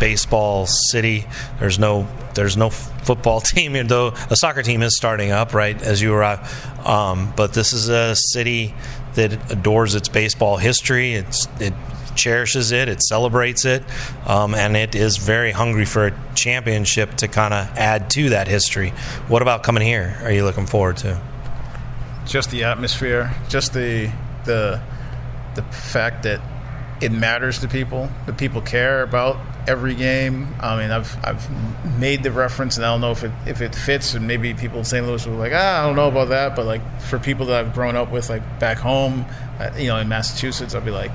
baseball 0.00 0.66
city? 0.66 1.26
There's 1.60 1.78
no 1.78 2.08
there's 2.34 2.56
no 2.56 2.70
football 2.70 3.40
team, 3.40 3.86
though 3.86 4.08
a 4.28 4.36
soccer 4.36 4.62
team 4.62 4.82
is 4.82 4.96
starting 4.96 5.30
up, 5.30 5.54
right? 5.54 5.80
As 5.80 6.02
you 6.02 6.12
arrive, 6.12 6.86
um, 6.86 7.32
but 7.36 7.52
this 7.52 7.72
is 7.72 7.88
a 7.88 8.14
city 8.16 8.74
that 9.14 9.52
adores 9.52 9.94
its 9.94 10.08
baseball 10.08 10.56
history. 10.56 11.14
It's 11.14 11.48
it 11.60 11.74
cherishes 12.18 12.72
it, 12.72 12.88
it 12.88 13.02
celebrates 13.02 13.64
it, 13.64 13.82
um, 14.26 14.54
and 14.54 14.76
it 14.76 14.94
is 14.94 15.16
very 15.16 15.52
hungry 15.52 15.86
for 15.86 16.08
a 16.08 16.20
championship 16.34 17.14
to 17.16 17.28
kind 17.28 17.54
of 17.54 17.66
add 17.78 18.10
to 18.10 18.30
that 18.30 18.48
history. 18.48 18.90
What 19.28 19.40
about 19.40 19.62
coming 19.62 19.82
here? 19.82 20.18
Are 20.22 20.32
you 20.32 20.44
looking 20.44 20.66
forward 20.66 20.98
to? 20.98 21.20
Just 22.26 22.50
the 22.50 22.64
atmosphere, 22.64 23.34
just 23.48 23.72
the 23.72 24.12
the 24.44 24.82
the 25.54 25.62
fact 25.62 26.24
that 26.24 26.40
it 27.00 27.12
matters 27.12 27.60
to 27.60 27.68
people, 27.68 28.10
The 28.26 28.32
people 28.32 28.60
care 28.60 29.02
about 29.02 29.38
every 29.68 29.94
game. 29.94 30.48
I 30.60 30.76
mean, 30.76 30.90
I've 30.90 31.16
I've 31.24 31.98
made 31.98 32.22
the 32.22 32.32
reference, 32.32 32.76
and 32.76 32.84
I 32.84 32.90
don't 32.90 33.00
know 33.00 33.12
if 33.12 33.22
it 33.22 33.32
if 33.46 33.60
it 33.60 33.74
fits, 33.74 34.14
and 34.14 34.26
maybe 34.26 34.54
people 34.54 34.78
in 34.78 34.84
St. 34.84 35.06
Louis 35.06 35.24
be 35.24 35.30
like, 35.32 35.52
ah, 35.54 35.82
I 35.82 35.86
don't 35.86 35.96
know 35.96 36.08
about 36.08 36.30
that, 36.30 36.56
but 36.56 36.66
like 36.66 36.82
for 37.02 37.18
people 37.18 37.46
that 37.46 37.64
I've 37.64 37.74
grown 37.74 37.94
up 37.94 38.10
with, 38.10 38.28
like 38.30 38.42
back 38.58 38.78
home, 38.78 39.24
uh, 39.60 39.70
you 39.76 39.88
know, 39.88 39.98
in 39.98 40.08
Massachusetts, 40.08 40.74
I'll 40.74 40.80
be 40.80 40.90
like, 40.90 41.12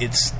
it's 0.00 0.32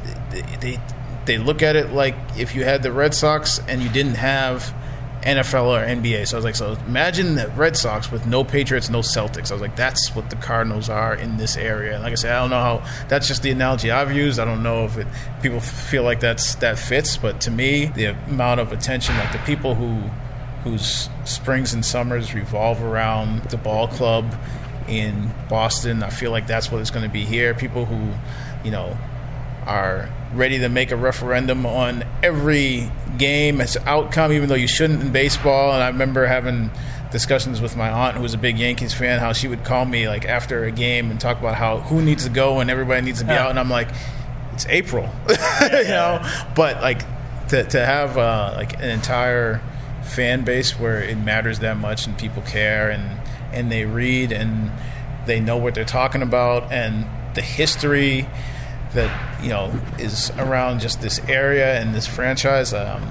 they 0.60 0.80
they 1.24 1.38
look 1.38 1.62
at 1.62 1.76
it 1.76 1.92
like 1.92 2.14
if 2.38 2.54
you 2.54 2.64
had 2.64 2.82
the 2.82 2.92
Red 2.92 3.14
Sox 3.14 3.58
and 3.68 3.82
you 3.82 3.88
didn't 3.88 4.14
have 4.14 4.74
NFL 5.22 5.66
or 5.66 5.84
NBA. 5.84 6.28
So 6.28 6.36
I 6.36 6.38
was 6.38 6.44
like, 6.44 6.54
so 6.54 6.78
imagine 6.86 7.34
the 7.34 7.48
Red 7.48 7.76
Sox 7.76 8.12
with 8.12 8.26
no 8.26 8.44
Patriots, 8.44 8.88
no 8.88 9.00
Celtics. 9.00 9.50
I 9.50 9.54
was 9.54 9.60
like, 9.60 9.74
that's 9.74 10.14
what 10.14 10.30
the 10.30 10.36
Cardinals 10.36 10.88
are 10.88 11.14
in 11.16 11.36
this 11.36 11.56
area. 11.56 11.94
And 11.94 12.02
like 12.04 12.12
I 12.12 12.14
said, 12.14 12.32
I 12.32 12.40
don't 12.40 12.50
know 12.50 12.60
how. 12.60 13.06
That's 13.08 13.26
just 13.26 13.42
the 13.42 13.50
analogy 13.50 13.90
I've 13.90 14.12
used. 14.12 14.38
I 14.38 14.44
don't 14.44 14.62
know 14.62 14.84
if 14.84 14.96
it, 14.96 15.06
people 15.42 15.60
feel 15.60 16.04
like 16.04 16.20
that's 16.20 16.54
that 16.56 16.78
fits, 16.78 17.16
but 17.16 17.40
to 17.42 17.50
me, 17.50 17.86
the 17.86 18.16
amount 18.28 18.60
of 18.60 18.72
attention, 18.72 19.16
like 19.16 19.32
the 19.32 19.38
people 19.38 19.74
who 19.74 20.00
whose 20.62 21.08
springs 21.24 21.74
and 21.74 21.84
summers 21.84 22.34
revolve 22.34 22.82
around 22.82 23.42
the 23.50 23.56
ball 23.56 23.86
club 23.86 24.34
in 24.88 25.30
Boston, 25.48 26.02
I 26.02 26.10
feel 26.10 26.30
like 26.30 26.46
that's 26.46 26.70
what 26.70 26.80
it's 26.80 26.90
going 26.90 27.04
to 27.04 27.12
be 27.12 27.24
here. 27.24 27.54
People 27.54 27.84
who, 27.84 28.12
you 28.64 28.70
know, 28.70 28.96
are 29.66 30.08
ready 30.32 30.58
to 30.60 30.68
make 30.68 30.90
a 30.90 30.96
referendum 30.96 31.66
on 31.66 32.04
every 32.22 32.90
game 33.18 33.60
as 33.60 33.76
outcome, 33.78 34.32
even 34.32 34.48
though 34.48 34.54
you 34.54 34.68
shouldn't 34.68 35.02
in 35.02 35.12
baseball. 35.12 35.72
And 35.72 35.82
I 35.82 35.88
remember 35.88 36.26
having 36.26 36.70
discussions 37.10 37.60
with 37.60 37.76
my 37.76 37.90
aunt, 37.90 38.16
who 38.16 38.22
was 38.22 38.34
a 38.34 38.38
big 38.38 38.58
Yankees 38.58 38.94
fan, 38.94 39.20
how 39.20 39.32
she 39.32 39.48
would 39.48 39.64
call 39.64 39.84
me 39.84 40.08
like 40.08 40.24
after 40.24 40.64
a 40.64 40.70
game 40.70 41.10
and 41.10 41.20
talk 41.20 41.38
about 41.38 41.54
how 41.54 41.80
who 41.80 42.02
needs 42.02 42.24
to 42.24 42.30
go 42.30 42.60
and 42.60 42.70
everybody 42.70 43.02
needs 43.04 43.20
to 43.20 43.26
be 43.26 43.32
out. 43.32 43.50
And 43.50 43.58
I'm 43.58 43.70
like, 43.70 43.88
it's 44.52 44.66
April, 44.66 45.08
you 45.28 45.84
know. 45.84 46.20
But 46.54 46.80
like 46.80 47.02
to 47.48 47.64
to 47.64 47.84
have 47.84 48.16
uh, 48.16 48.54
like 48.56 48.74
an 48.74 48.90
entire 48.90 49.60
fan 50.02 50.44
base 50.44 50.78
where 50.78 51.02
it 51.02 51.18
matters 51.18 51.58
that 51.60 51.76
much 51.76 52.06
and 52.06 52.16
people 52.16 52.42
care 52.42 52.90
and 52.90 53.20
and 53.52 53.70
they 53.70 53.84
read 53.84 54.32
and 54.32 54.70
they 55.26 55.40
know 55.40 55.56
what 55.56 55.74
they're 55.74 55.84
talking 55.84 56.22
about 56.22 56.70
and 56.70 57.06
the 57.34 57.42
history 57.42 58.28
that 58.96 59.42
you 59.42 59.50
know 59.50 59.72
is 59.98 60.30
around 60.38 60.80
just 60.80 61.00
this 61.00 61.20
area 61.28 61.80
and 61.80 61.94
this 61.94 62.06
franchise. 62.06 62.74
Um, 62.74 63.02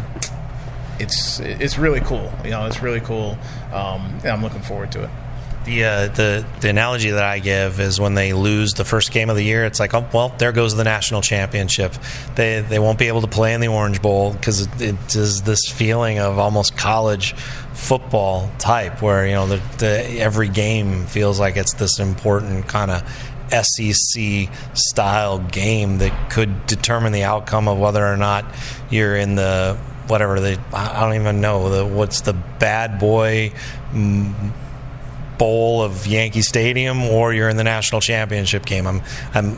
it's 0.99 1.39
it's 1.39 1.77
really 1.77 2.01
cool. 2.01 2.31
You 2.43 2.51
know, 2.51 2.65
it's 2.65 2.81
really 2.81 3.01
cool, 3.01 3.37
um, 3.71 4.19
and 4.23 4.27
I'm 4.27 4.41
looking 4.41 4.61
forward 4.61 4.91
to 4.93 5.03
it. 5.03 5.09
The, 5.65 5.83
uh, 5.83 6.07
the 6.09 6.45
the 6.61 6.69
analogy 6.69 7.09
that 7.09 7.23
I 7.23 7.39
give 7.39 7.79
is 7.79 7.99
when 7.99 8.13
they 8.13 8.33
lose 8.33 8.73
the 8.73 8.85
first 8.85 9.11
game 9.11 9.31
of 9.31 9.35
the 9.35 9.43
year, 9.43 9.65
it's 9.65 9.79
like, 9.79 9.95
oh 9.95 10.07
well, 10.13 10.29
there 10.37 10.51
goes 10.51 10.75
the 10.75 10.83
national 10.83 11.21
championship. 11.21 11.93
They 12.35 12.61
they 12.61 12.77
won't 12.77 12.99
be 12.99 13.07
able 13.07 13.21
to 13.21 13.27
play 13.27 13.53
in 13.53 13.61
the 13.61 13.67
Orange 13.67 14.01
Bowl 14.01 14.33
because 14.33 14.61
it, 14.61 14.81
it 14.81 15.15
is 15.15 15.41
this 15.41 15.67
feeling 15.67 16.19
of 16.19 16.37
almost 16.37 16.77
college 16.77 17.33
football 17.73 18.49
type, 18.59 19.01
where 19.01 19.25
you 19.25 19.33
know 19.33 19.47
the, 19.47 19.61
the 19.79 20.19
every 20.19 20.49
game 20.49 21.07
feels 21.07 21.39
like 21.39 21.57
it's 21.57 21.73
this 21.73 21.99
important 21.99 22.67
kind 22.67 22.91
of 22.91 23.03
SEC 23.51 24.49
style 24.73 25.39
game 25.39 25.99
that 25.99 26.31
could 26.31 26.65
determine 26.67 27.11
the 27.11 27.23
outcome 27.23 27.67
of 27.67 27.77
whether 27.77 28.05
or 28.05 28.17
not 28.17 28.45
you're 28.89 29.15
in 29.15 29.35
the 29.35 29.77
whatever 30.07 30.39
the 30.39 30.59
I 30.73 31.01
don't 31.01 31.19
even 31.19 31.41
know 31.41 31.69
the 31.69 31.85
what's 31.85 32.21
the 32.21 32.33
bad 32.33 32.99
boy 32.99 33.51
mm, 33.91 34.53
bowl 35.37 35.81
of 35.81 36.07
Yankee 36.07 36.41
Stadium 36.41 37.03
or 37.03 37.33
you're 37.33 37.49
in 37.49 37.57
the 37.57 37.63
national 37.63 38.01
championship 38.01 38.65
game. 38.65 38.87
I'm, 38.87 39.01
I'm, 39.33 39.57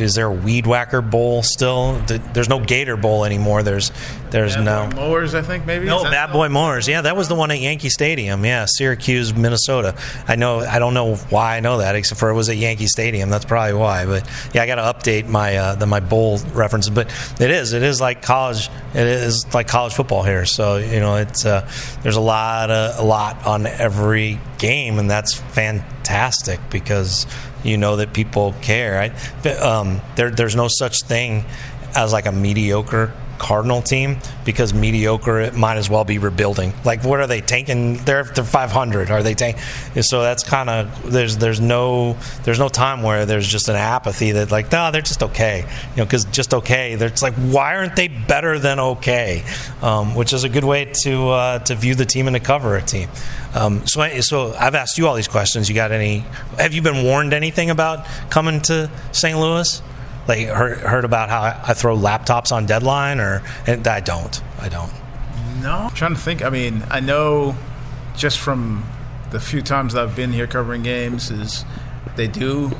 is 0.00 0.14
there 0.14 0.26
a 0.26 0.32
weed 0.32 0.66
whacker 0.66 1.00
bowl 1.00 1.42
still? 1.42 2.00
There's 2.32 2.48
no 2.48 2.60
Gator 2.60 2.96
Bowl 2.96 3.24
anymore. 3.24 3.62
There's, 3.62 3.90
there's 4.30 4.56
bad 4.56 4.64
no 4.64 4.88
boy 4.88 4.96
mowers. 4.96 5.34
I 5.34 5.42
think 5.42 5.66
maybe. 5.66 5.86
No, 5.86 6.02
Bad 6.02 6.32
Boy 6.32 6.48
Mowers. 6.48 6.88
Yeah, 6.88 7.02
that 7.02 7.16
was 7.16 7.28
the 7.28 7.34
one 7.34 7.50
at 7.50 7.58
Yankee 7.58 7.88
Stadium. 7.88 8.44
Yeah, 8.44 8.66
Syracuse, 8.66 9.34
Minnesota. 9.34 9.94
I 10.26 10.36
know. 10.36 10.60
I 10.60 10.78
don't 10.78 10.94
know 10.94 11.16
why 11.16 11.56
I 11.56 11.60
know 11.60 11.78
that, 11.78 11.94
except 11.94 12.20
for 12.20 12.30
it 12.30 12.34
was 12.34 12.48
at 12.48 12.56
Yankee 12.56 12.86
Stadium. 12.86 13.30
That's 13.30 13.44
probably 13.44 13.74
why. 13.74 14.06
But 14.06 14.28
yeah, 14.52 14.62
I 14.62 14.66
got 14.66 14.76
to 14.76 14.82
update 14.82 15.28
my 15.28 15.56
uh, 15.56 15.74
the, 15.74 15.86
my 15.86 16.00
bowl 16.00 16.38
references. 16.52 16.90
But 16.90 17.08
it 17.40 17.50
is. 17.50 17.72
It 17.72 17.82
is 17.82 18.00
like 18.00 18.22
college. 18.22 18.68
It 18.94 19.06
is 19.06 19.52
like 19.54 19.68
college 19.68 19.94
football 19.94 20.22
here. 20.22 20.44
So 20.46 20.76
you 20.76 21.00
know, 21.00 21.16
it's 21.16 21.44
uh, 21.44 21.70
there's 22.02 22.16
a 22.16 22.20
lot 22.20 22.70
of, 22.70 22.98
a 22.98 23.04
lot 23.04 23.46
on 23.46 23.66
every 23.66 24.40
game, 24.58 24.98
and 24.98 25.10
that's 25.10 25.34
fantastic 25.34 26.60
because 26.70 27.26
you 27.64 27.76
know 27.76 27.96
that 27.96 28.12
people 28.12 28.54
care. 28.62 29.00
I, 29.00 29.50
um, 29.50 30.00
there, 30.16 30.30
there's 30.30 30.56
no 30.56 30.68
such 30.68 31.02
thing 31.02 31.44
as 31.94 32.12
like 32.12 32.26
a 32.26 32.32
mediocre 32.32 33.12
Cardinal 33.38 33.82
team 33.82 34.18
because 34.44 34.74
mediocre 34.74 35.40
it 35.40 35.54
might 35.54 35.76
as 35.76 35.88
well 35.88 36.04
be 36.04 36.18
rebuilding. 36.18 36.72
Like, 36.84 37.04
what 37.04 37.20
are 37.20 37.26
they 37.26 37.40
tanking? 37.40 37.94
They're 37.98 38.24
they're 38.24 38.44
500. 38.44 39.10
Are 39.10 39.22
they 39.22 39.34
tanking? 39.34 39.62
So 40.02 40.22
that's 40.22 40.42
kind 40.42 40.68
of 40.68 41.12
there's 41.12 41.38
there's 41.38 41.60
no 41.60 42.16
there's 42.44 42.58
no 42.58 42.68
time 42.68 43.02
where 43.02 43.26
there's 43.26 43.48
just 43.48 43.68
an 43.68 43.76
apathy 43.76 44.32
that 44.32 44.50
like 44.50 44.72
no 44.72 44.90
they're 44.90 45.00
just 45.02 45.22
okay. 45.22 45.64
You 45.90 45.96
know, 45.96 46.04
because 46.04 46.24
just 46.26 46.54
okay. 46.54 46.92
It's 46.92 47.22
like 47.22 47.34
why 47.34 47.76
aren't 47.76 47.96
they 47.96 48.08
better 48.08 48.58
than 48.58 48.80
okay? 48.80 49.44
Um, 49.82 50.14
which 50.14 50.32
is 50.32 50.44
a 50.44 50.48
good 50.48 50.64
way 50.64 50.92
to 51.02 51.28
uh, 51.28 51.58
to 51.60 51.74
view 51.74 51.94
the 51.94 52.06
team 52.06 52.26
and 52.26 52.34
to 52.34 52.40
cover 52.40 52.76
a 52.76 52.82
team. 52.82 53.08
Um, 53.54 53.86
so, 53.86 54.00
I, 54.00 54.20
so 54.20 54.52
I've 54.52 54.74
asked 54.74 54.98
you 54.98 55.06
all 55.06 55.14
these 55.14 55.28
questions. 55.28 55.68
You 55.68 55.74
got 55.74 55.92
any? 55.92 56.18
Have 56.58 56.74
you 56.74 56.82
been 56.82 57.04
warned 57.04 57.32
anything 57.32 57.70
about 57.70 58.06
coming 58.30 58.60
to 58.62 58.90
St. 59.12 59.38
Louis? 59.38 59.82
Like 60.28 60.46
heard, 60.46 60.78
heard 60.78 61.04
about 61.04 61.30
how 61.30 61.42
I 61.42 61.74
throw 61.74 61.96
laptops 61.96 62.52
on 62.52 62.66
deadline, 62.66 63.18
or 63.18 63.42
I 63.66 64.00
don't. 64.00 64.42
I 64.60 64.68
don't. 64.68 64.92
No, 65.62 65.72
I'm 65.72 65.94
trying 65.94 66.14
to 66.14 66.20
think. 66.20 66.44
I 66.44 66.50
mean, 66.50 66.84
I 66.90 67.00
know 67.00 67.56
just 68.16 68.38
from 68.38 68.84
the 69.30 69.40
few 69.40 69.62
times 69.62 69.94
I've 69.94 70.14
been 70.14 70.32
here 70.32 70.46
covering 70.46 70.82
games 70.82 71.30
is 71.30 71.64
they 72.16 72.28
do 72.28 72.70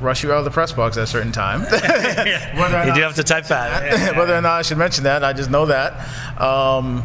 rush 0.00 0.22
you 0.22 0.32
out 0.32 0.38
of 0.38 0.44
the 0.44 0.50
press 0.50 0.72
box 0.72 0.96
at 0.96 1.04
a 1.04 1.06
certain 1.06 1.32
time. 1.32 1.60
you 2.88 2.94
do 2.94 3.02
have 3.02 3.14
to 3.14 3.22
type 3.22 3.46
that. 3.46 4.16
Whether 4.16 4.34
or 4.34 4.40
not 4.40 4.52
I 4.52 4.62
should 4.62 4.78
mention 4.78 5.04
that, 5.04 5.22
I 5.22 5.32
just 5.32 5.50
know 5.50 5.66
that. 5.66 6.40
Um, 6.40 7.04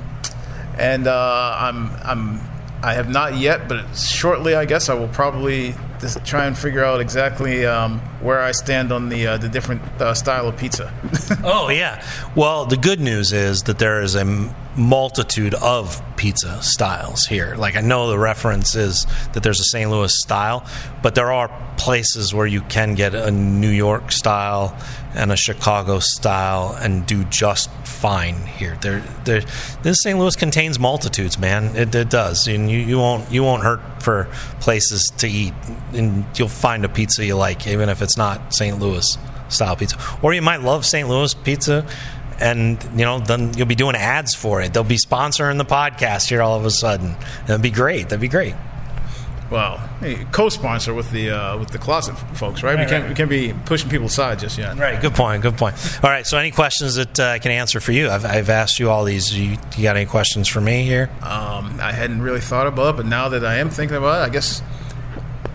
and 0.78 1.08
uh, 1.08 1.58
I'm 1.60 1.92
I'm 2.04 2.42
I 2.84 2.94
have 2.94 3.10
not 3.10 3.38
yet, 3.38 3.68
but 3.68 3.94
shortly, 3.96 4.56
I 4.56 4.66
guess 4.66 4.90
I 4.90 4.94
will 4.94 5.08
probably 5.08 5.76
just 6.00 6.24
try 6.26 6.46
and 6.46 6.58
figure 6.58 6.84
out 6.84 7.02
exactly 7.02 7.66
um, 7.66 8.00
where 8.22 8.42
I 8.42 8.52
stand 8.52 8.92
on 8.92 9.10
the 9.10 9.28
uh, 9.28 9.38
the 9.38 9.50
different 9.50 9.82
uh, 10.02 10.14
style 10.14 10.48
of 10.48 10.58
pizza. 10.58 10.94
oh 11.44 11.70
yeah. 11.70 12.04
Well, 12.36 12.66
the 12.66 12.78
good 12.78 13.00
news 13.00 13.34
is 13.34 13.64
that 13.64 13.80
there 13.80 14.02
is 14.02 14.16
a 14.16 14.26
multitude 14.76 15.54
of 15.56 16.02
pizza 16.18 16.62
styles 16.62 17.26
here. 17.26 17.56
Like 17.56 17.76
I 17.76 17.82
know 17.82 18.10
the 18.10 18.20
reference 18.20 18.76
is 18.76 19.06
that 19.34 19.44
there's 19.44 19.60
a 19.60 19.66
St. 19.66 19.90
Louis 19.90 20.14
style, 20.18 20.66
but 21.02 21.16
there 21.16 21.32
are 21.32 21.50
places 21.78 22.34
where 22.34 22.48
you 22.48 22.62
can 22.62 22.96
get 22.96 23.16
a 23.16 23.32
New 23.32 23.70
York 23.70 24.12
style 24.12 24.78
and 25.16 25.32
a 25.32 25.36
Chicago 25.36 26.00
style 26.00 26.78
and 26.80 27.06
do 27.06 27.24
just 27.26 27.70
fine 27.86 28.36
here. 28.36 28.78
There, 28.82 29.00
there. 29.24 29.42
This 29.82 30.02
St. 30.02 30.18
Louis 30.18 30.36
contains 30.36 30.80
multitudes, 30.80 31.40
man. 31.40 31.76
It, 31.76 31.94
it 31.96 32.10
does, 32.10 32.48
and 32.48 32.70
you, 32.70 32.80
you 32.80 32.98
won't 32.98 33.32
you 33.32 33.44
won't 33.44 33.64
hurt 33.64 34.04
for 34.04 34.28
places 34.60 35.12
to 35.18 35.28
eat, 35.28 35.54
and 35.94 36.26
you'll 36.36 36.48
find 36.48 36.86
a 36.86 36.90
pizza 36.90 37.26
you 37.26 37.36
like, 37.36 37.68
even 37.68 37.90
if 37.90 38.02
it's 38.02 38.18
not 38.18 38.54
St. 38.54 38.80
Louis 38.80 39.18
style 39.50 39.76
pizza. 39.76 39.98
Or 40.22 40.34
you 40.34 40.42
might 40.42 40.62
love 40.62 40.86
St. 40.86 41.08
Louis 41.08 41.34
pizza 41.34 41.88
and 42.40 42.84
you 42.98 43.06
know 43.06 43.20
then 43.20 43.54
you'll 43.54 43.66
be 43.66 43.76
doing 43.76 43.96
ads 43.96 44.36
for 44.36 44.62
it. 44.62 44.74
They'll 44.74 44.84
be 44.84 44.98
sponsoring 44.98 45.58
the 45.58 45.66
podcast 45.66 46.28
here 46.30 46.42
all 46.42 46.58
of 46.58 46.66
a 46.66 46.72
sudden. 46.72 47.16
That'd 47.48 47.62
be 47.62 47.70
great. 47.70 48.10
That'd 48.10 48.20
be 48.20 48.28
great. 48.28 48.56
Well, 49.52 49.78
hey, 50.00 50.26
co-sponsor 50.32 50.94
with 50.94 51.12
the 51.12 51.30
uh, 51.30 51.58
with 51.58 51.70
the 51.70 51.78
closet 51.78 52.16
folks, 52.36 52.64
right? 52.64 52.76
right 52.76 52.86
we 52.86 52.90
can't 52.90 53.04
right. 53.04 53.10
we 53.10 53.16
can't 53.16 53.30
be 53.30 53.54
pushing 53.66 53.90
people 53.90 54.08
aside 54.08 54.40
just 54.40 54.58
yet. 54.58 54.78
Right. 54.78 55.00
Good 55.00 55.14
point. 55.14 55.44
Good 55.44 55.58
point. 55.58 55.76
All 56.04 56.10
right. 56.10 56.26
So, 56.26 56.38
any 56.38 56.50
questions 56.52 56.96
that 56.96 57.20
uh, 57.20 57.26
I 57.26 57.40
can 57.40 57.52
answer 57.52 57.80
for 57.80 57.92
you? 57.92 58.10
I've, 58.10 58.26
I've 58.26 58.50
asked 58.50 58.80
you 58.80 58.90
all 58.90 59.04
these. 59.04 59.38
You, 59.38 59.58
you 59.78 59.84
got 59.84 59.98
any 59.98 60.08
questions 60.08 60.48
for 60.48 60.62
me 60.62 60.84
here? 60.84 61.12
Um, 61.22 61.80
I 61.80 61.92
hadn't 61.92 62.22
really 62.22 62.42
thought 62.42 62.66
about 62.66 62.96
it, 62.96 62.98
but 62.98 63.06
now 63.06 63.30
that 63.30 63.46
I 63.46 63.58
am 63.58 63.70
thinking 63.70 63.98
about 63.98 64.22
it, 64.22 64.30
I 64.30 64.34
guess 64.34 64.64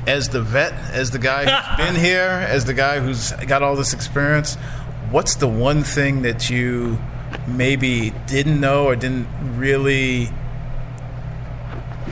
as 0.07 0.29
the 0.29 0.41
vet, 0.41 0.73
as 0.93 1.11
the 1.11 1.19
guy 1.19 1.45
who's 1.45 1.77
been 1.87 1.97
here, 1.97 2.47
as 2.49 2.65
the 2.65 2.75
guy 2.75 3.01
who's 3.01 3.33
got 3.33 3.63
all 3.63 3.75
this 3.75 3.93
experience, 3.93 4.55
what's 5.11 5.35
the 5.35 5.49
one 5.49 5.83
thing 5.83 6.23
that 6.23 6.49
you 6.49 6.99
maybe 7.47 8.11
didn't 8.27 8.61
know 8.61 8.87
or 8.87 8.97
didn't 8.97 9.27
really 9.59 10.31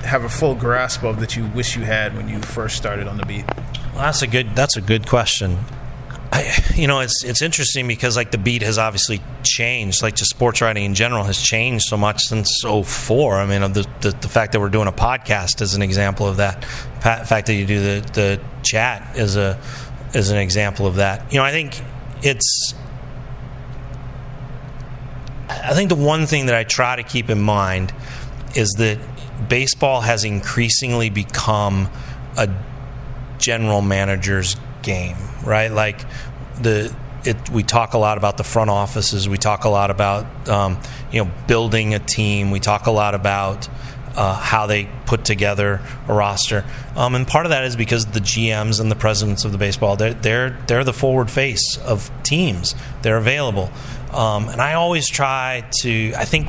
have 0.04 0.24
a 0.24 0.28
full 0.28 0.54
grasp 0.54 1.02
of 1.02 1.20
that 1.20 1.36
you 1.36 1.46
wish 1.46 1.76
you 1.76 1.82
had 1.82 2.16
when 2.16 2.28
you 2.28 2.40
first 2.40 2.76
started 2.76 3.06
on 3.06 3.16
the 3.16 3.26
beat? 3.26 3.46
Well, 3.46 4.04
that's 4.04 4.22
a 4.22 4.26
good 4.26 4.54
that's 4.54 4.76
a 4.76 4.80
good 4.80 5.06
question. 5.06 5.58
I, 6.30 6.52
you 6.74 6.86
know, 6.86 7.00
it's 7.00 7.24
it's 7.24 7.42
interesting 7.42 7.88
because 7.88 8.16
like 8.16 8.30
the 8.30 8.38
beat 8.38 8.62
has 8.62 8.78
obviously 8.78 9.20
changed. 9.42 10.02
Like 10.02 10.14
just 10.14 10.30
sports 10.30 10.60
writing 10.60 10.84
in 10.84 10.94
general 10.94 11.24
has 11.24 11.40
changed 11.40 11.86
so 11.86 11.96
much 11.96 12.22
since 12.24 12.62
04. 12.62 13.36
I 13.36 13.46
mean, 13.46 13.72
the, 13.72 13.88
the, 14.00 14.10
the 14.10 14.28
fact 14.28 14.52
that 14.52 14.60
we're 14.60 14.68
doing 14.68 14.88
a 14.88 14.92
podcast 14.92 15.62
is 15.62 15.74
an 15.74 15.82
example 15.82 16.26
of 16.26 16.36
that. 16.36 16.60
The 16.60 17.26
fact 17.26 17.46
that 17.46 17.54
you 17.54 17.66
do 17.66 17.80
the 17.80 18.10
the 18.12 18.40
chat 18.62 19.16
is 19.16 19.36
a 19.36 19.58
is 20.14 20.30
an 20.30 20.38
example 20.38 20.86
of 20.86 20.96
that. 20.96 21.32
You 21.32 21.38
know, 21.38 21.44
I 21.44 21.50
think 21.50 21.80
it's 22.22 22.74
I 25.48 25.74
think 25.74 25.88
the 25.88 25.96
one 25.96 26.26
thing 26.26 26.46
that 26.46 26.54
I 26.54 26.64
try 26.64 26.96
to 26.96 27.02
keep 27.02 27.30
in 27.30 27.40
mind 27.40 27.92
is 28.54 28.70
that 28.78 28.98
baseball 29.48 30.00
has 30.00 30.24
increasingly 30.24 31.10
become 31.10 31.88
a 32.36 32.48
general 33.38 33.82
manager's 33.82 34.56
game, 34.82 35.16
right? 35.44 35.70
Like 35.70 36.00
the 36.60 36.94
it, 37.24 37.50
we 37.50 37.62
talk 37.62 37.94
a 37.94 37.98
lot 37.98 38.16
about 38.16 38.36
the 38.36 38.44
front 38.44 38.70
offices. 38.70 39.28
We 39.28 39.38
talk 39.38 39.64
a 39.64 39.68
lot 39.68 39.90
about 39.90 40.48
um, 40.48 40.80
you 41.12 41.24
know 41.24 41.30
building 41.46 41.94
a 41.94 41.98
team. 41.98 42.50
We 42.50 42.60
talk 42.60 42.86
a 42.86 42.90
lot 42.90 43.14
about 43.14 43.68
uh, 44.14 44.34
how 44.34 44.66
they 44.66 44.88
put 45.06 45.24
together 45.24 45.80
a 46.06 46.14
roster, 46.14 46.64
um, 46.96 47.14
and 47.14 47.26
part 47.26 47.46
of 47.46 47.50
that 47.50 47.64
is 47.64 47.76
because 47.76 48.06
the 48.06 48.20
GMs 48.20 48.80
and 48.80 48.90
the 48.90 48.96
presidents 48.96 49.44
of 49.44 49.52
the 49.52 49.58
baseball 49.58 49.96
they're 49.96 50.14
they're 50.14 50.50
they're 50.66 50.84
the 50.84 50.92
forward 50.92 51.30
face 51.30 51.76
of 51.78 52.10
teams. 52.22 52.74
They're 53.02 53.18
available. 53.18 53.70
Um, 54.12 54.48
and 54.48 54.60
I 54.60 54.74
always 54.74 55.08
try 55.08 55.68
to, 55.80 56.12
I 56.16 56.24
think 56.24 56.48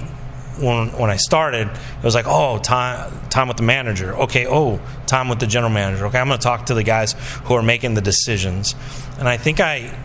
when, 0.60 0.90
when 0.98 1.10
I 1.10 1.16
started, 1.16 1.68
it 1.68 2.04
was 2.04 2.16
like, 2.16 2.28
oh, 2.28 2.60
time, 2.60 3.12
time 3.30 3.48
with 3.48 3.58
the 3.58 3.64
manager. 3.64 4.16
Okay, 4.16 4.48
oh, 4.48 4.80
time 5.08 5.30
with 5.30 5.40
the 5.40 5.48
general 5.48 5.72
manager. 5.72 6.08
Okay, 6.08 6.20
I'm 6.20 6.28
going 6.28 6.40
to 6.40 6.44
talk 6.44 6.68
to 6.68 6.74
the 6.74 6.84
guys 6.84 7.14
who 7.46 7.54
are 7.56 7.64
making 7.64 7.94
the 7.94 8.02
decisions. 8.02 8.76
And 9.18 9.28
I 9.28 9.38
think 9.38 9.60
I 9.60 9.98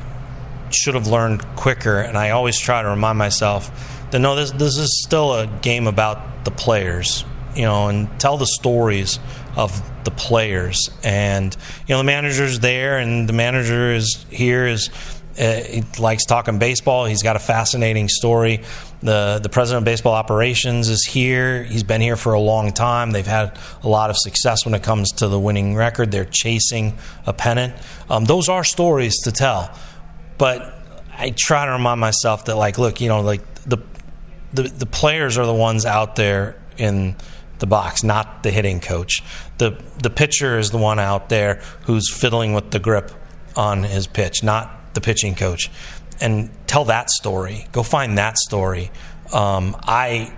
should 0.70 0.94
have 0.94 1.07
learned 1.07 1.44
quicker. 1.57 2.00
And 2.00 2.16
I 2.16 2.30
always 2.30 2.59
try 2.59 2.82
to 2.82 2.88
remind 2.88 3.18
myself 3.18 3.70
that 4.11 4.18
no, 4.18 4.34
this, 4.34 4.50
this 4.52 4.76
is 4.76 5.02
still 5.05 5.34
a 5.34 5.46
game 5.46 5.86
about 5.86 6.44
the 6.44 6.50
players, 6.50 7.24
you 7.55 7.62
know, 7.62 7.88
and 7.88 8.09
tell 8.20 8.36
the 8.36 8.46
stories 8.46 9.18
of 9.57 9.82
the 10.05 10.11
players. 10.11 10.90
And, 11.02 11.57
you 11.86 11.94
know, 11.94 11.98
the 11.98 12.05
manager's 12.05 12.61
there 12.61 12.98
and 12.98 13.28
the 13.28 13.32
manager 13.32 13.92
is 13.92 14.24
here 14.30 14.66
is 14.66 14.90
uh, 15.38 15.61
he 15.62 15.82
likes 15.98 16.24
talking 16.26 16.59
baseball. 16.59 17.07
He's 17.07 17.22
got 17.22 17.36
a 17.36 17.40
fascinating 17.40 18.09
story. 18.09 18.62
The 19.05 19.38
the 19.42 19.50
president 19.50 19.82
of 19.82 19.84
baseball 19.84 20.14
operations 20.14 20.88
is 20.88 21.05
here. 21.05 21.62
He's 21.62 21.82
been 21.82 22.00
here 22.00 22.16
for 22.16 22.32
a 22.32 22.40
long 22.40 22.72
time. 22.72 23.11
They've 23.11 23.26
had 23.26 23.59
a 23.82 23.88
lot 23.88 24.09
of 24.09 24.16
success 24.18 24.64
when 24.64 24.74
it 24.74 24.82
comes 24.82 25.12
to 25.12 25.28
the 25.28 25.38
winning 25.38 25.76
record. 25.76 26.11
They're 26.11 26.24
chasing 26.24 26.96
a 27.26 27.34
pennant. 27.34 27.74
Um, 28.09 28.24
those 28.24 28.48
are 28.48 28.64
stories 28.64 29.20
to 29.24 29.30
tell, 29.30 29.70
but 30.38 30.74
I 31.18 31.34
try 31.36 31.66
to 31.66 31.72
remind 31.72 32.00
myself 32.00 32.46
that 32.46 32.57
like, 32.57 32.78
look, 32.78 33.02
you 33.02 33.09
know, 33.09 33.20
like 33.20 33.42
the 33.64 33.76
the, 34.55 34.62
the 34.62 34.86
players 34.86 35.36
are 35.36 35.44
the 35.44 35.55
ones 35.55 35.84
out 35.84 36.16
there 36.16 36.57
in 36.78 37.16
the 37.59 37.66
box, 37.66 38.05
not 38.05 38.42
the 38.42 38.50
hitting 38.50 38.80
coach. 38.80 39.22
The 39.59 39.78
the 40.02 40.11
pitcher 40.11 40.59
is 40.59 40.70
the 40.70 40.78
one 40.78 40.98
out 40.98 41.28
there 41.28 41.61
who's 41.82 42.11
fiddling 42.11 42.55
with 42.55 42.70
the 42.70 42.78
grip 42.78 43.11
on 43.55 43.82
his 43.82 44.07
pitch, 44.07 44.42
not 44.42 44.94
the 44.94 45.00
pitching 45.00 45.34
coach, 45.34 45.70
and 46.21 46.51
tell 46.67 46.87
that 46.87 47.11
story. 47.11 47.67
Go 47.73 47.83
find 47.83 48.19
that 48.19 48.39
story. 48.39 48.91
Um, 49.33 49.77
I 49.83 50.33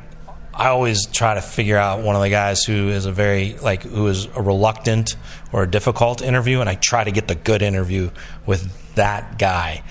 I 0.55 0.68
always 0.68 1.07
try 1.07 1.35
to 1.35 1.43
figure 1.43 1.77
out 1.77 2.01
one 2.01 2.16
of 2.16 2.22
the 2.22 2.31
guys 2.31 2.64
who 2.64 2.89
is 2.89 3.05
a 3.05 3.12
very 3.12 3.55
like 3.59 3.83
who 3.83 4.07
is 4.07 4.24
a 4.35 4.43
reluctant 4.43 5.16
or 5.53 5.62
a 5.62 5.70
difficult 5.70 6.22
interview, 6.22 6.61
and 6.61 6.68
I 6.68 6.77
try 6.77 7.05
to 7.05 7.11
get 7.11 7.29
the 7.29 7.35
good 7.35 7.62
interview 7.62 8.11
with 8.47 8.95
that 8.95 9.39
guy. 9.39 9.83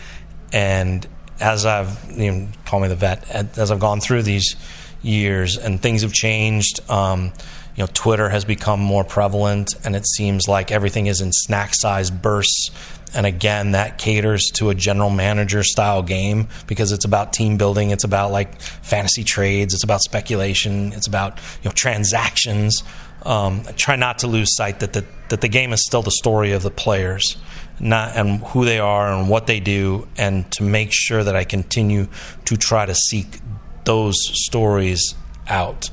And 0.51 1.07
as 1.39 1.65
I've 1.65 2.11
you 2.17 2.31
know, 2.31 2.47
call 2.65 2.79
me 2.79 2.87
the 2.87 2.95
vet, 2.95 3.29
as 3.57 3.71
I've 3.71 3.79
gone 3.79 3.99
through 3.99 4.23
these 4.23 4.55
years 5.01 5.57
and 5.57 5.81
things 5.81 6.01
have 6.01 6.13
changed. 6.13 6.79
Um, 6.89 7.31
you 7.75 7.83
know, 7.83 7.89
Twitter 7.93 8.29
has 8.29 8.45
become 8.45 8.79
more 8.79 9.03
prevalent, 9.03 9.75
and 9.83 9.95
it 9.95 10.07
seems 10.07 10.47
like 10.47 10.71
everything 10.71 11.07
is 11.07 11.21
in 11.21 11.31
snack-sized 11.33 12.21
bursts 12.21 12.71
and 13.15 13.25
again, 13.25 13.71
that 13.71 13.97
caters 13.97 14.51
to 14.55 14.69
a 14.69 14.75
general 14.75 15.09
manager 15.09 15.63
style 15.63 16.03
game 16.03 16.49
because 16.67 16.91
it's 16.91 17.05
about 17.05 17.31
team 17.31 17.57
building. 17.57 17.91
It's 17.91 18.03
about 18.03 18.31
like 18.31 18.59
fantasy 18.59 19.23
trades. 19.23 19.73
It's 19.73 19.85
about 19.85 20.01
speculation. 20.01 20.91
It's 20.91 21.07
about 21.07 21.39
you 21.63 21.69
know 21.69 21.71
transactions. 21.71 22.83
Um, 23.23 23.63
try 23.77 23.95
not 23.95 24.19
to 24.19 24.27
lose 24.27 24.55
sight 24.55 24.81
that 24.81 24.93
the, 24.93 25.05
that 25.29 25.41
the 25.41 25.47
game 25.47 25.73
is 25.73 25.83
still 25.83 26.03
the 26.03 26.11
story 26.11 26.51
of 26.51 26.61
the 26.61 26.69
players, 26.69 27.37
not 27.79 28.15
and 28.17 28.41
who 28.47 28.65
they 28.65 28.79
are 28.79 29.11
and 29.11 29.29
what 29.29 29.47
they 29.47 29.61
do, 29.61 30.07
and 30.17 30.51
to 30.51 30.63
make 30.63 30.89
sure 30.91 31.23
that 31.23 31.35
I 31.37 31.45
continue 31.45 32.07
to 32.43 32.57
try 32.57 32.85
to 32.85 32.93
seek 32.93 33.39
those 33.85 34.17
stories 34.45 35.15
out, 35.47 35.89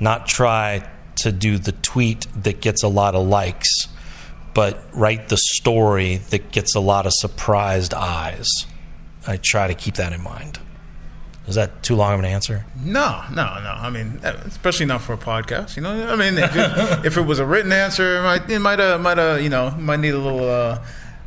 not 0.00 0.26
try 0.26 0.90
to 1.16 1.32
do 1.32 1.58
the 1.58 1.72
tweet 1.72 2.26
that 2.34 2.60
gets 2.60 2.82
a 2.82 2.88
lot 2.88 3.14
of 3.14 3.26
likes 3.26 3.88
but 4.54 4.84
write 4.94 5.28
the 5.28 5.36
story 5.36 6.18
that 6.30 6.52
gets 6.52 6.74
a 6.74 6.80
lot 6.80 7.06
of 7.06 7.12
surprised 7.14 7.92
eyes. 7.92 8.48
I 9.26 9.36
try 9.36 9.66
to 9.66 9.74
keep 9.74 9.96
that 9.96 10.12
in 10.12 10.22
mind. 10.22 10.60
Is 11.46 11.56
that 11.56 11.82
too 11.82 11.94
long 11.96 12.14
of 12.14 12.20
an 12.20 12.24
answer? 12.24 12.64
No, 12.82 13.22
no, 13.30 13.44
no. 13.60 13.76
I 13.76 13.90
mean, 13.90 14.20
especially 14.22 14.86
not 14.86 15.02
for 15.02 15.12
a 15.12 15.18
podcast. 15.18 15.76
You 15.76 15.82
know, 15.82 16.08
I 16.08 16.16
mean, 16.16 16.38
if 16.38 16.56
it, 16.56 17.04
if 17.04 17.16
it 17.18 17.22
was 17.22 17.38
a 17.38 17.44
written 17.44 17.72
answer, 17.72 18.18
it 18.18 18.22
might, 18.22 18.50
it 18.50 18.58
might, 18.60 18.80
uh, 18.80 18.98
might, 18.98 19.18
uh, 19.18 19.34
you 19.34 19.50
know, 19.50 19.70
might 19.72 20.00
need 20.00 20.14
a 20.14 20.18
little 20.18 20.48
uh, 20.48 20.82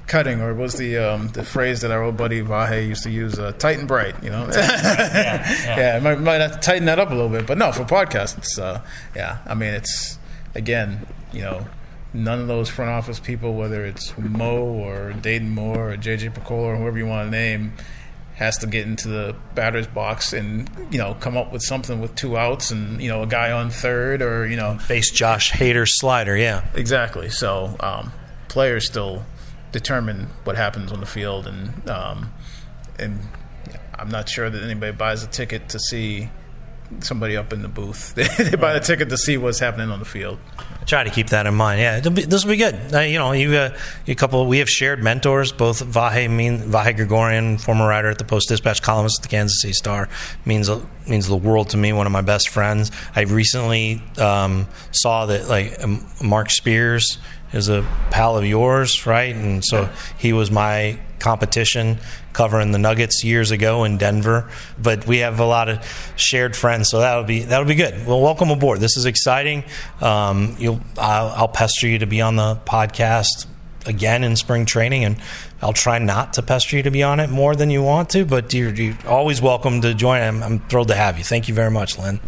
cutting, 0.08 0.42
or 0.42 0.54
was 0.54 0.74
the 0.76 0.98
um, 0.98 1.28
the 1.30 1.44
phrase 1.44 1.82
that 1.82 1.92
our 1.92 2.02
old 2.02 2.18
buddy 2.18 2.42
Vahe 2.42 2.88
used 2.88 3.04
to 3.04 3.12
use, 3.12 3.38
uh, 3.38 3.52
"tight 3.54 3.78
and 3.78 3.88
bright." 3.88 4.22
You 4.24 4.32
know, 4.32 4.50
yeah, 4.52 4.82
yeah. 5.14 5.78
yeah 5.78 6.00
might, 6.00 6.20
might 6.20 6.42
have 6.42 6.54
to 6.54 6.60
tighten 6.60 6.86
that 6.86 7.00
up 7.00 7.12
a 7.12 7.14
little 7.14 7.30
bit. 7.30 7.46
But 7.46 7.58
no, 7.58 7.72
for 7.72 7.84
podcasts, 7.84 8.38
it's, 8.38 8.58
uh, 8.58 8.82
yeah. 9.16 9.40
I 9.46 9.54
mean, 9.54 9.74
it's 9.74 10.18
again, 10.56 11.06
you 11.32 11.42
know, 11.42 11.68
none 12.14 12.40
of 12.40 12.48
those 12.48 12.70
front 12.70 12.90
office 12.90 13.20
people, 13.20 13.54
whether 13.54 13.86
it's 13.86 14.18
Mo 14.18 14.64
or 14.64 15.14
Dayton 15.14 15.50
Moore 15.50 15.92
or 15.92 15.98
JJ 15.98 16.34
Picollo 16.34 16.66
or 16.66 16.76
whoever 16.78 16.98
you 16.98 17.06
want 17.06 17.28
to 17.28 17.32
name, 17.32 17.74
has 18.36 18.58
to 18.60 18.68
get 18.68 18.86
into 18.86 19.08
the 19.08 19.36
batter's 19.56 19.88
box 19.88 20.32
and 20.32 20.70
you 20.92 21.00
know 21.00 21.16
come 21.16 21.36
up 21.36 21.52
with 21.52 21.62
something 21.64 22.00
with 22.00 22.14
two 22.14 22.38
outs 22.38 22.70
and 22.70 23.02
you 23.02 23.10
know 23.10 23.24
a 23.24 23.28
guy 23.28 23.52
on 23.52 23.72
third 23.72 24.22
or 24.22 24.46
you 24.46 24.56
know 24.56 24.78
face 24.78 25.12
Josh 25.12 25.52
Hader's 25.52 26.00
slider. 26.00 26.38
Yeah, 26.38 26.66
exactly. 26.76 27.30
So 27.30 27.76
um, 27.80 28.12
players 28.48 28.88
still 28.88 29.26
determine 29.72 30.28
what 30.44 30.56
happens 30.56 30.92
on 30.92 31.00
the 31.00 31.06
field, 31.06 31.48
and 31.48 31.90
um, 31.90 32.32
and 33.00 33.20
I'm 33.96 34.10
not 34.10 34.30
sure 34.30 34.50
that 34.50 34.64
anybody 34.64 34.92
buys 34.92 35.24
a 35.24 35.28
ticket 35.28 35.70
to 35.70 35.80
see 35.80 36.30
somebody 37.00 37.36
up 37.36 37.52
in 37.54 37.62
the 37.62 37.68
booth. 37.68 38.16
they 38.16 38.56
buy 38.56 38.74
the 38.74 38.80
ticket 38.80 39.10
to 39.10 39.18
see 39.18 39.38
what's 39.38 39.60
happening 39.60 39.90
on 39.90 40.00
the 40.00 40.06
field. 40.06 40.40
Try 40.86 41.04
to 41.04 41.10
keep 41.10 41.28
that 41.28 41.46
in 41.46 41.54
mind. 41.54 41.82
Yeah, 41.82 42.00
be, 42.00 42.24
this 42.24 42.46
will 42.46 42.52
be 42.52 42.58
good. 42.58 42.76
Uh, 42.94 43.00
you 43.02 43.18
know, 43.18 43.34
you, 43.34 43.54
uh, 43.54 43.78
you 44.06 44.16
couple. 44.16 44.48
We 44.48 44.60
have 44.60 44.70
shared 44.70 45.04
mentors. 45.04 45.52
Both 45.52 45.84
Vahe 45.84 46.30
mean 46.30 46.60
Vahe 46.60 46.96
Gregorian, 46.96 47.58
former 47.58 47.86
writer 47.86 48.10
at 48.10 48.18
the 48.18 48.24
Post 48.24 48.48
Dispatch, 48.48 48.82
columnist 48.82 49.20
at 49.20 49.24
the 49.24 49.30
Kansas 49.30 49.62
City 49.62 49.74
Star, 49.74 50.08
means 50.46 50.70
means 51.06 51.28
the 51.28 51.36
world 51.36 51.70
to 51.72 51.78
me. 51.78 51.92
One 51.92 52.06
of 52.06 52.14
my 52.14 52.22
best 52.22 52.48
friends. 52.48 52.92
I 53.14 53.22
recently 53.22 54.02
um, 54.18 54.70
saw 54.92 55.26
that 55.26 55.50
like 55.50 55.84
um, 55.84 56.08
Mark 56.24 56.50
Spears 56.50 57.18
is 57.54 57.70
a 57.70 57.86
pal 58.12 58.38
of 58.38 58.46
yours, 58.46 59.06
right? 59.06 59.36
And 59.36 59.64
so 59.64 59.90
he 60.18 60.34
was 60.34 60.52
my 60.52 61.00
competition 61.20 61.98
covering 62.34 62.72
the 62.72 62.78
Nuggets 62.78 63.24
years 63.24 63.52
ago 63.52 63.84
in 63.84 63.98
Denver. 63.98 64.50
But 64.82 65.08
we 65.08 65.20
have 65.20 65.40
a 65.40 65.46
lot 65.46 65.70
of 65.70 66.14
shared 66.16 66.56
friends, 66.56 66.90
so 66.90 67.00
that'll 67.00 67.24
be 67.24 67.42
that'll 67.44 67.68
be 67.68 67.76
good. 67.76 68.06
Well, 68.06 68.22
welcome 68.22 68.52
aboard. 68.52 68.80
This 68.80 68.98
is 68.98 69.06
exciting. 69.06 69.64
Um, 70.02 70.56
you'll 70.60 70.82
I'll, 70.98 71.30
I'll 71.30 71.48
pester 71.48 71.88
you 71.88 72.00
to 72.00 72.06
be 72.06 72.22
on 72.22 72.36
the 72.36 72.56
podcast 72.66 73.48
again 73.86 74.24
in 74.24 74.36
spring 74.36 74.66
training, 74.66 75.06
and 75.06 75.18
I'll 75.62 75.74
try 75.74 75.98
not 76.00 76.34
to 76.34 76.44
pester 76.44 76.78
you 76.78 76.84
to 76.84 76.92
be 76.92 77.04
on 77.04 77.20
it 77.20 77.30
more 77.30 77.56
than 77.56 77.70
you 77.70 77.82
want 77.82 78.10
to. 78.12 78.26
But 78.26 78.54
you're, 78.54 78.74
you're 78.74 78.98
always 79.08 79.42
welcome 79.42 79.82
to 79.82 79.94
join. 79.94 80.22
I'm, 80.22 80.44
I'm 80.44 80.60
thrilled 80.68 80.90
to 80.90 80.96
have 80.96 81.18
you. 81.18 81.24
Thank 81.24 81.48
you 81.48 81.54
very 81.54 81.72
much, 81.72 81.98
Lynn. 81.98 82.20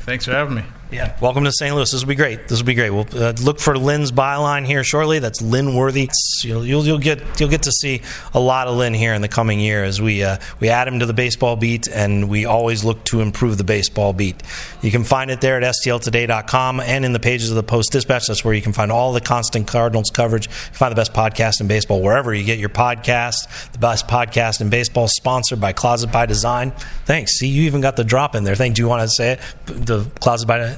Thanks 0.00 0.24
for 0.24 0.32
having 0.32 0.56
me. 0.56 0.64
Yeah. 0.90 1.18
Welcome 1.20 1.42
to 1.44 1.50
St. 1.50 1.74
Louis. 1.74 1.90
This 1.90 2.00
will 2.00 2.08
be 2.08 2.14
great. 2.14 2.46
This 2.46 2.60
will 2.60 2.66
be 2.66 2.74
great. 2.74 2.90
We'll 2.90 3.08
uh, 3.12 3.32
look 3.42 3.58
for 3.58 3.76
Lynn's 3.76 4.12
byline 4.12 4.64
here 4.64 4.84
shortly. 4.84 5.18
That's 5.18 5.42
Lynn 5.42 5.74
Worthy. 5.74 6.08
You'll, 6.42 6.64
you'll, 6.64 6.86
you'll, 6.86 6.98
get 6.98 7.40
you'll 7.40 7.48
get 7.48 7.64
to 7.64 7.72
see 7.72 8.02
a 8.32 8.38
lot 8.38 8.68
of 8.68 8.76
Lynn 8.76 8.94
here 8.94 9.12
in 9.12 9.20
the 9.20 9.28
coming 9.28 9.58
year 9.58 9.82
as 9.82 10.00
we 10.00 10.22
uh, 10.22 10.36
we 10.60 10.68
add 10.68 10.86
him 10.86 11.00
to 11.00 11.06
the 11.06 11.12
baseball 11.12 11.56
beat, 11.56 11.88
and 11.88 12.28
we 12.28 12.44
always 12.44 12.84
look 12.84 13.02
to 13.04 13.20
improve 13.20 13.58
the 13.58 13.64
baseball 13.64 14.12
beat. 14.12 14.40
You 14.80 14.92
can 14.92 15.02
find 15.02 15.30
it 15.30 15.40
there 15.40 15.60
at 15.60 15.74
stltoday.com 15.84 16.78
and 16.78 17.04
in 17.04 17.12
the 17.12 17.20
pages 17.20 17.50
of 17.50 17.56
the 17.56 17.64
Post 17.64 17.90
Dispatch. 17.90 18.28
That's 18.28 18.44
where 18.44 18.54
you 18.54 18.62
can 18.62 18.72
find 18.72 18.92
all 18.92 19.12
the 19.12 19.20
constant 19.20 19.66
Cardinals 19.66 20.10
coverage. 20.10 20.46
find 20.48 20.92
the 20.92 20.96
best 20.96 21.12
podcast 21.12 21.60
in 21.60 21.66
baseball 21.66 22.00
wherever 22.00 22.32
you 22.32 22.44
get 22.44 22.60
your 22.60 22.68
podcast. 22.68 23.72
The 23.72 23.78
best 23.78 24.06
podcast 24.06 24.60
in 24.60 24.70
baseball, 24.70 25.08
sponsored 25.08 25.60
by 25.60 25.72
Closet 25.72 26.12
by 26.12 26.26
Design. 26.26 26.70
Thanks. 27.06 27.38
See, 27.38 27.48
you 27.48 27.62
even 27.62 27.80
got 27.80 27.96
the 27.96 28.04
drop 28.04 28.36
in 28.36 28.44
there. 28.44 28.54
Thank. 28.54 28.76
Do 28.76 28.82
you 28.82 28.88
want 28.88 29.02
to 29.02 29.08
say 29.08 29.32
it? 29.32 29.40
The 29.66 30.04
Closet 30.20 30.46
by 30.46 30.76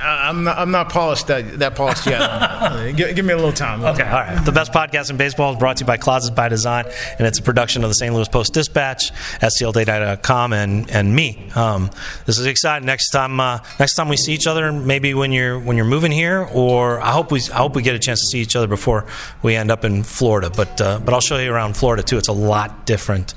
I'm 0.00 0.44
not, 0.44 0.58
I'm 0.58 0.70
not 0.70 0.90
polished 0.90 1.26
that, 1.26 1.58
that 1.58 1.74
polished 1.74 2.06
yet. 2.06 2.20
give, 2.96 3.14
give, 3.16 3.24
me 3.24 3.32
a 3.32 3.36
little 3.36 3.52
time. 3.52 3.84
okay, 3.84 4.04
all 4.04 4.20
right. 4.20 4.44
The 4.44 4.52
best 4.52 4.72
podcast 4.72 5.10
in 5.10 5.16
baseball 5.16 5.52
is 5.52 5.58
brought 5.58 5.78
to 5.78 5.82
you 5.82 5.86
by 5.86 5.96
Closets 5.96 6.34
by 6.34 6.48
Design, 6.48 6.86
and 7.18 7.26
it's 7.26 7.38
a 7.38 7.42
production 7.42 7.82
of 7.84 7.90
the 7.90 7.94
St. 7.94 8.14
Louis 8.14 8.28
Post 8.28 8.54
Dispatch, 8.54 9.12
STLtoday.com, 9.40 10.52
and 10.52 10.90
and 10.90 11.14
me. 11.14 11.50
Um, 11.54 11.90
this 12.26 12.38
is 12.38 12.46
exciting. 12.46 12.86
Next 12.86 13.10
time, 13.10 13.40
uh, 13.40 13.58
next 13.78 13.94
time 13.94 14.08
we 14.08 14.16
see 14.16 14.32
each 14.32 14.46
other, 14.46 14.72
maybe 14.72 15.14
when 15.14 15.32
you're 15.32 15.58
when 15.58 15.76
you're 15.76 15.86
moving 15.86 16.12
here, 16.12 16.48
or 16.52 17.00
I 17.00 17.10
hope 17.10 17.30
we 17.30 17.40
I 17.52 17.58
hope 17.58 17.74
we 17.74 17.82
get 17.82 17.94
a 17.94 17.98
chance 17.98 18.20
to 18.20 18.26
see 18.26 18.40
each 18.40 18.56
other 18.56 18.68
before 18.68 19.06
we 19.42 19.56
end 19.56 19.70
up 19.70 19.84
in 19.84 20.02
Florida. 20.02 20.50
But 20.50 20.80
uh, 20.80 21.00
but 21.00 21.12
I'll 21.12 21.20
show 21.20 21.38
you 21.38 21.52
around 21.52 21.76
Florida 21.76 22.02
too. 22.02 22.18
It's 22.18 22.28
a 22.28 22.32
lot 22.32 22.86
different 22.86 23.34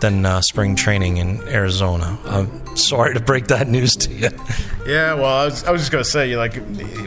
than 0.00 0.24
uh, 0.24 0.40
spring 0.40 0.76
training 0.76 1.18
in 1.18 1.40
Arizona. 1.48 2.18
I'm 2.24 2.76
sorry 2.76 3.14
to 3.14 3.20
break 3.20 3.48
that 3.48 3.68
news 3.68 3.96
to 3.96 4.12
you. 4.12 4.28
Yeah, 4.86 5.14
well, 5.14 5.26
I 5.26 5.44
was, 5.44 5.64
I 5.64 5.70
was 5.70 5.82
just 5.82 5.92
going 5.92 6.02
to 6.02 6.10
say, 6.10 6.36
like, 6.36 6.54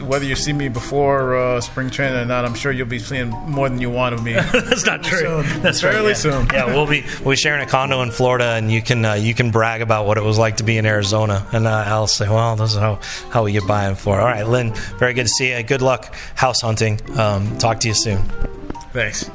whether 0.02 0.24
you 0.24 0.36
see 0.36 0.52
me 0.52 0.68
before 0.68 1.36
uh, 1.36 1.60
spring 1.60 1.90
training 1.90 2.18
or 2.18 2.24
not, 2.24 2.44
I'm 2.44 2.54
sure 2.54 2.72
you'll 2.72 2.86
be 2.86 2.98
seeing 2.98 3.30
more 3.30 3.68
than 3.68 3.80
you 3.80 3.90
want 3.90 4.14
of 4.14 4.22
me. 4.22 4.32
That's 4.52 4.86
not 4.86 5.02
true. 5.02 5.42
Soon. 5.42 5.62
That's 5.62 5.80
fairly 5.80 5.98
right, 5.98 6.08
yeah. 6.08 6.14
soon. 6.14 6.46
yeah, 6.52 6.66
we'll 6.66 6.86
be 6.86 7.04
we'll 7.24 7.36
sharing 7.36 7.62
a 7.62 7.66
condo 7.66 8.00
in 8.02 8.10
Florida, 8.10 8.52
and 8.52 8.70
you 8.70 8.80
can 8.80 9.04
uh, 9.04 9.14
you 9.14 9.34
can 9.34 9.50
brag 9.50 9.82
about 9.82 10.06
what 10.06 10.18
it 10.18 10.22
was 10.24 10.38
like 10.38 10.58
to 10.58 10.64
be 10.64 10.78
in 10.78 10.86
Arizona, 10.86 11.46
and 11.52 11.66
uh, 11.66 11.84
I'll 11.86 12.06
say, 12.06 12.28
well, 12.28 12.56
this 12.56 12.72
is 12.72 12.78
how 12.78 13.00
how 13.30 13.44
we 13.44 13.52
get 13.52 13.66
by 13.66 13.88
in 13.88 13.96
Florida. 13.96 14.24
All 14.24 14.30
right, 14.32 14.46
Lynn, 14.46 14.72
very 14.98 15.14
good 15.14 15.24
to 15.24 15.32
see 15.32 15.54
you. 15.54 15.62
Good 15.62 15.82
luck 15.82 16.14
house 16.34 16.60
hunting. 16.60 17.00
Um, 17.18 17.58
talk 17.58 17.80
to 17.80 17.88
you 17.88 17.94
soon. 17.94 18.22
Thanks. 18.92 19.28